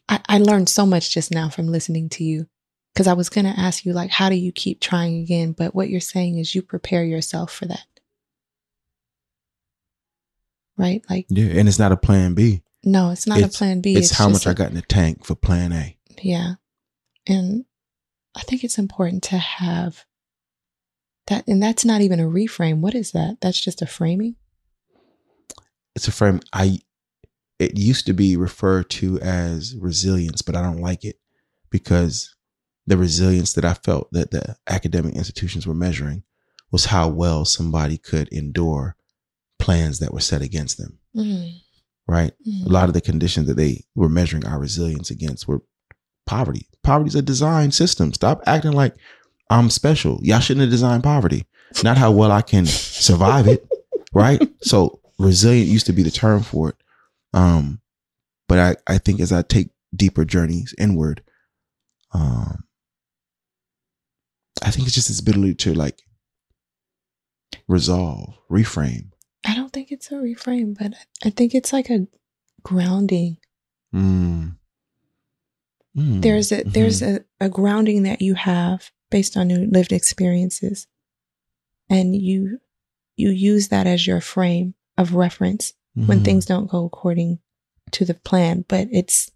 I, 0.07 0.19
I 0.27 0.37
learned 0.39 0.69
so 0.69 0.85
much 0.85 1.11
just 1.13 1.31
now 1.33 1.49
from 1.49 1.67
listening 1.67 2.09
to 2.09 2.23
you. 2.23 2.47
Cause 2.95 3.07
I 3.07 3.13
was 3.13 3.29
gonna 3.29 3.53
ask 3.55 3.85
you 3.85 3.93
like 3.93 4.09
how 4.11 4.29
do 4.29 4.35
you 4.35 4.51
keep 4.51 4.81
trying 4.81 5.21
again? 5.21 5.53
But 5.53 5.73
what 5.73 5.89
you're 5.89 5.99
saying 6.01 6.37
is 6.37 6.53
you 6.53 6.61
prepare 6.61 7.03
yourself 7.03 7.51
for 7.53 7.65
that. 7.67 7.85
Right? 10.77 11.01
Like 11.09 11.25
Yeah. 11.29 11.47
And 11.59 11.67
it's 11.67 11.79
not 11.79 11.91
a 11.91 11.97
plan 11.97 12.33
B. 12.33 12.61
no, 12.83 13.11
it's 13.11 13.27
not 13.27 13.37
It's- 13.39 13.55
a 13.55 13.57
plan 13.57 13.81
B. 13.81 13.95
It's, 13.95 14.11
how 14.17 14.29
much 14.29 14.47
I 14.47 14.51
a- 14.51 14.55
got 14.55 14.69
in 14.69 14.75
the 14.75 14.81
tank 14.81 15.25
for 15.25 15.35
plan 15.35 15.71
A. 15.73 15.97
Yeah. 16.21 16.55
And 17.27 17.65
I 18.35 18.41
think 18.41 18.63
it's 18.63 18.77
important 18.77 19.23
to 19.23 19.37
have 19.37 20.05
that 21.27 21.47
and 21.47 21.61
that's 21.61 21.85
not 21.85 22.01
even 22.01 22.19
a 22.19 22.23
reframe. 22.23 22.79
What 22.79 22.95
is 22.95 23.11
that? 23.11 23.37
That's 23.41 23.59
just 23.59 23.81
a 23.81 23.85
framing? 23.87 24.35
It's 25.95 26.07
a 26.07 26.11
frame 26.11 26.39
I 26.53 26.79
it 27.59 27.77
used 27.77 28.05
to 28.05 28.13
be 28.13 28.37
referred 28.37 28.89
to 28.91 29.19
as 29.19 29.75
resilience, 29.75 30.41
but 30.41 30.55
I 30.55 30.61
don't 30.61 30.79
like 30.81 31.03
it 31.03 31.17
because 31.69 32.33
the 32.87 32.95
resilience 32.97 33.53
that 33.53 33.65
I 33.65 33.73
felt 33.73 34.09
that 34.13 34.31
the 34.31 34.55
academic 34.67 35.15
institutions 35.15 35.67
were 35.67 35.73
measuring 35.73 36.23
was 36.71 36.85
how 36.85 37.09
well 37.09 37.43
somebody 37.45 37.97
could 37.97 38.29
endure 38.29 38.95
plans 39.59 39.99
that 39.99 40.13
were 40.13 40.21
set 40.21 40.41
against 40.41 40.77
them, 40.77 40.99
Mm, 41.15 41.51
right? 42.07 42.31
mm. 42.47 42.65
A 42.65 42.69
lot 42.69 42.87
of 42.87 42.93
the 42.93 43.01
conditions 43.01 43.47
that 43.47 43.57
they 43.57 43.83
were 43.93 44.07
measuring 44.09 44.45
our 44.45 44.57
resilience 44.59 45.11
against 45.11 45.47
were 45.47 45.61
poverty. 46.25 46.67
Poverty's 46.81 47.15
a 47.15 47.21
design 47.21 47.71
system. 47.71 48.13
Stop 48.13 48.41
acting 48.47 48.71
like 48.71 48.95
I'm 49.49 49.69
special. 49.69 50.19
Y'all 50.23 50.39
shouldn't 50.39 50.61
have 50.61 50.69
designed 50.71 51.03
poverty. 51.03 51.45
Not 51.83 51.97
how 51.97 52.11
well 52.11 52.31
I 52.31 52.41
can 52.41 52.65
survive 52.65 53.47
it, 53.47 53.67
right? 54.13 54.41
So 54.61 55.01
resilient 55.19 55.67
used 55.67 55.85
to 55.85 55.93
be 55.93 56.01
the 56.03 56.09
term 56.11 56.41
for 56.41 56.69
it. 56.69 56.75
Um, 57.33 57.81
but 58.47 58.57
I, 58.57 58.93
I 58.95 58.97
think 58.97 59.19
as 59.19 59.31
I 59.31 59.43
take 59.43 59.69
deeper 59.95 60.25
journeys 60.25 60.73
inward, 60.77 61.21
um, 62.11 62.63
I 64.63 64.71
think 64.71 64.87
it's 64.87 64.95
just 64.95 65.09
this 65.09 65.19
ability 65.19 65.55
to 65.55 65.73
like 65.73 66.01
resolve, 67.67 68.37
reframe. 68.49 69.11
I 69.45 69.55
don't 69.55 69.71
think 69.71 69.91
it's 69.91 70.11
a 70.11 70.15
reframe, 70.15 70.77
but 70.77 70.93
I 71.23 71.29
think 71.29 71.53
it's 71.53 71.71
like 71.71 71.89
a 71.89 72.07
grounding. 72.63 73.37
Mm. 73.93 74.55
Mm. 75.95 76.21
There's 76.21 76.51
a 76.51 76.63
there's 76.63 77.01
Mhm. 77.01 77.23
a, 77.39 77.45
a 77.45 77.49
grounding 77.49 78.03
that 78.03 78.21
you 78.21 78.35
have 78.35 78.91
based 79.09 79.35
on 79.37 79.49
your 79.49 79.59
lived 79.59 79.91
experiences. 79.91 80.87
And 81.89 82.15
you 82.15 82.59
you 83.15 83.29
use 83.31 83.69
that 83.69 83.87
as 83.87 84.05
your 84.05 84.21
frame 84.21 84.75
of 84.99 85.15
reference 85.15 85.73
when 85.95 86.19
Mhm. 86.19 86.25
things 86.25 86.45
don't 86.45 86.69
go 86.69 86.85
according 86.85 87.39
to 87.91 88.05
the 88.05 88.13
plan. 88.13 88.63
But 88.67 88.87
it's 88.91 89.31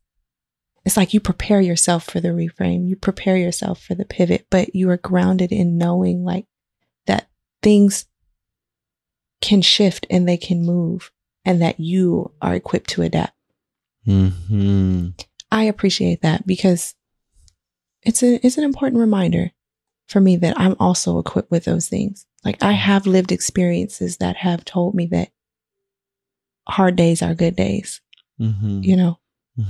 it's 0.86 0.98
like 0.98 1.14
you 1.14 1.20
prepare 1.22 1.62
yourself 1.62 2.04
for 2.04 2.20
the 2.20 2.30
reframe, 2.30 2.88
you 2.88 2.96
prepare 2.98 3.38
yourself 3.38 3.82
for 3.82 3.96
the 3.96 4.04
pivot, 4.06 4.46
but 4.50 4.76
you 4.76 4.90
are 4.90 4.98
grounded 4.98 5.52
in 5.52 5.78
knowing 5.78 6.24
like 6.26 6.46
that 7.08 7.30
things 7.62 8.06
can 9.42 9.62
shift 9.62 10.06
and 10.10 10.28
they 10.28 10.38
can 10.38 10.64
move 10.66 11.12
and 11.46 11.62
that 11.62 11.80
you 11.80 12.32
are 12.42 12.54
equipped 12.56 12.90
to 12.92 13.02
adapt. 13.02 13.34
Mhm. 14.06 15.14
I 15.52 15.64
appreciate 15.64 16.22
that 16.22 16.46
because 16.46 16.96
it's 18.02 18.22
a 18.24 18.46
it's 18.46 18.58
an 18.58 18.64
important 18.64 19.00
reminder 19.00 19.52
for 20.08 20.20
me 20.20 20.36
that 20.38 20.60
I'm 20.60 20.76
also 20.80 21.20
equipped 21.20 21.50
with 21.52 21.64
those 21.66 21.88
things. 21.88 22.26
Like 22.44 22.62
I 22.62 22.74
have 22.74 23.08
lived 23.08 23.32
experiences 23.32 24.18
that 24.18 24.36
have 24.38 24.66
told 24.66 24.96
me 24.96 25.06
that 25.08 25.30
hard 26.68 26.96
days 26.96 27.22
are 27.22 27.34
good 27.36 27.56
days. 27.56 28.02
Mhm. 28.40 28.84
You 28.84 28.96
know, 28.96 29.20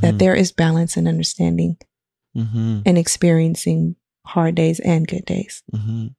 that 0.01 0.15
Mhm. 0.15 0.19
there 0.19 0.35
is 0.35 0.51
balance 0.51 0.95
and 0.97 1.07
understanding 1.07 1.77
Mhm. 2.35 2.83
and 2.85 2.97
experiencing 2.97 3.95
hard 4.25 4.55
days 4.55 4.79
and 4.79 5.07
good 5.07 5.25
days. 5.25 5.63
Mhm. 5.73 6.15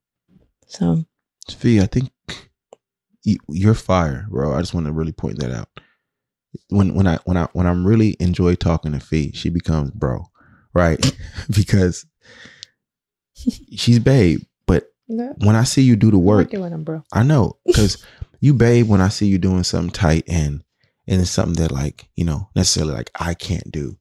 So 0.66 1.04
Fee, 1.48 1.80
I 1.80 1.86
think 1.86 2.10
you- 3.22 3.38
you're 3.48 3.74
fire, 3.74 4.26
bro. 4.30 4.54
I 4.54 4.60
just 4.60 4.74
want 4.74 4.86
to 4.86 4.92
really 4.92 5.12
point 5.12 5.38
that 5.38 5.50
out. 5.52 5.68
When 6.68 6.94
when 6.94 7.06
I 7.06 7.18
when 7.24 7.36
I 7.36 7.48
when 7.52 7.66
I'm 7.66 7.86
really 7.86 8.16
enjoy 8.20 8.54
talking 8.54 8.92
to 8.92 9.00
Fee, 9.00 9.32
she 9.34 9.50
becomes 9.50 9.90
bro, 9.90 10.24
right? 10.74 10.98
because 11.54 12.06
she's 13.34 13.98
babe. 13.98 14.40
But 14.66 14.84
when 15.06 15.56
I 15.56 15.64
see 15.64 15.82
you 15.82 15.96
do 15.96 16.10
the 16.10 16.18
work, 16.18 16.50
with 16.52 16.70
them, 16.70 16.84
bro. 16.84 17.02
I 17.12 17.22
know 17.22 17.58
because 17.66 17.98
you 18.40 18.54
babe 18.54 18.88
when 18.88 19.00
I 19.00 19.08
see 19.08 19.26
you 19.26 19.38
doing 19.38 19.62
something 19.64 19.92
tight 19.92 20.24
and 20.28 20.62
and 21.06 21.20
it's 21.20 21.30
something 21.30 21.62
that 21.62 21.72
like 21.72 22.08
you 22.16 22.24
know 22.24 22.48
necessarily 22.56 22.94
like 22.94 23.10
I 23.18 23.34
can't 23.34 23.70
do, 23.70 23.98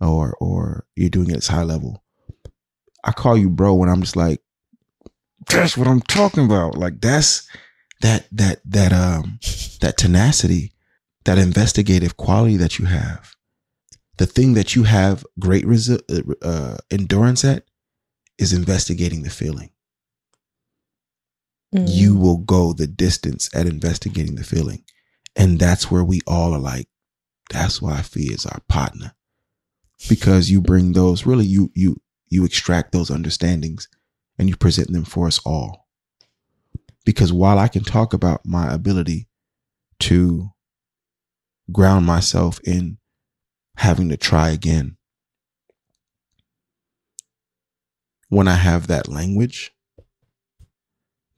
or 0.00 0.36
or 0.40 0.86
you're 0.96 1.10
doing 1.10 1.30
it 1.30 1.36
at 1.36 1.46
high 1.46 1.62
level. 1.62 2.02
I 3.04 3.12
call 3.12 3.36
you 3.36 3.50
bro 3.50 3.74
when 3.74 3.88
I'm 3.88 4.02
just 4.02 4.16
like, 4.16 4.40
that's 5.48 5.76
what 5.76 5.88
I'm 5.88 6.02
talking 6.02 6.44
about. 6.44 6.76
Like 6.76 7.00
that's 7.00 7.48
that 8.00 8.26
that 8.32 8.60
that 8.64 8.92
um 8.92 9.38
that 9.80 9.96
tenacity, 9.96 10.72
that 11.24 11.38
investigative 11.38 12.16
quality 12.16 12.56
that 12.58 12.78
you 12.78 12.84
have, 12.86 13.34
the 14.18 14.26
thing 14.26 14.54
that 14.54 14.76
you 14.76 14.84
have 14.84 15.24
great 15.38 15.64
resi- 15.64 16.34
uh, 16.42 16.76
endurance 16.90 17.44
at 17.44 17.64
is 18.38 18.52
investigating 18.52 19.22
the 19.22 19.30
feeling 19.30 19.70
Mm. 21.74 21.86
you 21.88 22.16
will 22.16 22.36
go 22.36 22.74
the 22.74 22.86
distance 22.86 23.48
at 23.54 23.66
investigating 23.66 24.34
the 24.34 24.44
feeling. 24.44 24.84
And 25.36 25.58
that's 25.58 25.90
where 25.90 26.04
we 26.04 26.20
all 26.26 26.52
are 26.52 26.58
like, 26.58 26.88
that's 27.50 27.80
why 27.80 28.02
Fee 28.02 28.32
is 28.32 28.46
our 28.46 28.60
partner. 28.68 29.14
Because 30.08 30.50
you 30.50 30.60
bring 30.60 30.92
those 30.92 31.26
really 31.26 31.46
you 31.46 31.70
you 31.74 31.96
you 32.28 32.44
extract 32.44 32.92
those 32.92 33.10
understandings 33.10 33.88
and 34.38 34.48
you 34.48 34.56
present 34.56 34.90
them 34.92 35.04
for 35.04 35.26
us 35.26 35.38
all. 35.44 35.86
Because 37.04 37.32
while 37.32 37.58
I 37.58 37.68
can 37.68 37.84
talk 37.84 38.12
about 38.12 38.40
my 38.44 38.72
ability 38.72 39.28
to 40.00 40.50
ground 41.70 42.06
myself 42.06 42.60
in 42.64 42.98
having 43.76 44.08
to 44.08 44.16
try 44.16 44.50
again, 44.50 44.96
when 48.28 48.48
I 48.48 48.54
have 48.54 48.86
that 48.86 49.08
language, 49.08 49.72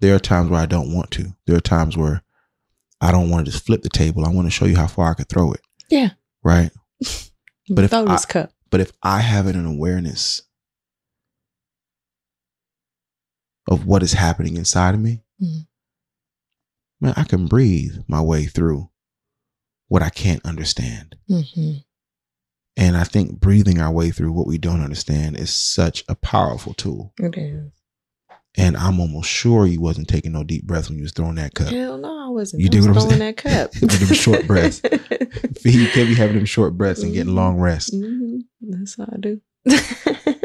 there 0.01 0.15
are 0.15 0.21
times 0.21 0.51
where 0.51 0.61
I 0.61 0.67
don't 0.67 0.93
want 0.93 1.11
to. 1.13 1.35
There 1.47 1.57
are 1.57 1.61
times 1.61 1.97
where 1.97 2.24
I 3.01 3.13
don't 3.13 3.29
want 3.31 3.45
to 3.47 3.53
just 3.53 3.67
flip 3.67 3.83
the 3.83 3.89
table. 3.89 4.25
I 4.25 4.31
want 4.31 4.47
to 4.47 4.51
show 4.51 4.65
you 4.65 4.77
how 4.77 4.87
far 4.87 5.11
I 5.11 5.15
could 5.15 5.29
throw 5.29 5.53
it. 5.53 5.61
Yeah. 5.91 6.11
Right. 6.43 6.71
But 7.71 7.85
if 7.85 7.91
throw 7.91 8.07
I- 8.07 8.19
cup. 8.29 8.53
But 8.71 8.81
if 8.81 8.93
I 9.03 9.21
have 9.21 9.47
an 9.47 9.65
awareness 9.65 10.43
of 13.71 13.87
what 13.87 14.03
is 14.03 14.13
happening 14.13 14.57
inside 14.57 14.95
of 14.95 15.01
me, 15.01 15.23
Mhm. 15.41 15.67
man, 17.01 17.15
I 17.17 17.25
can 17.25 17.47
breathe 17.47 18.03
my 18.07 18.21
way 18.21 18.45
through 18.47 18.91
what 19.89 20.03
I 20.03 20.11
can't 20.11 20.45
understand. 20.45 21.17
hmm 21.29 21.77
And 22.77 22.97
I 22.97 23.05
think 23.05 23.39
breathing 23.41 23.79
our 23.81 23.93
way 23.93 24.11
through 24.11 24.33
what 24.33 24.47
we 24.49 24.59
don't 24.59 24.81
understand 24.83 25.37
is 25.39 25.55
such 25.55 26.05
a 26.09 26.15
powerful 26.17 26.75
tool. 26.75 27.15
It 27.19 27.39
is. 27.39 27.71
And 28.57 28.77
I'm 28.77 29.01
almost 29.01 29.29
sure 29.29 29.67
you 29.67 29.81
wasn't 29.81 30.07
taking 30.09 30.31
no 30.33 30.45
deep 30.45 30.65
breaths 30.65 30.89
when 30.89 30.97
you 30.99 31.03
was 31.03 31.13
throwing 31.13 31.35
that 31.37 31.55
cup. 31.55 31.69
Hell 31.69 31.99
no, 31.99 32.27
I 32.27 32.29
wasn't. 32.29 32.61
You 32.63 32.67
I 32.67 32.71
dig 32.71 32.81
was 32.83 32.87
what 32.89 32.97
I'm 32.97 33.03
throwing 33.03 33.19
saying? 33.19 33.35
that 33.35 33.37
cup. 33.37 33.73
With 33.83 33.99
them 33.99 34.15
short 34.15 34.47
breaths. 34.47 34.81
you 35.65 35.89
can't 35.89 36.09
be 36.09 36.15
having 36.15 36.37
them 36.37 36.45
short 36.45 36.77
breaths 36.77 37.03
and 37.03 37.13
getting 37.13 37.33
Mhm. 37.33 37.37
long 37.37 37.59
rest. 37.59 37.93
hmm 37.93 38.39
That's 38.61 38.97
how 38.97 39.09
I 39.13 39.17
do. 39.19 39.41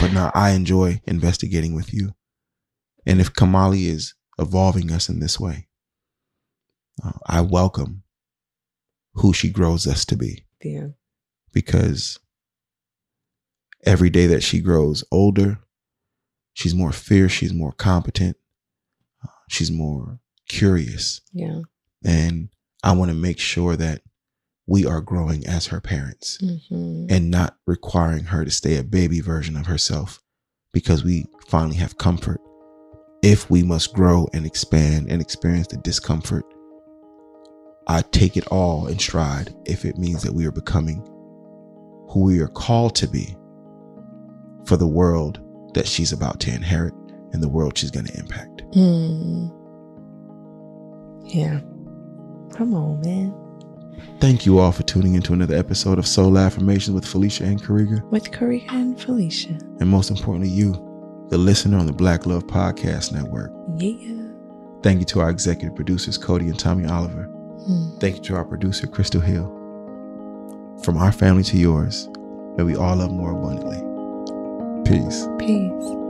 But 0.00 0.12
now 0.12 0.30
I 0.34 0.50
enjoy 0.52 1.00
investigating 1.06 1.74
with 1.74 1.92
you. 1.92 2.14
And 3.04 3.20
if 3.20 3.32
Kamali 3.32 3.86
is 3.86 4.14
evolving 4.38 4.90
us 4.90 5.08
in 5.08 5.20
this 5.20 5.38
way, 5.38 5.68
uh, 7.04 7.12
I 7.26 7.40
welcome 7.42 8.02
who 9.14 9.32
she 9.32 9.50
grows 9.50 9.86
us 9.86 10.04
to 10.06 10.16
be 10.16 10.46
yeah. 10.62 10.88
because 11.52 12.18
every 13.84 14.08
day 14.08 14.26
that 14.28 14.42
she 14.42 14.60
grows 14.60 15.04
older, 15.12 15.58
she's 16.52 16.74
more 16.74 16.92
fierce, 16.92 17.32
she's 17.32 17.52
more 17.52 17.72
competent, 17.72 18.36
uh, 19.24 19.28
she's 19.48 19.70
more 19.70 20.20
curious. 20.48 21.20
Yeah. 21.32 21.62
And 22.04 22.48
I 22.82 22.92
want 22.92 23.10
to 23.10 23.16
make 23.16 23.38
sure 23.38 23.76
that 23.76 24.02
we 24.66 24.86
are 24.86 25.00
growing 25.00 25.46
as 25.46 25.66
her 25.66 25.80
parents 25.80 26.38
hmm 26.40 27.06
and 27.10 27.30
not 27.30 27.56
requiring 27.66 28.24
her 28.24 28.44
to 28.44 28.50
stay 28.50 28.76
a 28.76 28.84
baby 28.84 29.20
version 29.20 29.56
of 29.56 29.66
herself 29.66 30.22
because 30.72 31.04
we 31.04 31.26
finally 31.48 31.76
have 31.76 31.98
comfort. 31.98 32.40
If 33.22 33.50
we 33.50 33.62
must 33.62 33.92
grow 33.92 34.28
and 34.32 34.46
expand 34.46 35.10
and 35.10 35.20
experience 35.20 35.66
the 35.68 35.76
discomfort, 35.78 36.44
I 37.86 38.02
take 38.02 38.36
it 38.36 38.46
all 38.48 38.86
in 38.86 38.98
stride 38.98 39.54
if 39.66 39.84
it 39.84 39.98
means 39.98 40.22
that 40.22 40.32
we 40.32 40.46
are 40.46 40.52
becoming 40.52 41.02
who 42.08 42.24
we 42.24 42.40
are 42.40 42.48
called 42.48 42.94
to 42.96 43.08
be 43.08 43.36
for 44.64 44.76
the 44.76 44.86
world 44.86 45.40
that 45.74 45.86
she's 45.86 46.12
about 46.12 46.40
to 46.40 46.54
inherit 46.54 46.94
and 47.32 47.42
the 47.42 47.48
world 47.48 47.76
she's 47.76 47.90
going 47.90 48.06
to 48.06 48.18
impact. 48.18 48.62
Mm. 48.72 49.50
Yeah. 51.24 51.60
Come 52.56 52.74
on, 52.74 53.00
man. 53.00 53.34
Thank 54.20 54.46
you 54.46 54.58
all 54.58 54.72
for 54.72 54.82
tuning 54.82 55.14
into 55.14 55.32
another 55.32 55.56
episode 55.56 55.98
of 55.98 56.06
SOL 56.06 56.38
Affirmations 56.38 56.94
with 56.94 57.06
Felicia 57.06 57.44
and 57.44 57.62
Karega. 57.62 58.02
With 58.10 58.30
Karega 58.30 58.70
and 58.70 59.00
Felicia. 59.00 59.58
And 59.80 59.88
most 59.88 60.10
importantly, 60.10 60.48
you, 60.48 60.72
the 61.30 61.38
listener 61.38 61.78
on 61.78 61.86
the 61.86 61.92
Black 61.92 62.26
Love 62.26 62.46
Podcast 62.46 63.12
Network. 63.12 63.50
Yeah. 63.76 64.28
Thank 64.82 65.00
you 65.00 65.06
to 65.06 65.20
our 65.20 65.30
executive 65.30 65.74
producers, 65.74 66.18
Codie 66.18 66.50
and 66.50 66.58
Tommy 66.58 66.84
Oliver. 66.86 67.26
Mm. 67.68 68.00
Thank 68.00 68.16
you 68.16 68.22
to 68.22 68.36
our 68.36 68.44
producer, 68.44 68.86
Crystal 68.86 69.20
Hill. 69.20 69.46
From 70.82 70.96
our 70.96 71.12
family 71.12 71.44
to 71.44 71.56
yours, 71.56 72.08
may 72.56 72.64
we 72.64 72.76
all 72.76 72.96
love 72.96 73.12
more 73.12 73.32
abundantly. 73.32 73.91
Peace. 74.84 75.26
Peace. 75.38 76.01